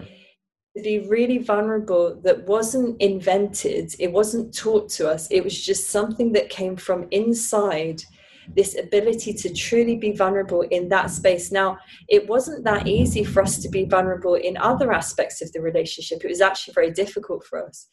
To 0.77 0.83
be 0.83 0.99
really 0.99 1.39
vulnerable 1.39 2.19
that 2.23 2.45
wasn't 2.45 3.01
invented, 3.01 3.93
it 3.99 4.11
wasn't 4.11 4.55
taught 4.55 4.89
to 4.91 5.09
us, 5.09 5.27
it 5.31 5.43
was 5.43 5.59
just 5.65 5.89
something 5.89 6.31
that 6.33 6.49
came 6.49 6.75
from 6.75 7.07
inside 7.11 8.03
this 8.55 8.77
ability 8.77 9.33
to 9.33 9.53
truly 9.53 9.95
be 9.95 10.11
vulnerable 10.11 10.61
in 10.61 10.89
that 10.89 11.11
space. 11.11 11.51
Now, 11.51 11.77
it 12.07 12.27
wasn't 12.27 12.63
that 12.63 12.87
easy 12.87 13.23
for 13.23 13.43
us 13.43 13.59
to 13.59 13.69
be 13.69 13.85
vulnerable 13.85 14.35
in 14.35 14.57
other 14.57 14.91
aspects 14.91 15.41
of 15.41 15.51
the 15.51 15.61
relationship. 15.61 16.23
It 16.23 16.29
was 16.29 16.41
actually 16.41 16.73
very 16.73 16.91
difficult 16.91 17.45
for 17.45 17.63
us. 17.65 17.87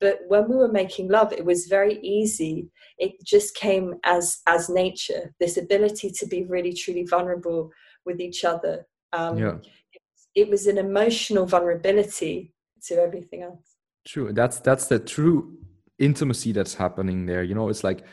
But 0.00 0.20
when 0.28 0.48
we 0.48 0.56
were 0.56 0.72
making 0.72 1.08
love, 1.08 1.32
it 1.32 1.44
was 1.44 1.66
very 1.66 2.00
easy. 2.00 2.68
It 3.00 3.12
just 3.24 3.54
came 3.54 3.94
as 4.04 4.40
as 4.46 4.68
nature. 4.68 5.34
This 5.40 5.56
ability 5.56 6.10
to 6.18 6.26
be 6.26 6.44
really 6.44 6.72
truly 6.72 7.04
vulnerable 7.04 7.72
with 8.06 8.20
each 8.20 8.44
other. 8.44 8.86
Um, 9.12 9.38
yeah. 9.38 9.56
It, 9.92 10.02
it 10.34 10.50
was 10.50 10.66
an 10.66 10.78
emotional 10.78 11.46
vulnerability 11.46 12.52
to 12.86 12.94
everything 12.94 13.42
else. 13.42 13.76
True. 14.06 14.32
That's 14.32 14.60
that's 14.60 14.86
the 14.86 14.98
true 14.98 15.58
intimacy 15.98 16.52
that's 16.52 16.74
happening 16.74 17.26
there. 17.26 17.42
You 17.42 17.54
know, 17.54 17.68
it's 17.68 17.84
like 17.84 18.04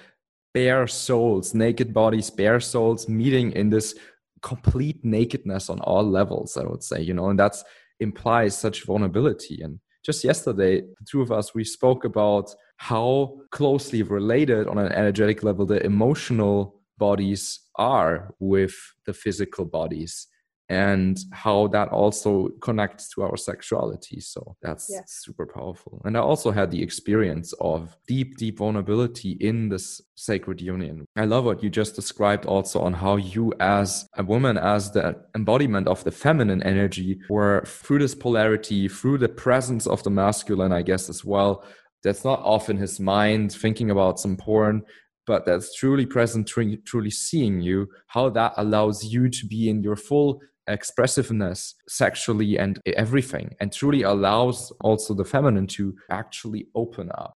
bare 0.54 0.88
souls, 0.88 1.54
naked 1.54 1.94
bodies, 1.94 2.30
bare 2.30 2.60
souls 2.60 3.08
meeting 3.08 3.52
in 3.52 3.70
this 3.70 3.96
complete 4.42 5.04
nakedness 5.04 5.70
on 5.70 5.80
all 5.82 6.04
levels. 6.04 6.58
I 6.58 6.64
would 6.64 6.84
say, 6.84 7.02
you 7.02 7.14
know, 7.14 7.30
and 7.30 7.40
that's 7.40 7.64
implies 8.00 8.58
such 8.58 8.86
vulnerability 8.86 9.62
and 9.64 9.80
just 10.08 10.24
yesterday, 10.24 10.80
the 10.80 11.06
two 11.06 11.22
of 11.22 11.34
us, 11.34 11.54
we 11.54 11.66
spoke 11.66 12.06
about 12.06 12.56
how 12.78 13.40
closely 13.52 14.04
related 14.04 14.68
on 14.68 14.78
an 14.78 14.92
energetic 14.92 15.44
level 15.44 15.66
the 15.66 15.84
emotional 15.84 16.82
bodies 16.98 17.60
are 17.76 18.34
with 18.40 18.76
the 19.06 19.14
physical 19.14 19.66
bodies 19.66 20.28
and 20.70 21.18
how 21.32 21.68
that 21.68 21.88
also 21.90 22.50
connects 22.62 23.08
to 23.10 23.24
our 23.24 23.38
sexuality. 23.38 24.20
So 24.20 24.58
that's 24.62 24.92
super 25.06 25.46
powerful. 25.46 26.02
And 26.04 26.18
I 26.18 26.20
also 26.20 26.52
had 26.52 26.72
the 26.72 26.84
experience 26.84 27.54
of 27.62 27.96
deep, 28.06 28.38
deep 28.38 28.58
vulnerability 28.58 29.38
in 29.40 29.70
this 29.70 30.02
sacred 30.16 30.60
union. 30.60 31.06
I 31.16 31.24
love 31.24 31.46
what 31.46 31.64
you 31.64 31.70
just 31.70 31.96
described 31.96 32.46
also 32.46 32.82
on 32.82 32.94
how 32.94 33.16
you, 33.16 33.54
as 33.62 34.10
a 34.18 34.24
woman, 34.24 34.58
as 34.58 34.92
the 34.92 35.16
embodiment 35.36 35.88
of 35.88 36.04
the 36.04 36.12
feminine 36.12 36.62
energy, 36.64 37.22
were 37.30 37.64
through 37.66 38.00
this 38.00 38.16
polarity, 38.16 38.90
through 38.90 39.20
the 39.20 39.30
presence 39.30 39.88
of 39.88 40.04
the 40.04 40.10
masculine, 40.10 40.74
I 40.74 40.82
guess, 40.82 41.10
as 41.10 41.24
well. 41.24 41.64
That's 42.08 42.24
not 42.24 42.40
often 42.40 42.78
his 42.78 43.02
mind 43.02 43.52
thinking 43.52 43.92
about 43.92 44.18
some 44.18 44.38
porn, 44.38 44.84
but 45.26 45.46
that's 45.46 45.76
truly 45.76 46.06
present, 46.06 46.48
truly 46.48 47.10
seeing 47.10 47.60
you, 47.60 47.90
how 48.08 48.30
that 48.30 48.54
allows 48.56 49.04
you 49.04 49.28
to 49.28 49.46
be 49.46 49.68
in 49.68 49.84
your 49.84 49.98
full 49.98 50.40
expressiveness 50.70 51.76
sexually 51.90 52.58
and 52.58 52.80
everything 52.96 53.56
and 53.60 53.74
truly 53.74 54.04
allows 54.04 54.72
also 54.80 55.14
the 55.14 55.26
feminine 55.26 55.68
to 55.68 55.96
actually 56.10 56.68
open 56.76 57.12
up. 57.14 57.34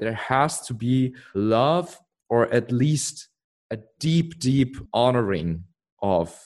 There 0.00 0.14
has 0.14 0.62
to 0.62 0.74
be 0.74 1.14
love 1.36 1.96
or 2.28 2.52
at 2.52 2.72
least 2.72 3.28
a 3.70 3.78
deep 4.00 4.40
deep 4.40 4.76
honoring 4.92 5.62
of 6.02 6.36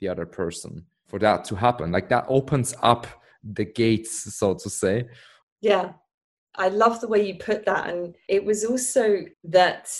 the 0.00 0.08
other 0.08 0.26
person 0.26 0.86
for 1.08 1.18
that 1.18 1.44
to 1.44 1.56
happen. 1.56 1.92
Like 1.92 2.08
that 2.08 2.24
opens 2.28 2.74
up 2.82 3.06
the 3.44 3.66
gates 3.66 4.34
so 4.34 4.54
to 4.54 4.70
say. 4.70 5.08
Yeah 5.60 5.92
i 6.56 6.68
love 6.68 7.00
the 7.00 7.08
way 7.08 7.26
you 7.26 7.34
put 7.34 7.64
that 7.64 7.88
and 7.88 8.14
it 8.28 8.44
was 8.44 8.64
also 8.64 9.24
that 9.44 9.90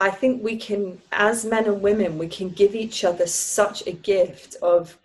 I 0.00 0.10
think 0.10 0.42
we 0.42 0.56
can, 0.56 1.00
as 1.12 1.44
men 1.44 1.66
and 1.66 1.80
women, 1.80 2.18
we 2.18 2.26
can 2.26 2.48
give 2.48 2.74
each 2.74 3.04
other 3.04 3.24
such 3.24 3.86
a 3.86 3.92
gift 3.92 4.56
of 4.60 4.98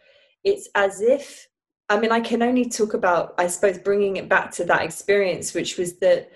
it's 0.43 0.69
as 0.73 1.01
if 1.01 1.47
i 1.89 1.99
mean 1.99 2.11
i 2.11 2.19
can 2.19 2.41
only 2.41 2.67
talk 2.67 2.93
about 2.93 3.35
i 3.37 3.47
suppose 3.47 3.77
bringing 3.77 4.17
it 4.17 4.29
back 4.29 4.51
to 4.51 4.63
that 4.65 4.83
experience 4.83 5.53
which 5.53 5.77
was 5.77 5.97
that 5.97 6.31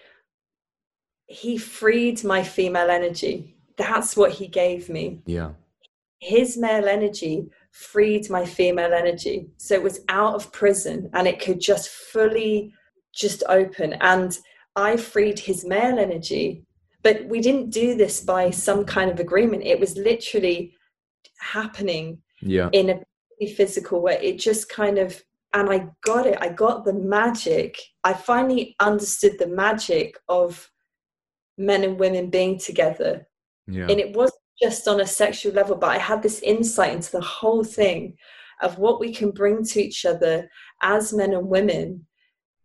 he 1.32 1.58
freed 1.58 2.24
my 2.24 2.44
female 2.44 2.90
energy. 2.90 3.56
That's 3.78 4.18
what 4.18 4.32
he 4.32 4.48
gave 4.48 4.90
me. 4.90 5.22
Yeah. 5.26 5.52
His 6.20 6.58
male 6.58 6.88
energy 6.88 7.50
freed 7.72 8.30
my 8.30 8.46
female 8.46 8.94
energy. 8.94 9.48
So 9.58 9.74
it 9.74 9.82
was 9.82 10.02
out 10.10 10.36
of 10.36 10.52
prison 10.52 11.10
and 11.14 11.28
it 11.28 11.40
could 11.40 11.60
just 11.60 11.90
fully 11.90 12.74
just 13.14 13.44
open. 13.48 13.94
And 14.02 14.38
i 14.76 14.96
freed 14.96 15.40
his 15.40 15.66
male 15.66 16.00
energy 16.00 16.66
but 17.04 17.26
we 17.26 17.42
didn't 17.42 17.72
do 17.72 17.96
this 17.96 18.22
by 18.22 18.50
some 18.50 18.86
kind 18.86 19.10
of 19.10 19.20
agreement. 19.20 19.64
It 19.64 19.80
was 19.80 19.98
literally 19.98 20.74
happening 21.40 22.20
yeah. 22.42 22.70
in 22.74 23.04
a 23.42 23.48
physical 23.48 24.02
way. 24.02 24.20
It 24.22 24.40
just 24.40 24.70
kind 24.70 24.98
of 24.98 25.22
and 25.54 25.70
i 25.70 25.90
got 26.06 26.28
it. 26.28 26.38
I 26.40 26.48
got 26.48 26.86
the 26.86 26.94
magic. 26.94 27.78
I 28.06 28.14
finally 28.14 28.76
understood 28.80 29.38
the 29.38 29.48
magic 29.48 30.18
of 30.30 30.70
men 31.58 31.84
and 31.84 32.00
women 32.00 32.30
being 32.30 32.58
together. 32.58 33.28
Yeah. 33.68 33.88
And 33.90 34.00
it 34.00 34.16
wasn't 34.16 34.40
just 34.62 34.88
on 34.88 35.02
a 35.02 35.08
sexual 35.08 35.52
level 35.54 35.76
but 35.76 35.90
i 35.90 35.98
had 35.98 36.22
this 36.22 36.40
insight 36.42 36.94
into 36.94 37.12
the 37.14 37.22
whole 37.22 37.64
thing 37.64 38.16
of 38.62 38.78
what 38.78 39.00
we 39.00 39.12
can 39.12 39.32
bring 39.32 39.64
to 39.64 39.82
each 39.82 40.06
other 40.06 40.48
as 40.84 41.12
men 41.12 41.34
and 41.34 41.48
women 41.48 42.06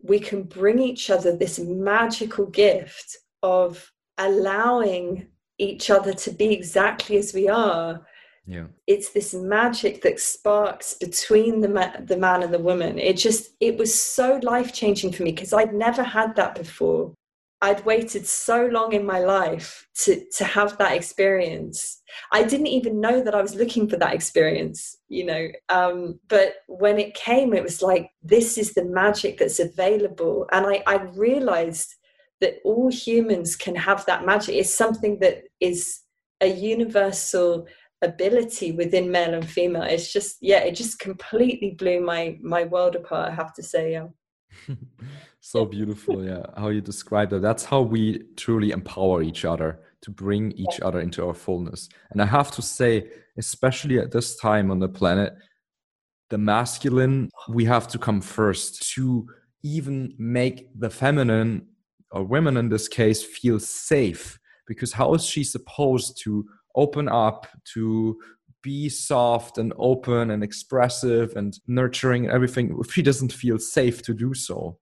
we 0.02 0.18
can 0.18 0.42
bring 0.42 0.78
each 0.78 1.10
other 1.10 1.36
this 1.36 1.58
magical 1.58 2.46
gift 2.46 3.16
of 3.42 3.92
allowing 4.18 5.26
each 5.58 5.90
other 5.90 6.12
to 6.12 6.30
be 6.30 6.52
exactly 6.52 7.16
as 7.16 7.32
we 7.32 7.48
are. 7.48 8.06
Yeah. 8.46 8.66
It's 8.86 9.10
this 9.10 9.34
magic 9.34 10.02
that 10.02 10.20
sparks 10.20 10.94
between 10.94 11.60
the 11.60 11.68
ma- 11.68 12.00
the 12.04 12.16
man 12.16 12.42
and 12.42 12.54
the 12.54 12.60
woman. 12.60 12.98
It 12.98 13.16
just 13.16 13.50
it 13.60 13.76
was 13.76 13.92
so 14.00 14.38
life 14.42 14.72
changing 14.72 15.12
for 15.12 15.24
me 15.24 15.32
because 15.32 15.52
i'd 15.52 15.74
never 15.74 16.02
had 16.04 16.36
that 16.36 16.54
before 16.54 17.12
i'd 17.62 17.84
waited 17.84 18.26
so 18.26 18.66
long 18.66 18.92
in 18.92 19.04
my 19.04 19.18
life 19.18 19.86
to 19.94 20.22
to 20.36 20.44
have 20.44 20.76
that 20.78 20.92
experience. 20.92 22.02
I 22.32 22.42
didn't 22.42 22.68
even 22.68 23.00
know 23.00 23.22
that 23.22 23.34
i 23.34 23.42
was 23.42 23.54
looking 23.54 23.88
for 23.88 23.96
that 23.96 24.14
experience 24.14 24.96
you 25.08 25.24
know 25.24 25.48
um, 25.68 26.20
but 26.28 26.56
when 26.66 26.98
it 26.98 27.14
came 27.14 27.54
it 27.54 27.62
was 27.62 27.82
like 27.82 28.10
this 28.22 28.58
is 28.58 28.74
the 28.74 28.84
magic 28.84 29.38
that's 29.38 29.60
available. 29.60 30.46
And 30.52 30.66
i 30.66 30.82
i 30.86 30.96
realized 31.14 31.94
that 32.40 32.58
all 32.64 32.90
humans 32.90 33.56
can 33.56 33.74
have 33.74 34.04
that 34.06 34.26
magic. 34.26 34.56
It's 34.56 34.74
something 34.74 35.18
that 35.20 35.44
is 35.60 36.00
a 36.42 36.48
universal 36.48 37.66
ability 38.02 38.72
within 38.72 39.10
male 39.10 39.32
and 39.32 39.48
female. 39.48 39.82
It's 39.82 40.12
just 40.12 40.36
yeah 40.40 40.58
it 40.58 40.74
just 40.74 40.98
completely 40.98 41.70
blew 41.78 42.00
my 42.00 42.38
my 42.42 42.64
world 42.64 42.94
apart 42.94 43.30
i 43.32 43.34
have 43.34 43.54
to 43.54 43.62
say 43.62 43.92
yeah 43.92 44.08
so 45.46 45.64
beautiful 45.64 46.24
yeah 46.24 46.42
how 46.56 46.68
you 46.68 46.80
describe 46.80 47.30
that. 47.30 47.40
That's 47.40 47.64
how 47.64 47.80
we 47.80 48.24
truly 48.36 48.72
empower 48.72 49.22
each 49.22 49.44
other 49.44 49.78
to 50.02 50.10
bring 50.10 50.50
each 50.52 50.80
other 50.80 51.00
into 51.00 51.24
our 51.24 51.34
fullness. 51.34 51.88
And 52.10 52.20
i 52.20 52.26
have 52.26 52.50
to 52.52 52.62
say 52.62 53.10
especially 53.38 53.98
at 53.98 54.10
this 54.10 54.36
time 54.36 54.70
on 54.72 54.80
the 54.80 54.88
planet 54.88 55.34
the 56.30 56.38
masculine 56.38 57.30
we 57.48 57.64
have 57.64 57.86
to 57.88 57.98
come 57.98 58.20
first 58.20 58.90
to 58.94 59.28
even 59.62 60.14
make 60.18 60.68
the 60.78 60.90
feminine 60.90 61.66
or 62.10 62.24
women 62.24 62.56
in 62.56 62.68
this 62.68 62.88
case 62.88 63.22
feel 63.22 63.60
safe. 63.60 64.38
Because 64.66 64.92
how 64.92 65.14
is 65.14 65.24
she 65.24 65.44
supposed 65.44 66.20
to 66.24 66.44
open 66.74 67.08
up 67.08 67.46
to 67.74 68.18
be 68.62 68.88
soft 68.88 69.58
and 69.58 69.72
open 69.78 70.30
and 70.32 70.42
expressive 70.42 71.36
and 71.36 71.60
nurturing 71.68 72.24
and 72.24 72.34
everything 72.34 72.76
if 72.80 72.92
she 72.92 73.02
doesn't 73.02 73.32
feel 73.32 73.60
safe 73.60 74.02
to 74.02 74.12
do 74.12 74.34
so 74.34 74.76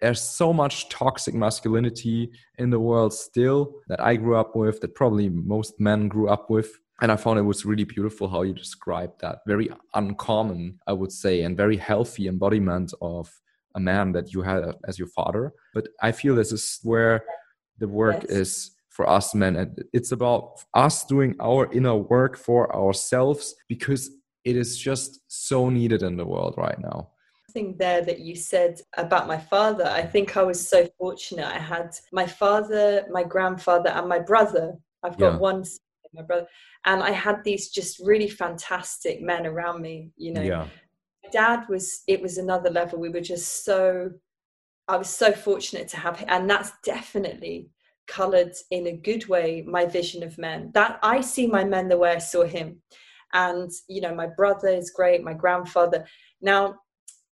there's 0.00 0.20
so 0.20 0.52
much 0.52 0.88
toxic 0.88 1.34
masculinity 1.34 2.30
in 2.58 2.70
the 2.70 2.80
world 2.80 3.12
still 3.12 3.74
that 3.88 4.00
i 4.00 4.16
grew 4.16 4.36
up 4.36 4.54
with 4.56 4.80
that 4.80 4.94
probably 4.94 5.28
most 5.28 5.78
men 5.80 6.08
grew 6.08 6.28
up 6.28 6.50
with. 6.50 6.70
And 7.00 7.10
i 7.10 7.16
found 7.16 7.38
it 7.38 7.42
was 7.42 7.64
really 7.64 7.84
beautiful 7.84 8.28
how 8.28 8.42
you 8.42 8.54
described 8.54 9.20
that 9.20 9.38
very 9.46 9.68
uncommon 9.94 10.78
i 10.86 10.92
would 10.92 11.12
say 11.12 11.42
and 11.42 11.56
very 11.56 11.76
healthy 11.76 12.28
embodiment 12.28 12.92
of 13.00 13.30
a 13.74 13.80
man 13.80 14.12
that 14.12 14.32
you 14.32 14.40
had 14.42 14.62
as 14.86 14.98
your 14.98 15.08
father. 15.08 15.52
But 15.74 15.88
i 16.02 16.12
feel 16.12 16.34
this 16.34 16.52
is 16.52 16.78
where 16.82 17.24
the 17.78 17.88
work 17.88 18.22
yes. 18.22 18.30
is 18.30 18.70
for 18.94 19.08
us 19.08 19.34
men. 19.34 19.56
And 19.56 19.84
it's 19.92 20.12
about 20.12 20.62
us 20.72 21.04
doing 21.04 21.34
our 21.40 21.70
inner 21.72 21.96
work 21.96 22.36
for 22.36 22.74
ourselves 22.74 23.54
because 23.68 24.08
it 24.44 24.56
is 24.56 24.78
just 24.78 25.20
so 25.26 25.68
needed 25.68 26.02
in 26.02 26.16
the 26.16 26.24
world 26.24 26.54
right 26.56 26.78
now 26.78 27.08
thing 27.54 27.76
there 27.78 28.02
that 28.02 28.18
you 28.18 28.34
said 28.34 28.80
about 28.98 29.28
my 29.28 29.38
father. 29.38 29.86
I 29.86 30.02
think 30.02 30.36
i 30.36 30.42
was 30.42 30.68
so 30.68 30.86
fortunate. 30.98 31.46
I 31.46 31.58
had 31.58 31.96
my 32.12 32.26
father 32.26 33.06
my 33.10 33.22
grandfather 33.22 33.90
and 33.90 34.08
my 34.08 34.18
brother. 34.18 34.74
I've 35.02 35.16
got 35.16 35.34
yeah. 35.34 35.38
one 35.38 35.64
my 36.12 36.22
brother. 36.22 36.46
And 36.84 37.02
i 37.02 37.10
had 37.10 37.42
these 37.44 37.70
just 37.70 37.98
really 38.00 38.28
fantastic 38.28 39.22
men 39.22 39.46
around 39.46 39.80
me 39.80 40.10
you 40.16 40.32
know. 40.32 40.42
Yeah. 40.42 40.66
dad 41.32 41.64
was 41.68 42.02
it 42.06 42.20
was 42.20 42.36
another 42.36 42.70
level. 42.70 42.98
We 43.00 43.08
were 43.08 43.20
just 43.20 43.64
so 43.64 44.10
i 44.88 44.96
was 44.96 45.08
so 45.08 45.32
fortunate 45.32 45.88
to 45.88 45.96
have 45.96 46.22
and 46.28 46.50
that's 46.50 46.72
definitely 46.82 47.70
colored 48.06 48.52
in 48.70 48.86
a 48.88 48.96
good 49.08 49.26
way 49.28 49.64
my 49.66 49.86
vision 49.86 50.22
of 50.22 50.36
men. 50.36 50.70
That 50.74 50.98
i 51.02 51.20
see 51.20 51.46
my 51.46 51.64
men 51.64 51.88
the 51.88 51.98
way 51.98 52.10
i 52.10 52.18
saw 52.18 52.44
him. 52.44 52.82
And 53.32 53.70
you 53.88 54.00
know 54.00 54.14
my 54.14 54.28
brother 54.40 54.68
is 54.68 54.90
great 54.90 55.22
my 55.22 55.34
grandfather. 55.34 56.04
Now 56.40 56.74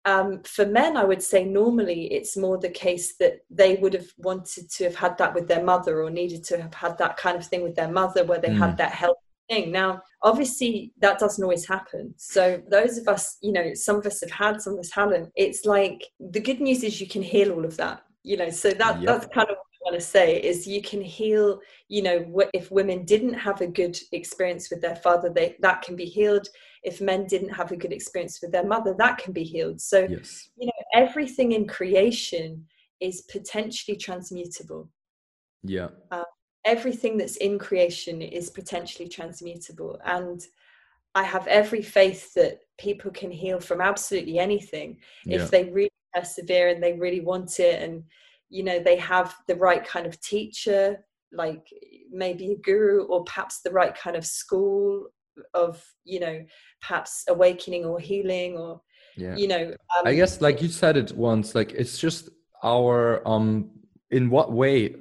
um, 0.04 0.42
for 0.42 0.66
men 0.66 0.96
i 0.96 1.04
would 1.04 1.22
say 1.22 1.44
normally 1.44 2.12
it's 2.12 2.36
more 2.36 2.58
the 2.58 2.68
case 2.68 3.16
that 3.16 3.40
they 3.50 3.76
would 3.76 3.94
have 3.94 4.08
wanted 4.18 4.68
to 4.70 4.84
have 4.84 4.96
had 4.96 5.16
that 5.18 5.34
with 5.34 5.48
their 5.48 5.62
mother 5.62 6.02
or 6.02 6.10
needed 6.10 6.42
to 6.44 6.60
have 6.60 6.74
had 6.74 6.98
that 6.98 7.16
kind 7.16 7.36
of 7.36 7.46
thing 7.46 7.62
with 7.62 7.74
their 7.74 7.90
mother 7.90 8.24
where 8.24 8.40
they 8.40 8.48
mm. 8.48 8.58
had 8.58 8.76
that 8.76 8.92
help 8.92 9.18
thing 9.48 9.70
now 9.70 10.00
obviously 10.22 10.92
that 10.98 11.18
doesn't 11.18 11.44
always 11.44 11.66
happen 11.66 12.14
so 12.16 12.62
those 12.70 12.98
of 12.98 13.08
us 13.08 13.38
you 13.42 13.52
know 13.52 13.74
some 13.74 13.96
of 13.96 14.06
us 14.06 14.20
have 14.20 14.30
had 14.30 14.60
some 14.60 14.74
of 14.74 14.78
us 14.78 14.90
haven't 14.92 15.30
it's 15.36 15.64
like 15.64 16.04
the 16.20 16.40
good 16.40 16.60
news 16.60 16.82
is 16.82 17.00
you 17.00 17.06
can 17.06 17.22
heal 17.22 17.52
all 17.52 17.64
of 17.64 17.76
that 17.76 18.02
you 18.22 18.36
know 18.36 18.50
so 18.50 18.70
that 18.70 19.00
yep. 19.00 19.06
that's 19.06 19.34
kind 19.34 19.48
of 19.48 19.56
what 19.56 19.90
I 19.90 19.90
want 19.90 20.00
to 20.00 20.06
say 20.06 20.40
is 20.40 20.66
you 20.66 20.80
can 20.80 21.00
heal 21.00 21.60
you 21.88 22.02
know 22.02 22.48
if 22.54 22.70
women 22.70 23.04
didn't 23.04 23.34
have 23.34 23.60
a 23.60 23.66
good 23.66 23.98
experience 24.12 24.70
with 24.70 24.80
their 24.80 24.96
father 24.96 25.28
they 25.28 25.56
that 25.60 25.82
can 25.82 25.96
be 25.96 26.04
healed 26.04 26.48
if 26.82 27.00
men 27.00 27.26
didn't 27.26 27.50
have 27.50 27.70
a 27.72 27.76
good 27.76 27.92
experience 27.92 28.40
with 28.40 28.52
their 28.52 28.66
mother 28.66 28.94
that 28.98 29.18
can 29.18 29.32
be 29.32 29.44
healed 29.44 29.80
so 29.80 30.06
yes. 30.08 30.50
you 30.56 30.66
know 30.66 30.72
everything 30.94 31.52
in 31.52 31.66
creation 31.66 32.64
is 33.00 33.22
potentially 33.22 33.96
transmutable 33.96 34.88
yeah 35.62 35.88
uh, 36.10 36.24
everything 36.64 37.16
that's 37.16 37.36
in 37.36 37.58
creation 37.58 38.22
is 38.22 38.50
potentially 38.50 39.08
transmutable 39.08 39.98
and 40.04 40.46
i 41.14 41.22
have 41.22 41.46
every 41.46 41.82
faith 41.82 42.32
that 42.34 42.60
people 42.78 43.10
can 43.10 43.30
heal 43.30 43.60
from 43.60 43.80
absolutely 43.80 44.38
anything 44.38 44.96
yeah. 45.24 45.40
if 45.40 45.50
they 45.50 45.64
really 45.64 45.90
persevere 46.14 46.68
and 46.68 46.82
they 46.82 46.92
really 46.92 47.20
want 47.20 47.58
it 47.58 47.82
and 47.82 48.02
you 48.50 48.62
know 48.62 48.78
they 48.78 48.96
have 48.96 49.34
the 49.48 49.56
right 49.56 49.84
kind 49.86 50.06
of 50.06 50.20
teacher 50.20 50.98
like 51.32 51.66
maybe 52.10 52.52
a 52.52 52.56
guru 52.56 53.04
or 53.04 53.24
perhaps 53.24 53.60
the 53.60 53.70
right 53.70 53.94
kind 53.94 54.16
of 54.16 54.26
school 54.26 55.06
of 55.54 55.82
you 56.04 56.20
know 56.20 56.44
perhaps 56.80 57.24
awakening 57.28 57.84
or 57.84 57.98
healing 57.98 58.56
or 58.56 58.80
yeah. 59.16 59.36
you 59.36 59.48
know 59.48 59.74
um, 59.96 60.06
i 60.06 60.14
guess 60.14 60.40
like 60.40 60.60
you 60.60 60.68
said 60.68 60.96
it 60.96 61.12
once 61.16 61.54
like 61.54 61.72
it's 61.72 61.98
just 61.98 62.28
our 62.62 63.26
um 63.26 63.70
in 64.10 64.30
what 64.30 64.52
way 64.52 64.94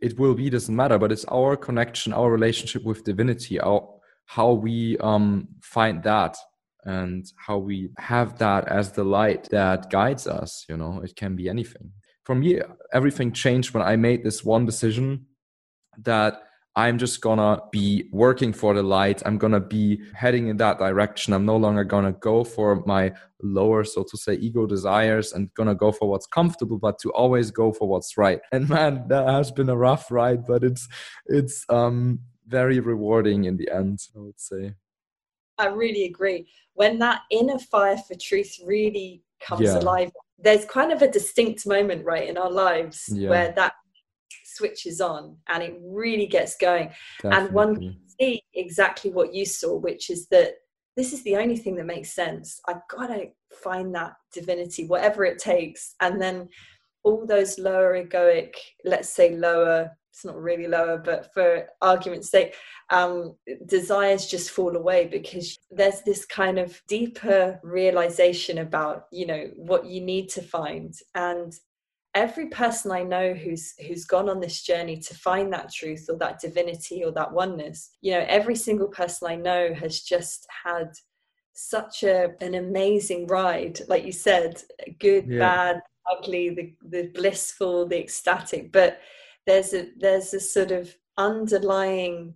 it 0.00 0.18
will 0.18 0.34
be 0.34 0.50
doesn't 0.50 0.76
matter 0.76 0.98
but 0.98 1.10
it's 1.10 1.24
our 1.26 1.56
connection 1.56 2.12
our 2.12 2.30
relationship 2.30 2.84
with 2.84 3.04
divinity 3.04 3.58
our 3.60 3.88
how 4.26 4.52
we 4.52 4.96
um 4.98 5.48
find 5.62 6.02
that 6.02 6.36
and 6.84 7.32
how 7.36 7.58
we 7.58 7.90
have 7.98 8.38
that 8.38 8.66
as 8.68 8.92
the 8.92 9.04
light 9.04 9.48
that 9.50 9.90
guides 9.90 10.26
us 10.26 10.64
you 10.68 10.76
know 10.76 11.00
it 11.02 11.14
can 11.16 11.36
be 11.36 11.48
anything. 11.48 11.92
For 12.24 12.34
me, 12.34 12.60
everything 12.92 13.32
changed 13.32 13.72
when 13.72 13.82
I 13.82 13.96
made 13.96 14.22
this 14.22 14.44
one 14.44 14.66
decision 14.66 15.26
that 16.02 16.42
I'm 16.78 16.96
just 16.96 17.20
gonna 17.20 17.60
be 17.72 18.08
working 18.12 18.52
for 18.52 18.72
the 18.72 18.84
light. 18.84 19.20
I'm 19.26 19.36
gonna 19.36 19.58
be 19.58 20.00
heading 20.14 20.46
in 20.46 20.58
that 20.58 20.78
direction. 20.78 21.32
I'm 21.32 21.44
no 21.44 21.56
longer 21.56 21.82
gonna 21.82 22.12
go 22.12 22.44
for 22.44 22.84
my 22.86 23.12
lower, 23.42 23.82
so 23.82 24.04
to 24.04 24.16
say, 24.16 24.34
ego 24.34 24.64
desires 24.64 25.32
and 25.32 25.52
gonna 25.54 25.74
go 25.74 25.90
for 25.90 26.08
what's 26.08 26.28
comfortable, 26.28 26.78
but 26.78 27.00
to 27.00 27.10
always 27.10 27.50
go 27.50 27.72
for 27.72 27.88
what's 27.88 28.16
right. 28.16 28.38
And 28.52 28.68
man, 28.68 29.08
that 29.08 29.26
has 29.28 29.50
been 29.50 29.68
a 29.68 29.76
rough 29.76 30.08
ride, 30.12 30.46
but 30.46 30.62
it's 30.62 30.86
it's 31.26 31.66
um 31.68 32.20
very 32.46 32.78
rewarding 32.78 33.46
in 33.46 33.56
the 33.56 33.68
end, 33.72 33.98
I 34.14 34.20
would 34.20 34.38
say. 34.40 34.74
I 35.58 35.66
really 35.66 36.04
agree. 36.04 36.46
When 36.74 37.00
that 37.00 37.22
inner 37.32 37.58
fire 37.58 37.96
for 37.96 38.14
truth 38.14 38.56
really 38.64 39.24
comes 39.40 39.62
yeah. 39.62 39.78
alive 39.78 40.12
there's 40.40 40.64
kind 40.66 40.92
of 40.92 41.02
a 41.02 41.10
distinct 41.10 41.66
moment 41.66 42.04
right 42.04 42.28
in 42.28 42.38
our 42.38 42.50
lives 42.50 43.08
yeah. 43.12 43.28
where 43.28 43.52
that 43.56 43.72
switches 44.58 45.00
on 45.00 45.36
and 45.48 45.62
it 45.62 45.78
really 45.82 46.26
gets 46.26 46.56
going. 46.56 46.90
Definitely. 47.22 47.46
and 47.46 47.54
one 47.54 47.74
can 47.76 47.96
see 48.20 48.42
exactly 48.54 49.10
what 49.10 49.34
you 49.34 49.44
saw 49.44 49.76
which 49.76 50.10
is 50.10 50.28
that 50.28 50.54
this 50.96 51.12
is 51.12 51.22
the 51.22 51.36
only 51.36 51.56
thing 51.56 51.76
that 51.76 51.86
makes 51.86 52.12
sense. 52.12 52.60
I've 52.66 52.86
got 52.90 53.06
to 53.06 53.26
find 53.62 53.94
that 53.94 54.14
divinity 54.32 54.86
whatever 54.86 55.24
it 55.24 55.38
takes. 55.38 55.94
And 56.00 56.20
then 56.20 56.48
all 57.04 57.24
those 57.26 57.58
lower 57.58 57.94
egoic 57.94 58.54
let's 58.84 59.08
say 59.08 59.36
lower 59.36 59.90
it's 60.10 60.24
not 60.24 60.36
really 60.36 60.66
lower 60.66 60.98
but 60.98 61.32
for 61.32 61.68
argument's 61.80 62.28
sake 62.28 62.54
um, 62.90 63.36
desires 63.66 64.26
just 64.26 64.50
fall 64.50 64.76
away 64.76 65.06
because 65.06 65.58
there's 65.70 66.00
this 66.02 66.24
kind 66.24 66.58
of 66.58 66.80
deeper 66.88 67.60
realization 67.62 68.58
about 68.58 69.06
you 69.12 69.26
know 69.26 69.50
what 69.56 69.86
you 69.86 70.00
need 70.00 70.28
to 70.30 70.42
find. 70.42 70.94
And 71.14 71.52
every 72.18 72.46
person 72.46 72.90
I 72.90 73.04
know 73.04 73.32
who's 73.32 73.74
who's 73.86 74.04
gone 74.04 74.28
on 74.28 74.40
this 74.40 74.62
journey 74.62 74.96
to 74.98 75.14
find 75.14 75.52
that 75.52 75.72
truth 75.72 76.06
or 76.08 76.16
that 76.18 76.40
divinity 76.40 77.04
or 77.04 77.12
that 77.12 77.32
oneness, 77.32 77.90
you 78.00 78.10
know, 78.10 78.24
every 78.28 78.56
single 78.56 78.88
person 78.88 79.28
I 79.28 79.36
know 79.36 79.72
has 79.72 80.00
just 80.00 80.46
had 80.64 80.90
such 81.52 82.02
a 82.02 82.30
an 82.40 82.54
amazing 82.54 83.28
ride. 83.28 83.78
Like 83.86 84.04
you 84.04 84.12
said, 84.12 84.60
good, 84.98 85.26
yeah. 85.28 85.38
bad, 85.38 85.80
ugly, 86.10 86.50
the 86.50 86.74
the 86.88 87.10
blissful, 87.14 87.86
the 87.86 88.00
ecstatic. 88.00 88.72
But 88.72 88.98
there's 89.46 89.72
a 89.72 89.86
there's 89.96 90.34
a 90.34 90.40
sort 90.40 90.72
of 90.72 90.94
underlying 91.16 92.34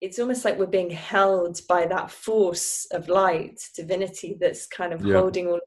it's 0.00 0.18
almost 0.18 0.46
like 0.46 0.58
we're 0.58 0.78
being 0.80 0.88
held 0.88 1.60
by 1.68 1.84
that 1.86 2.10
force 2.10 2.86
of 2.90 3.10
light, 3.10 3.60
divinity 3.76 4.34
that's 4.40 4.66
kind 4.66 4.94
of 4.94 5.04
yeah. 5.04 5.12
holding 5.12 5.46
all 5.46 5.60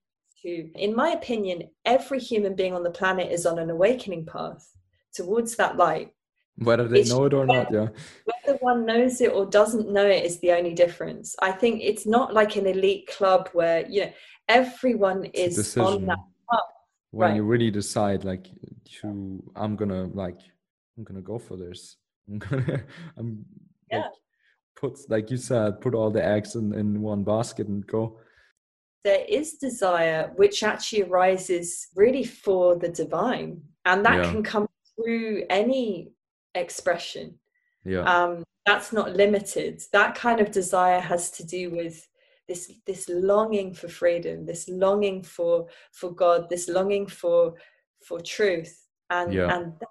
to, 0.43 0.69
in 0.75 0.95
my 0.95 1.09
opinion, 1.09 1.69
every 1.85 2.19
human 2.19 2.55
being 2.55 2.73
on 2.73 2.83
the 2.83 2.91
planet 2.91 3.31
is 3.31 3.45
on 3.45 3.59
an 3.59 3.69
awakening 3.69 4.25
path 4.25 4.69
towards 5.13 5.55
that 5.55 5.77
light. 5.77 6.13
Whether 6.57 6.87
they 6.87 7.01
it's 7.01 7.09
know 7.09 7.25
it 7.25 7.33
or 7.33 7.45
not, 7.45 7.71
yeah. 7.71 7.87
Whether 8.25 8.59
one 8.59 8.85
knows 8.85 9.21
it 9.21 9.31
or 9.31 9.45
doesn't 9.45 9.91
know 9.91 10.05
it 10.05 10.23
is 10.23 10.39
the 10.39 10.51
only 10.51 10.73
difference. 10.73 11.35
I 11.41 11.51
think 11.51 11.81
it's 11.81 12.05
not 12.05 12.33
like 12.33 12.55
an 12.55 12.67
elite 12.67 13.07
club 13.07 13.49
where, 13.53 13.87
you 13.87 14.05
know, 14.05 14.13
everyone 14.47 15.29
it's 15.33 15.57
is 15.57 15.77
on 15.77 16.05
that 16.05 16.19
path. 16.51 16.59
When 17.11 17.29
right. 17.29 17.35
you 17.37 17.43
really 17.43 17.71
decide, 17.71 18.23
like, 18.23 18.47
to, 19.01 19.43
I'm 19.55 19.75
gonna, 19.75 20.05
like, 20.13 20.39
I'm 20.97 21.03
gonna 21.03 21.21
go 21.21 21.39
for 21.39 21.57
this. 21.57 21.97
I'm 22.29 22.37
gonna, 22.37 22.83
I'm, 23.17 23.45
yeah. 23.91 23.97
Like, 23.97 24.11
put, 24.75 25.09
like 25.09 25.31
you 25.31 25.37
said, 25.37 25.81
put 25.81 25.95
all 25.95 26.11
the 26.11 26.23
eggs 26.23 26.55
in, 26.55 26.73
in 26.73 27.01
one 27.01 27.23
basket 27.23 27.67
and 27.67 27.85
go 27.87 28.19
there 29.03 29.25
is 29.27 29.53
desire 29.53 30.31
which 30.35 30.63
actually 30.63 31.03
arises 31.03 31.87
really 31.95 32.23
for 32.23 32.75
the 32.75 32.89
divine 32.89 33.61
and 33.85 34.05
that 34.05 34.23
yeah. 34.23 34.31
can 34.31 34.43
come 34.43 34.67
through 34.95 35.43
any 35.49 36.11
expression 36.55 37.33
yeah 37.85 38.03
um 38.03 38.43
that's 38.65 38.93
not 38.93 39.15
limited 39.15 39.81
that 39.91 40.15
kind 40.15 40.39
of 40.39 40.51
desire 40.51 40.99
has 40.99 41.31
to 41.31 41.45
do 41.45 41.69
with 41.71 42.07
this 42.47 42.71
this 42.85 43.09
longing 43.09 43.73
for 43.73 43.87
freedom 43.87 44.45
this 44.45 44.67
longing 44.69 45.21
for 45.21 45.67
for 45.91 46.11
god 46.11 46.49
this 46.49 46.69
longing 46.69 47.07
for 47.07 47.53
for 48.05 48.19
truth 48.19 48.85
and 49.09 49.33
yeah. 49.33 49.55
and 49.55 49.73
that 49.79 49.89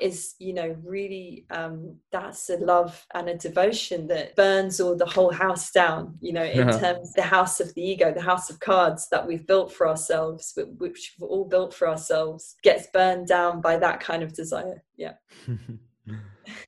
is 0.00 0.34
you 0.38 0.52
know 0.52 0.76
really 0.84 1.46
um 1.50 1.96
that's 2.10 2.50
a 2.50 2.56
love 2.56 3.06
and 3.14 3.28
a 3.28 3.36
devotion 3.36 4.06
that 4.06 4.34
burns 4.36 4.80
all 4.80 4.96
the 4.96 5.06
whole 5.06 5.32
house 5.32 5.70
down 5.70 6.16
you 6.20 6.32
know 6.32 6.44
in 6.44 6.68
terms 6.80 7.12
the 7.12 7.22
house 7.22 7.60
of 7.60 7.72
the 7.74 7.82
ego 7.82 8.12
the 8.12 8.20
house 8.20 8.50
of 8.50 8.58
cards 8.60 9.08
that 9.10 9.26
we've 9.26 9.46
built 9.46 9.72
for 9.72 9.88
ourselves 9.88 10.58
which 10.78 11.14
we've 11.20 11.30
all 11.30 11.44
built 11.44 11.72
for 11.74 11.88
ourselves 11.88 12.56
gets 12.62 12.86
burned 12.92 13.26
down 13.26 13.60
by 13.60 13.76
that 13.76 14.00
kind 14.00 14.22
of 14.22 14.32
desire. 14.32 14.82
Yeah. 14.96 15.14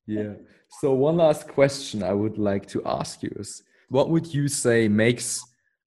Yeah. 0.07 0.35
So 0.81 0.93
one 0.93 1.17
last 1.17 1.49
question 1.49 2.05
i 2.05 2.13
would 2.13 2.39
like 2.39 2.67
to 2.69 2.83
ask 2.87 3.25
you 3.25 3.33
is 3.37 3.63
what 3.89 4.09
would 4.09 4.33
you 4.33 4.47
say 4.47 4.87
makes 4.87 5.43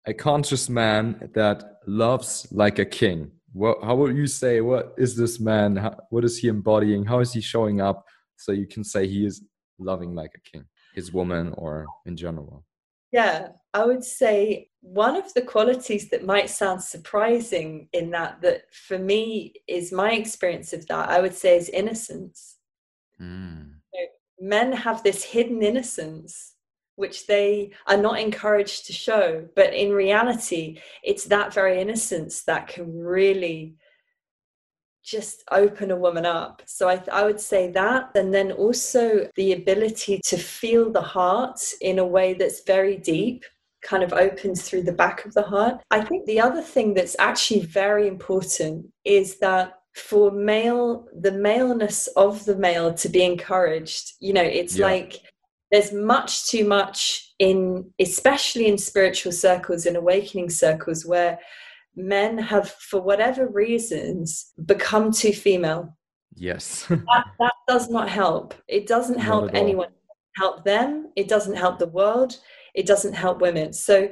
a 0.06 0.14
conscious 0.14 0.70
man 0.70 1.30
that 1.34 1.80
loves 1.88 2.48
like 2.52 2.80
a 2.80 2.86
king 2.86 3.32
what 3.54 3.84
how 3.84 3.96
would 3.96 4.16
you 4.16 4.28
say 4.28 4.62
what 4.62 4.94
is 4.98 5.16
this 5.16 5.40
man? 5.40 5.76
How, 5.76 5.96
what 6.10 6.26
is 6.26 6.38
he 6.38 6.48
embodying? 6.48 7.06
How 7.06 7.20
is 7.20 7.34
he 7.34 7.42
showing 7.42 7.82
up 7.82 8.06
so 8.36 8.52
you 8.52 8.68
can 8.68 8.84
say 8.84 9.08
he 9.08 9.26
is 9.26 9.44
loving 9.80 10.16
like 10.16 10.32
a 10.36 10.50
king 10.50 10.66
his 10.94 11.14
woman 11.14 11.54
or 11.58 11.86
in 12.06 12.16
general? 12.18 12.66
Yeah 13.12 13.50
i 13.74 13.86
would 13.86 14.04
say 14.04 14.70
one 14.82 15.16
of 15.16 15.34
the 15.34 15.42
qualities 15.42 16.10
that 16.10 16.26
might 16.26 16.50
sound 16.50 16.82
surprising 16.82 17.88
in 17.94 18.10
that 18.12 18.42
that 18.42 18.64
for 18.74 18.98
me 18.98 19.54
is 19.68 19.92
my 19.92 20.12
experience 20.14 20.74
of 20.74 20.86
that 20.88 21.10
i 21.10 21.22
would 21.22 21.36
say 21.36 21.58
is 21.58 21.70
innocence. 21.70 22.58
Mm. 23.22 23.74
men 24.40 24.72
have 24.72 25.02
this 25.02 25.24
hidden 25.24 25.64
innocence 25.64 26.54
which 26.98 27.28
they 27.28 27.72
are 27.86 27.96
not 27.96 28.20
encouraged 28.20 28.86
to 28.88 28.94
show. 28.94 29.48
But 29.56 29.74
in 29.74 29.94
reality, 29.94 30.80
it's 31.04 31.26
that 31.26 31.54
very 31.54 31.80
innocence 31.80 32.44
that 32.44 32.68
can 32.68 33.00
really 33.00 33.76
just 35.04 35.44
open 35.52 35.92
a 35.92 35.96
woman 35.96 36.26
up. 36.26 36.62
So 36.66 36.90
I, 36.90 37.02
I 37.12 37.24
would 37.24 37.40
say 37.40 37.72
that. 37.72 38.12
And 38.16 38.34
then 38.34 38.52
also 38.52 39.30
the 39.36 39.54
ability 39.54 40.20
to 40.26 40.38
feel 40.38 40.92
the 40.92 41.02
heart 41.02 41.62
in 41.80 42.00
a 42.00 42.06
way 42.06 42.34
that's 42.34 42.64
very 42.66 42.98
deep 42.98 43.46
kind 43.84 44.04
of 44.04 44.12
opens 44.12 44.64
through 44.64 44.84
the 44.84 44.92
back 44.92 45.24
of 45.24 45.34
the 45.34 45.44
heart. 45.44 45.82
I 45.92 46.02
think 46.02 46.26
the 46.26 46.42
other 46.42 46.62
thing 46.62 46.94
that's 46.94 47.16
actually 47.20 47.62
very 47.62 48.08
important 48.08 48.92
is 49.06 49.38
that 49.38 49.76
for 49.94 50.32
male, 50.32 51.08
the 51.18 51.32
maleness 51.32 52.08
of 52.18 52.44
the 52.46 52.56
male 52.56 52.94
to 52.96 53.08
be 53.08 53.24
encouraged, 53.24 54.14
you 54.20 54.34
know, 54.34 54.44
it's 54.44 54.78
yeah. 54.78 54.86
like 54.88 55.22
there's 55.72 55.92
much 55.92 56.50
too 56.50 56.66
much 56.66 57.34
in 57.40 57.92
especially 58.00 58.68
in 58.68 58.78
spiritual 58.78 59.32
circles 59.32 59.86
in 59.86 59.96
awakening 59.96 60.50
circles 60.50 61.06
where 61.06 61.40
men 61.96 62.38
have 62.38 62.70
for 62.70 63.02
whatever 63.02 63.48
reasons 63.48 64.54
become 64.66 65.12
too 65.12 65.34
female. 65.34 65.98
Yes. 66.36 66.86
That, 66.90 67.26
that 67.40 67.54
does 67.68 67.90
not 67.90 68.08
help. 68.08 68.54
It 68.68 68.88
doesn't 68.88 69.20
help 69.20 69.52
anyone. 69.54 69.90
Help 70.36 70.64
them. 70.64 71.12
It 71.16 71.28
doesn't 71.28 71.56
help 71.56 71.80
the 71.80 71.88
world. 71.88 72.38
It 72.76 72.86
doesn't 72.86 73.14
help 73.14 73.42
women. 73.42 73.74
So 73.74 74.10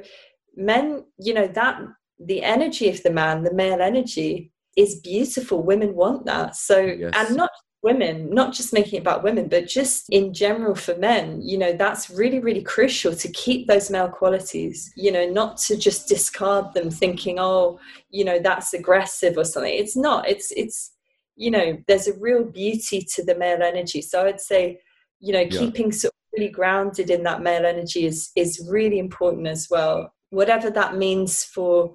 men 0.56 1.04
you 1.18 1.34
know 1.34 1.46
that 1.46 1.80
the 2.18 2.42
energy 2.42 2.88
of 2.88 3.02
the 3.02 3.10
man 3.10 3.44
the 3.44 3.54
male 3.54 3.80
energy 3.80 4.52
is 4.76 5.00
beautiful. 5.00 5.62
Women 5.62 5.94
want 5.94 6.26
that. 6.26 6.56
So 6.56 6.80
yes. 6.80 7.12
and 7.16 7.36
not 7.36 7.50
women, 7.86 8.28
not 8.34 8.52
just 8.52 8.72
making 8.72 8.96
it 8.96 9.02
about 9.02 9.22
women, 9.22 9.46
but 9.48 9.68
just 9.68 10.08
in 10.10 10.34
general 10.34 10.74
for 10.74 10.96
men, 10.96 11.40
you 11.40 11.56
know, 11.56 11.72
that's 11.72 12.10
really, 12.10 12.40
really 12.40 12.60
crucial 12.60 13.14
to 13.14 13.28
keep 13.28 13.68
those 13.68 13.90
male 13.90 14.08
qualities, 14.08 14.92
you 14.96 15.12
know, 15.12 15.24
not 15.24 15.56
to 15.56 15.76
just 15.76 16.08
discard 16.08 16.74
them 16.74 16.90
thinking, 16.90 17.36
oh, 17.38 17.78
you 18.10 18.24
know, 18.24 18.40
that's 18.40 18.74
aggressive 18.74 19.38
or 19.38 19.44
something. 19.44 19.72
It's 19.72 19.96
not. 19.96 20.28
It's, 20.28 20.50
it's, 20.56 20.94
you 21.36 21.52
know, 21.52 21.78
there's 21.86 22.08
a 22.08 22.18
real 22.18 22.44
beauty 22.44 23.06
to 23.14 23.24
the 23.24 23.36
male 23.36 23.62
energy. 23.62 24.02
So 24.02 24.26
I'd 24.26 24.40
say, 24.40 24.80
you 25.20 25.32
know, 25.32 25.46
yeah. 25.48 25.58
keeping 25.60 25.92
sort 25.92 26.12
of 26.12 26.38
really 26.38 26.50
grounded 26.50 27.08
in 27.08 27.22
that 27.22 27.42
male 27.42 27.64
energy 27.64 28.04
is 28.04 28.30
is 28.34 28.66
really 28.68 28.98
important 28.98 29.46
as 29.46 29.68
well. 29.70 30.12
Whatever 30.30 30.70
that 30.70 30.96
means 30.96 31.44
for 31.44 31.92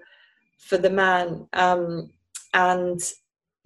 for 0.58 0.78
the 0.78 0.90
man. 0.90 1.48
Um, 1.54 2.12
and 2.54 3.02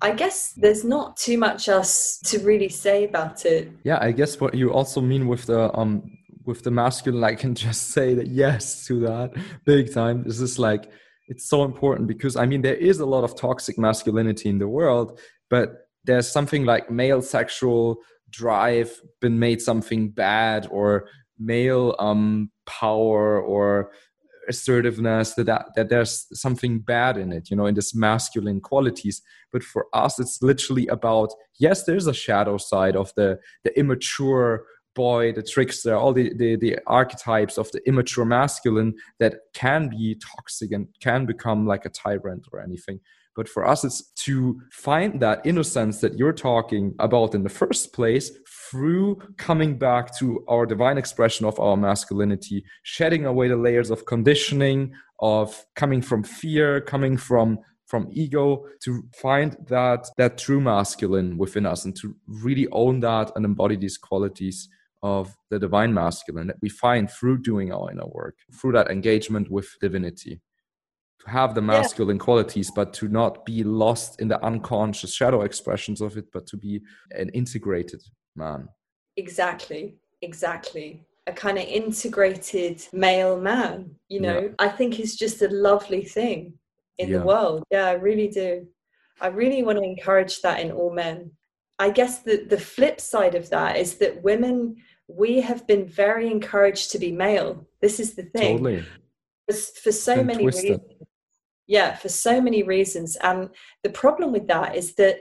I 0.06 0.12
guess 0.12 0.54
there's 0.56 0.84
not 0.84 1.18
too 1.18 1.40
much 1.40 1.68
else 1.68 2.20
to 2.26 2.38
really 2.38 2.70
say 2.70 3.06
about 3.06 3.44
it. 3.44 3.72
Yeah, 3.84 3.98
I 4.00 4.12
guess 4.12 4.40
what 4.40 4.54
you 4.54 4.72
also 4.72 5.02
mean 5.02 5.28
with 5.28 5.48
the 5.48 5.76
um 5.76 6.04
with 6.46 6.62
the 6.62 6.70
masculine, 6.70 7.24
I 7.24 7.34
can 7.34 7.56
just 7.66 7.90
say 7.90 8.14
that 8.14 8.28
yes 8.28 8.86
to 8.86 9.00
that 9.00 9.34
big 9.66 9.92
time. 9.92 10.24
This 10.24 10.40
is 10.40 10.60
like 10.60 10.92
it's 11.28 11.50
so 11.50 11.64
important 11.64 12.08
because 12.08 12.36
I 12.36 12.46
mean 12.46 12.62
there 12.62 12.76
is 12.76 13.00
a 13.00 13.06
lot 13.08 13.24
of 13.24 13.36
toxic 13.36 13.80
masculinity 13.80 14.48
in 14.48 14.60
the 14.60 14.68
world, 14.68 15.20
but 15.50 15.88
there's 16.04 16.30
something 16.32 16.66
like 16.66 16.92
male 16.92 17.24
sexual 17.24 17.98
drive 18.30 18.92
been 19.22 19.40
made 19.40 19.60
something 19.60 20.10
bad 20.10 20.68
or 20.70 21.08
male 21.40 21.96
um 21.98 22.52
power 22.68 23.42
or 23.42 23.90
assertiveness 24.48 25.34
that, 25.36 25.46
that 25.46 25.66
that 25.76 25.90
there's 25.90 26.28
something 26.34 26.80
bad 26.80 27.18
in 27.18 27.32
it 27.32 27.50
you 27.50 27.58
know 27.58 27.66
in 27.66 27.76
this 27.76 27.96
masculine 27.96 28.62
qualities. 28.62 29.22
But 29.52 29.64
for 29.64 29.88
us 29.94 30.20
it's 30.20 30.42
literally 30.42 30.88
about 30.88 31.30
yes 31.60 31.84
there's 31.84 32.08
a 32.08 32.14
shadow 32.14 32.58
side 32.58 32.96
of 32.96 33.12
the 33.16 33.40
the 33.64 33.78
immature 33.78 34.66
boy 34.96 35.34
the 35.34 35.44
trickster 35.44 35.96
all 35.96 36.14
the, 36.14 36.34
the 36.36 36.56
the 36.56 36.80
archetypes 36.88 37.58
of 37.58 37.70
the 37.72 37.82
immature 37.88 38.26
masculine 38.26 38.96
that 39.20 39.36
can 39.54 39.90
be 39.90 40.18
toxic 40.36 40.72
and 40.72 40.88
can 41.02 41.26
become 41.26 41.68
like 41.68 41.86
a 41.86 41.90
tyrant 41.90 42.48
or 42.52 42.62
anything 42.62 43.00
but 43.36 43.50
for 43.50 43.68
us, 43.68 43.84
it's 43.84 44.02
to 44.26 44.62
find 44.72 45.20
that 45.22 45.46
innocence 45.46 46.00
that 46.02 46.18
you're 46.18 46.34
talking 46.34 46.96
about 47.00 47.36
in 47.36 47.44
the 47.44 47.50
first 47.50 47.94
place 47.94 48.32
through 48.70 49.18
coming 49.38 49.78
back 49.78 50.18
to 50.18 50.44
our 50.48 50.66
divine 50.66 50.98
expression 50.98 51.46
of 51.46 51.60
our 51.60 51.76
masculinity, 51.76 52.64
shedding 52.84 53.26
away 53.26 53.48
the 53.50 53.58
layers 53.58 53.92
of 53.92 54.06
conditioning, 54.06 54.94
of 55.20 55.66
coming 55.76 56.02
from 56.02 56.24
fear, 56.24 56.82
coming 56.82 57.18
from 57.18 57.60
from 57.86 58.10
ego 58.12 58.66
to 58.84 59.04
find 59.16 59.56
that 59.68 60.08
that 60.18 60.40
true 60.40 60.60
masculine 60.60 61.38
within 61.38 61.68
us 61.68 61.86
and 61.86 61.96
to 61.96 62.16
really 62.28 62.68
own 62.72 63.00
that 63.00 63.32
and 63.36 63.46
embody 63.46 63.76
these 63.76 63.98
qualities 63.98 64.68
of 65.04 65.38
the 65.52 65.60
divine 65.60 65.94
masculine 65.94 66.48
that 66.48 66.56
we 66.64 66.70
find 66.70 67.12
through 67.12 67.38
doing 67.38 67.72
our 67.72 67.92
inner 67.92 68.08
work 68.08 68.38
through 68.60 68.72
that 68.72 68.90
engagement 68.90 69.52
with 69.52 69.68
divinity 69.80 70.42
to 71.26 71.32
have 71.32 71.56
the 71.56 71.62
masculine 71.62 72.18
yeah. 72.18 72.24
qualities, 72.24 72.72
but 72.76 72.94
to 72.94 73.08
not 73.08 73.46
be 73.46 73.64
lost 73.64 74.22
in 74.22 74.28
the 74.28 74.44
unconscious 74.44 75.14
shadow 75.14 75.42
expressions 75.42 76.02
of 76.02 76.18
it, 76.18 76.32
but 76.32 76.48
to 76.48 76.58
be 76.58 76.82
an 77.12 77.30
integrated 77.30 78.02
man. 78.36 78.68
Exactly, 79.18 79.96
exactly. 80.22 81.06
A 81.28 81.34
kind 81.34 81.58
of 81.58 81.66
integrated 81.66 82.86
male 82.94 83.40
man, 83.40 83.96
you 84.10 84.22
know, 84.22 84.42
yeah. 84.42 84.50
I 84.60 84.68
think 84.68 85.00
is 85.00 85.16
just 85.16 85.42
a 85.42 85.50
lovely 85.50 86.04
thing 86.04 86.54
in 86.98 87.10
yeah. 87.10 87.18
the 87.18 87.26
world. 87.26 87.64
Yeah, 87.72 87.86
I 87.86 87.94
really 87.94 88.28
do. 88.28 88.68
I 89.20 89.28
really 89.28 89.64
want 89.64 89.78
to 89.80 89.84
encourage 89.84 90.42
that 90.42 90.60
in 90.60 90.72
all 90.72 90.94
men. 90.94 91.32
I 91.80 91.90
guess 91.90 92.20
the, 92.20 92.46
the 92.48 92.60
flip 92.60 93.02
side 93.02 93.36
of 93.36 93.50
that 93.50 93.78
is 93.78 93.96
that 93.96 94.22
women, 94.24 94.78
we 95.08 95.42
have 95.42 95.66
been 95.68 95.88
very 95.88 96.30
encouraged 96.30 96.92
to 96.92 97.00
be 97.00 97.12
male. 97.12 97.66
This 97.82 98.00
is 98.00 98.14
the 98.16 98.24
thing. 98.24 98.58
Totally. 98.58 98.86
For, 99.50 99.56
for 99.84 99.92
so 99.92 100.24
many 100.24 100.44
twisted. 100.44 100.64
reasons. 100.64 100.92
Yeah, 101.68 101.96
for 101.96 102.10
so 102.10 102.42
many 102.42 102.64
reasons. 102.64 103.16
And 103.18 103.50
the 103.84 103.90
problem 103.90 104.32
with 104.32 104.48
that 104.48 104.76
is 104.76 104.96
that 104.96 105.20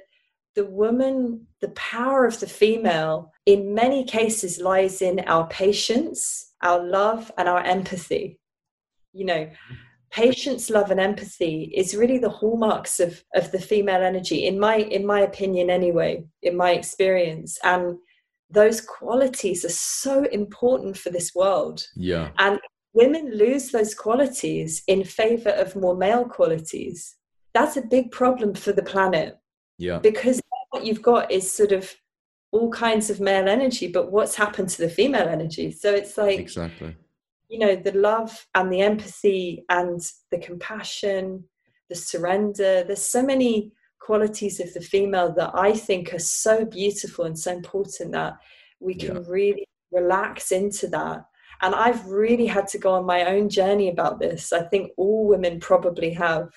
the 0.54 0.66
woman, 0.66 1.46
the 1.60 1.70
power 1.70 2.26
of 2.26 2.38
the 2.38 2.46
female, 2.46 3.32
in 3.46 3.74
many 3.74 4.04
cases 4.04 4.60
lies 4.60 5.02
in 5.02 5.20
our 5.20 5.48
patience, 5.48 6.52
our 6.62 6.84
love, 6.84 7.32
and 7.38 7.48
our 7.48 7.60
empathy. 7.60 8.38
You 9.12 9.24
know, 9.24 9.50
patience 10.14 10.70
love 10.70 10.92
and 10.92 11.00
empathy 11.00 11.72
is 11.74 11.96
really 11.96 12.18
the 12.18 12.30
hallmarks 12.30 13.00
of 13.00 13.22
of 13.34 13.50
the 13.50 13.58
female 13.58 14.02
energy 14.02 14.46
in 14.46 14.58
my 14.60 14.76
in 14.76 15.04
my 15.04 15.20
opinion 15.20 15.70
anyway 15.70 16.22
in 16.42 16.56
my 16.56 16.70
experience 16.70 17.58
and 17.64 17.96
those 18.48 18.80
qualities 18.80 19.64
are 19.64 19.70
so 19.70 20.22
important 20.26 20.96
for 20.96 21.10
this 21.10 21.32
world 21.34 21.84
yeah 21.96 22.30
and 22.38 22.60
women 22.94 23.36
lose 23.36 23.70
those 23.70 23.94
qualities 23.94 24.82
in 24.86 25.04
favor 25.04 25.50
of 25.50 25.76
more 25.76 25.96
male 25.96 26.24
qualities. 26.24 27.16
That's 27.52 27.76
a 27.76 27.82
big 27.82 28.10
problem 28.10 28.54
for 28.54 28.72
the 28.72 28.82
planet. 28.82 29.36
Yeah. 29.78 29.98
Because 29.98 30.40
what 30.70 30.86
you've 30.86 31.02
got 31.02 31.30
is 31.30 31.52
sort 31.52 31.72
of 31.72 31.92
all 32.52 32.70
kinds 32.70 33.10
of 33.10 33.18
male 33.18 33.48
energy 33.48 33.88
but 33.88 34.12
what's 34.12 34.36
happened 34.36 34.68
to 34.70 34.82
the 34.82 34.88
female 34.88 35.28
energy? 35.28 35.70
So 35.70 35.92
it's 35.92 36.16
like 36.16 36.38
exactly. 36.38 36.96
you 37.48 37.58
know 37.58 37.74
the 37.76 37.92
love 37.92 38.46
and 38.54 38.72
the 38.72 38.80
empathy 38.80 39.64
and 39.68 40.00
the 40.30 40.38
compassion 40.38 41.44
the 41.90 41.94
surrender. 41.94 42.84
There's 42.84 43.02
so 43.02 43.22
many 43.22 43.72
qualities 44.04 44.60
of 44.60 44.72
the 44.74 44.80
female 44.80 45.32
that 45.32 45.50
i 45.54 45.72
think 45.72 46.12
are 46.12 46.18
so 46.18 46.64
beautiful 46.64 47.24
and 47.24 47.38
so 47.38 47.50
important 47.50 48.12
that 48.12 48.34
we 48.78 48.94
can 48.94 49.16
yeah. 49.16 49.22
really 49.26 49.66
relax 49.90 50.52
into 50.52 50.86
that 50.86 51.24
and 51.64 51.74
i've 51.74 52.06
really 52.06 52.46
had 52.46 52.68
to 52.68 52.78
go 52.78 52.92
on 52.92 53.04
my 53.04 53.24
own 53.24 53.48
journey 53.48 53.88
about 53.88 54.18
this 54.18 54.52
i 54.52 54.62
think 54.62 54.92
all 54.96 55.26
women 55.26 55.58
probably 55.58 56.10
have 56.10 56.50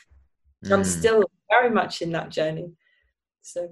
mm. 0.66 0.72
i'm 0.72 0.84
still 0.84 1.24
very 1.50 1.70
much 1.70 2.02
in 2.02 2.12
that 2.12 2.30
journey 2.30 2.72
so 3.42 3.68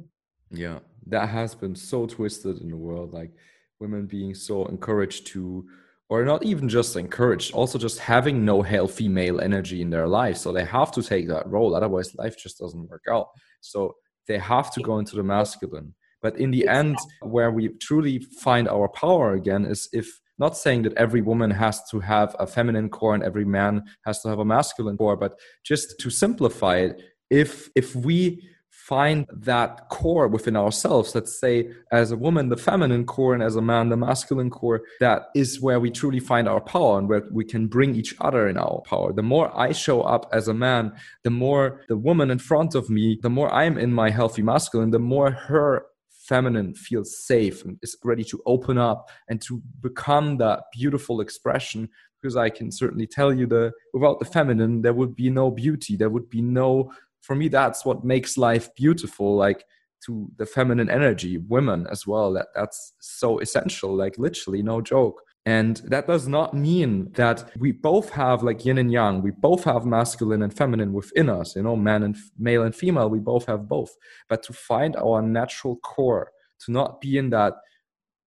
yeah 0.51 0.79
that 1.05 1.29
has 1.29 1.53
been 1.53 1.75
so 1.75 2.05
twisted 2.05 2.59
in 2.61 2.69
the 2.69 2.77
world 2.77 3.13
like 3.13 3.31
women 3.79 4.05
being 4.05 4.33
so 4.33 4.65
encouraged 4.65 5.27
to 5.27 5.65
or 6.07 6.23
not 6.23 6.43
even 6.43 6.69
just 6.69 6.95
encouraged, 6.95 7.53
also 7.53 7.79
just 7.79 7.99
having 7.99 8.45
no 8.45 8.61
healthy 8.61 9.07
male 9.07 9.41
energy 9.41 9.81
in 9.81 9.89
their 9.89 10.07
life. 10.07 10.37
So 10.37 10.51
they 10.51 10.63
have 10.65 10.91
to 10.91 11.01
take 11.01 11.27
that 11.29 11.47
role. 11.47 11.75
Otherwise, 11.75 12.13
life 12.15 12.37
just 12.37 12.59
doesn't 12.59 12.89
work 12.89 13.03
out. 13.09 13.29
So 13.61 13.95
they 14.27 14.37
have 14.37 14.71
to 14.73 14.81
go 14.81 14.99
into 14.99 15.15
the 15.15 15.23
masculine. 15.23 15.95
But 16.21 16.37
in 16.39 16.51
the 16.51 16.67
end, 16.67 16.97
where 17.21 17.51
we 17.51 17.69
truly 17.81 18.19
find 18.19 18.67
our 18.67 18.87
power 18.89 19.33
again 19.33 19.65
is 19.65 19.89
if 19.93 20.07
not 20.37 20.57
saying 20.57 20.83
that 20.83 20.93
every 20.97 21.21
woman 21.21 21.51
has 21.51 21.81
to 21.91 21.99
have 21.99 22.35
a 22.39 22.47
feminine 22.47 22.89
core 22.89 23.15
and 23.15 23.23
every 23.23 23.45
man 23.45 23.83
has 24.05 24.21
to 24.21 24.29
have 24.29 24.39
a 24.39 24.45
masculine 24.45 24.97
core, 24.97 25.15
but 25.15 25.39
just 25.63 25.99
to 25.99 26.09
simplify 26.09 26.77
it, 26.77 27.01
if 27.29 27.69
if 27.75 27.95
we 27.95 28.47
find 28.75 29.25
that 29.31 29.87
core 29.89 30.27
within 30.27 30.55
ourselves 30.55 31.15
let's 31.15 31.39
say 31.39 31.71
as 31.93 32.11
a 32.11 32.17
woman 32.17 32.49
the 32.49 32.57
feminine 32.57 33.05
core 33.05 33.33
and 33.33 33.41
as 33.41 33.55
a 33.55 33.61
man 33.61 33.87
the 33.87 33.95
masculine 33.95 34.49
core 34.49 34.81
that 34.99 35.23
is 35.33 35.61
where 35.61 35.79
we 35.79 35.89
truly 35.89 36.19
find 36.19 36.47
our 36.47 36.59
power 36.59 36.99
and 36.99 37.07
where 37.07 37.23
we 37.31 37.45
can 37.45 37.67
bring 37.67 37.95
each 37.95 38.13
other 38.19 38.47
in 38.49 38.57
our 38.57 38.81
power. 38.85 39.13
The 39.13 39.23
more 39.23 39.49
i 39.57 39.71
show 39.71 40.01
up 40.01 40.29
as 40.33 40.47
a 40.49 40.53
man 40.53 40.91
the 41.23 41.29
more 41.29 41.81
the 41.87 41.97
woman 41.97 42.29
in 42.29 42.37
front 42.37 42.75
of 42.75 42.89
me 42.89 43.17
the 43.23 43.29
more 43.29 43.51
i'm 43.51 43.77
in 43.77 43.93
my 43.93 44.09
healthy 44.09 44.41
masculine 44.41 44.91
the 44.91 44.99
more 44.99 45.31
her 45.31 45.85
feminine 46.27 46.73
feels 46.73 47.25
safe 47.25 47.63
and 47.63 47.77
is 47.81 47.95
ready 48.03 48.23
to 48.23 48.41
open 48.45 48.77
up 48.77 49.09
and 49.29 49.41
to 49.41 49.61
become 49.81 50.37
that 50.37 50.63
beautiful 50.73 51.21
expression 51.21 51.87
because 52.21 52.35
i 52.35 52.49
can 52.49 52.71
certainly 52.71 53.07
tell 53.07 53.33
you 53.33 53.45
that 53.45 53.71
without 53.93 54.19
the 54.19 54.25
feminine 54.25 54.81
there 54.81 54.93
would 54.93 55.15
be 55.15 55.29
no 55.29 55.51
beauty. 55.51 55.95
There 55.95 56.09
would 56.09 56.29
be 56.29 56.41
no 56.41 56.91
for 57.21 57.35
me 57.35 57.47
that's 57.47 57.85
what 57.85 58.03
makes 58.03 58.37
life 58.37 58.73
beautiful 58.75 59.35
like 59.35 59.63
to 60.05 60.29
the 60.37 60.45
feminine 60.45 60.89
energy 60.89 61.37
women 61.37 61.87
as 61.89 62.05
well 62.05 62.33
that 62.33 62.47
that's 62.53 62.93
so 62.99 63.39
essential 63.39 63.95
like 63.95 64.17
literally 64.17 64.61
no 64.61 64.81
joke 64.81 65.21
and 65.45 65.77
that 65.85 66.07
does 66.07 66.27
not 66.27 66.53
mean 66.55 67.11
that 67.13 67.51
we 67.59 67.71
both 67.71 68.09
have 68.09 68.41
like 68.41 68.65
yin 68.65 68.79
and 68.79 68.91
yang 68.91 69.21
we 69.21 69.31
both 69.31 69.63
have 69.63 69.85
masculine 69.85 70.41
and 70.41 70.55
feminine 70.55 70.91
within 70.91 71.29
us 71.29 71.55
you 71.55 71.63
know 71.63 71.75
man 71.75 72.03
and 72.03 72.15
male 72.37 72.63
and 72.63 72.75
female 72.75 73.09
we 73.09 73.19
both 73.19 73.45
have 73.45 73.67
both 73.67 73.95
but 74.27 74.41
to 74.41 74.53
find 74.53 74.95
our 74.95 75.21
natural 75.21 75.75
core 75.77 76.31
to 76.59 76.71
not 76.71 76.99
be 76.99 77.17
in 77.17 77.29
that 77.29 77.53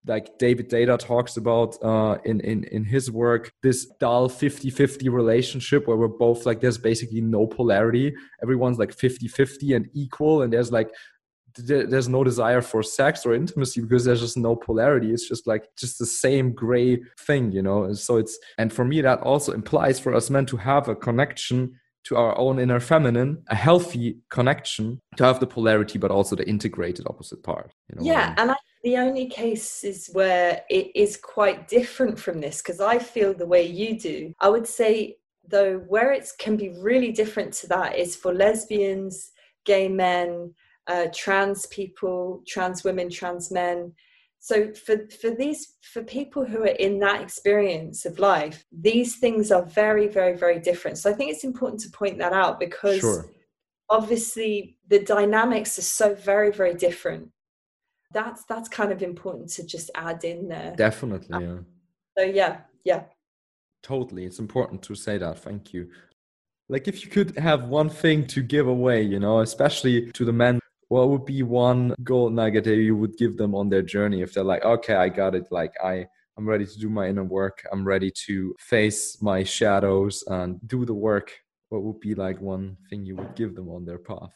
like 0.06 0.38
David 0.38 0.70
Deida 0.70 0.98
talks 0.98 1.36
about 1.36 1.76
uh, 1.82 2.18
in, 2.24 2.40
in, 2.40 2.64
in 2.64 2.84
his 2.84 3.10
work, 3.10 3.52
this 3.62 3.86
dull 4.00 4.28
50 4.28 4.70
50 4.70 5.08
relationship 5.08 5.86
where 5.86 5.96
we're 5.96 6.08
both 6.08 6.46
like, 6.46 6.60
there's 6.60 6.78
basically 6.78 7.20
no 7.20 7.46
polarity. 7.46 8.14
Everyone's 8.42 8.78
like 8.78 8.92
50 8.92 9.28
50 9.28 9.74
and 9.74 9.88
equal. 9.92 10.42
And 10.42 10.52
there's 10.52 10.72
like, 10.72 10.90
there's 11.56 12.08
no 12.08 12.24
desire 12.24 12.62
for 12.62 12.82
sex 12.82 13.24
or 13.24 13.34
intimacy 13.34 13.80
because 13.80 14.04
there's 14.04 14.20
just 14.20 14.36
no 14.36 14.54
polarity. 14.54 15.12
It's 15.12 15.28
just 15.28 15.46
like, 15.46 15.68
just 15.76 15.98
the 15.98 16.06
same 16.06 16.52
gray 16.52 17.00
thing, 17.20 17.52
you 17.52 17.62
know? 17.62 17.84
And 17.84 17.98
so 17.98 18.16
it's, 18.16 18.38
and 18.58 18.72
for 18.72 18.84
me, 18.84 19.00
that 19.00 19.20
also 19.20 19.52
implies 19.52 19.98
for 19.98 20.14
us 20.14 20.30
men 20.30 20.46
to 20.46 20.56
have 20.56 20.88
a 20.88 20.94
connection 20.94 21.78
to 22.04 22.16
our 22.16 22.38
own 22.38 22.58
inner 22.58 22.80
feminine, 22.80 23.42
a 23.48 23.54
healthy 23.54 24.18
connection 24.30 25.00
to 25.16 25.24
have 25.24 25.40
the 25.40 25.46
polarity, 25.46 25.98
but 25.98 26.10
also 26.10 26.36
the 26.36 26.48
integrated 26.48 27.06
opposite 27.06 27.42
part. 27.42 27.72
You 27.90 27.96
know 27.96 28.06
yeah. 28.06 28.20
I 28.20 28.28
mean? 28.28 28.34
And 28.38 28.50
I 28.52 28.56
the 28.84 28.96
only 28.96 29.26
cases 29.26 30.08
where 30.12 30.62
it 30.70 30.90
is 30.94 31.16
quite 31.16 31.68
different 31.68 32.18
from 32.18 32.40
this 32.40 32.58
because 32.62 32.80
i 32.80 32.98
feel 32.98 33.34
the 33.34 33.46
way 33.46 33.66
you 33.66 33.98
do 33.98 34.32
i 34.40 34.48
would 34.48 34.66
say 34.66 35.16
though 35.46 35.78
where 35.88 36.12
it 36.12 36.28
can 36.38 36.56
be 36.56 36.70
really 36.80 37.12
different 37.12 37.52
to 37.52 37.66
that 37.66 37.96
is 37.96 38.14
for 38.14 38.32
lesbians 38.32 39.32
gay 39.64 39.88
men 39.88 40.54
uh, 40.88 41.06
trans 41.14 41.66
people 41.66 42.42
trans 42.46 42.82
women 42.82 43.10
trans 43.10 43.50
men. 43.50 43.92
So 44.40 44.72
for 44.72 45.06
for 45.20 45.30
these 45.30 45.76
for 45.82 46.02
people 46.02 46.44
who 46.44 46.62
are 46.62 46.76
in 46.86 46.98
that 47.00 47.20
experience 47.20 48.06
of 48.06 48.18
life 48.18 48.64
these 48.72 49.16
things 49.16 49.50
are 49.52 49.64
very 49.64 50.08
very 50.08 50.36
very 50.36 50.58
different. 50.58 50.98
So 50.98 51.10
i 51.10 51.12
think 51.12 51.30
it's 51.30 51.44
important 51.44 51.80
to 51.82 51.90
point 51.90 52.18
that 52.18 52.32
out 52.32 52.58
because 52.58 53.00
sure. 53.00 53.26
obviously 53.90 54.78
the 54.88 55.00
dynamics 55.00 55.78
are 55.78 55.82
so 55.82 56.14
very 56.14 56.50
very 56.50 56.74
different. 56.74 57.30
That's 58.12 58.44
that's 58.44 58.68
kind 58.68 58.90
of 58.90 59.02
important 59.02 59.50
to 59.50 59.66
just 59.66 59.90
add 59.94 60.24
in 60.24 60.48
there. 60.48 60.74
Definitely 60.76 61.34
um, 61.34 61.42
yeah. 61.42 61.58
so 62.16 62.24
yeah 62.24 62.56
yeah. 62.84 63.02
Totally 63.82 64.24
it's 64.24 64.38
important 64.38 64.82
to 64.82 64.94
say 64.94 65.18
that 65.18 65.40
thank 65.40 65.74
you. 65.74 65.90
Like 66.70 66.86
if 66.86 67.04
you 67.04 67.10
could 67.10 67.38
have 67.38 67.64
one 67.64 67.90
thing 67.90 68.26
to 68.28 68.40
give 68.40 68.68
away 68.68 69.02
you 69.02 69.18
know 69.18 69.40
especially 69.40 70.10
to 70.12 70.24
the 70.24 70.32
men 70.32 70.60
what 70.88 71.08
would 71.08 71.24
be 71.24 71.42
one 71.42 71.94
gold 72.02 72.32
nugget 72.32 72.64
that 72.64 72.76
you 72.76 72.96
would 72.96 73.16
give 73.16 73.36
them 73.36 73.54
on 73.54 73.68
their 73.68 73.82
journey 73.82 74.22
if 74.22 74.32
they're 74.32 74.44
like 74.44 74.64
okay 74.64 74.94
i 74.94 75.08
got 75.08 75.34
it 75.34 75.44
like 75.50 75.72
i 75.82 76.06
i'm 76.36 76.48
ready 76.48 76.66
to 76.66 76.78
do 76.78 76.88
my 76.88 77.08
inner 77.08 77.24
work 77.24 77.64
i'm 77.72 77.86
ready 77.86 78.10
to 78.10 78.54
face 78.58 79.20
my 79.22 79.42
shadows 79.42 80.24
and 80.28 80.58
do 80.66 80.84
the 80.84 80.94
work 80.94 81.32
what 81.68 81.82
would 81.82 82.00
be 82.00 82.14
like 82.14 82.40
one 82.40 82.76
thing 82.88 83.04
you 83.04 83.16
would 83.16 83.34
give 83.34 83.54
them 83.54 83.68
on 83.68 83.84
their 83.84 83.98
path 83.98 84.32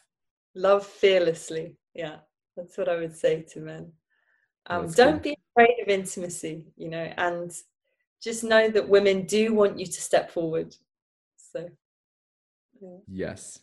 love 0.55 0.85
fearlessly 0.85 1.75
yeah 1.93 2.17
that's 2.55 2.77
what 2.77 2.89
I 2.89 2.97
would 2.97 3.15
say 3.15 3.41
to 3.41 3.59
men. 3.59 3.91
Um, 4.67 4.89
don't 4.91 5.21
be 5.21 5.37
afraid 5.51 5.81
of 5.81 5.87
intimacy, 5.87 6.65
you 6.77 6.89
know, 6.89 7.11
and 7.17 7.51
just 8.21 8.43
know 8.43 8.69
that 8.69 8.87
women 8.87 9.25
do 9.25 9.53
want 9.53 9.79
you 9.79 9.85
to 9.85 10.01
step 10.01 10.31
forward. 10.31 10.75
So, 11.35 11.67
yeah. 12.79 12.97
yes. 13.07 13.59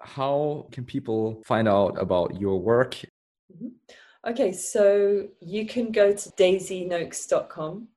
How 0.00 0.66
can 0.72 0.84
people 0.84 1.42
find 1.44 1.68
out 1.68 2.00
about 2.00 2.40
your 2.40 2.60
work? 2.60 2.94
Mm-hmm. 3.52 3.68
Okay, 4.28 4.52
so 4.52 5.28
you 5.40 5.66
can 5.66 5.92
go 5.92 6.12
to 6.12 6.28
daisynokes.com 6.30 7.88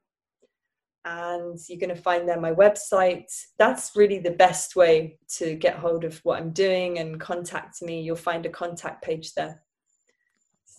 and 1.03 1.59
you're 1.67 1.79
going 1.79 1.95
to 1.95 2.01
find 2.01 2.27
there 2.29 2.39
my 2.39 2.53
website. 2.53 3.25
That's 3.57 3.91
really 3.95 4.19
the 4.19 4.31
best 4.31 4.75
way 4.75 5.17
to 5.37 5.55
get 5.55 5.77
hold 5.77 6.03
of 6.03 6.19
what 6.23 6.39
I'm 6.39 6.51
doing 6.51 6.99
and 6.99 7.19
contact 7.19 7.81
me. 7.81 8.01
You'll 8.01 8.15
find 8.15 8.45
a 8.45 8.49
contact 8.49 9.03
page 9.03 9.33
there. 9.33 9.63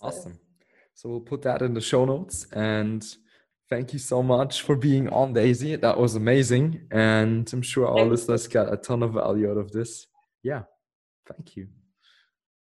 Awesome. 0.00 0.38
So 0.94 1.08
we'll 1.08 1.20
put 1.20 1.42
that 1.42 1.62
in 1.62 1.74
the 1.74 1.80
show 1.80 2.04
notes. 2.04 2.46
And 2.52 3.04
thank 3.68 3.92
you 3.92 3.98
so 3.98 4.22
much 4.22 4.62
for 4.62 4.76
being 4.76 5.08
on, 5.08 5.32
Daisy. 5.32 5.76
That 5.76 5.98
was 5.98 6.14
amazing. 6.14 6.86
And 6.90 7.50
I'm 7.52 7.62
sure 7.62 7.88
our 7.88 8.04
listeners 8.04 8.46
got 8.46 8.72
a 8.72 8.76
ton 8.76 9.02
of 9.02 9.14
value 9.14 9.50
out 9.50 9.56
of 9.56 9.72
this. 9.72 10.06
Yeah. 10.42 10.62
Thank 11.26 11.56
you. 11.56 11.68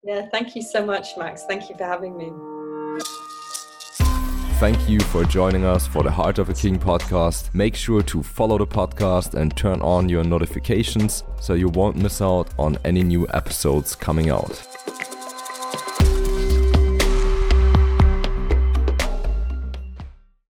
Yeah. 0.03 0.27
Thank 0.31 0.55
you 0.55 0.61
so 0.61 0.85
much, 0.85 1.17
Max. 1.17 1.43
Thank 1.45 1.69
you 1.69 1.75
for 1.75 1.85
having 1.85 2.17
me. 2.17 2.31
Thank 4.59 4.89
you 4.89 4.99
for 4.99 5.23
joining 5.23 5.65
us 5.65 5.85
for 5.85 6.01
the 6.01 6.09
Heart 6.09 6.39
of 6.39 6.49
a 6.49 6.53
King 6.53 6.79
podcast. 6.79 7.53
Make 7.53 7.75
sure 7.75 8.01
to 8.01 8.23
follow 8.23 8.57
the 8.57 8.65
podcast 8.65 9.35
and 9.35 9.55
turn 9.55 9.81
on 9.81 10.09
your 10.09 10.23
notifications 10.23 11.23
so 11.39 11.53
you 11.53 11.69
won't 11.69 11.95
miss 11.95 12.21
out 12.21 12.49
on 12.57 12.77
any 12.83 13.03
new 13.03 13.27
episodes 13.29 13.93
coming 13.93 14.31
out. 14.31 14.76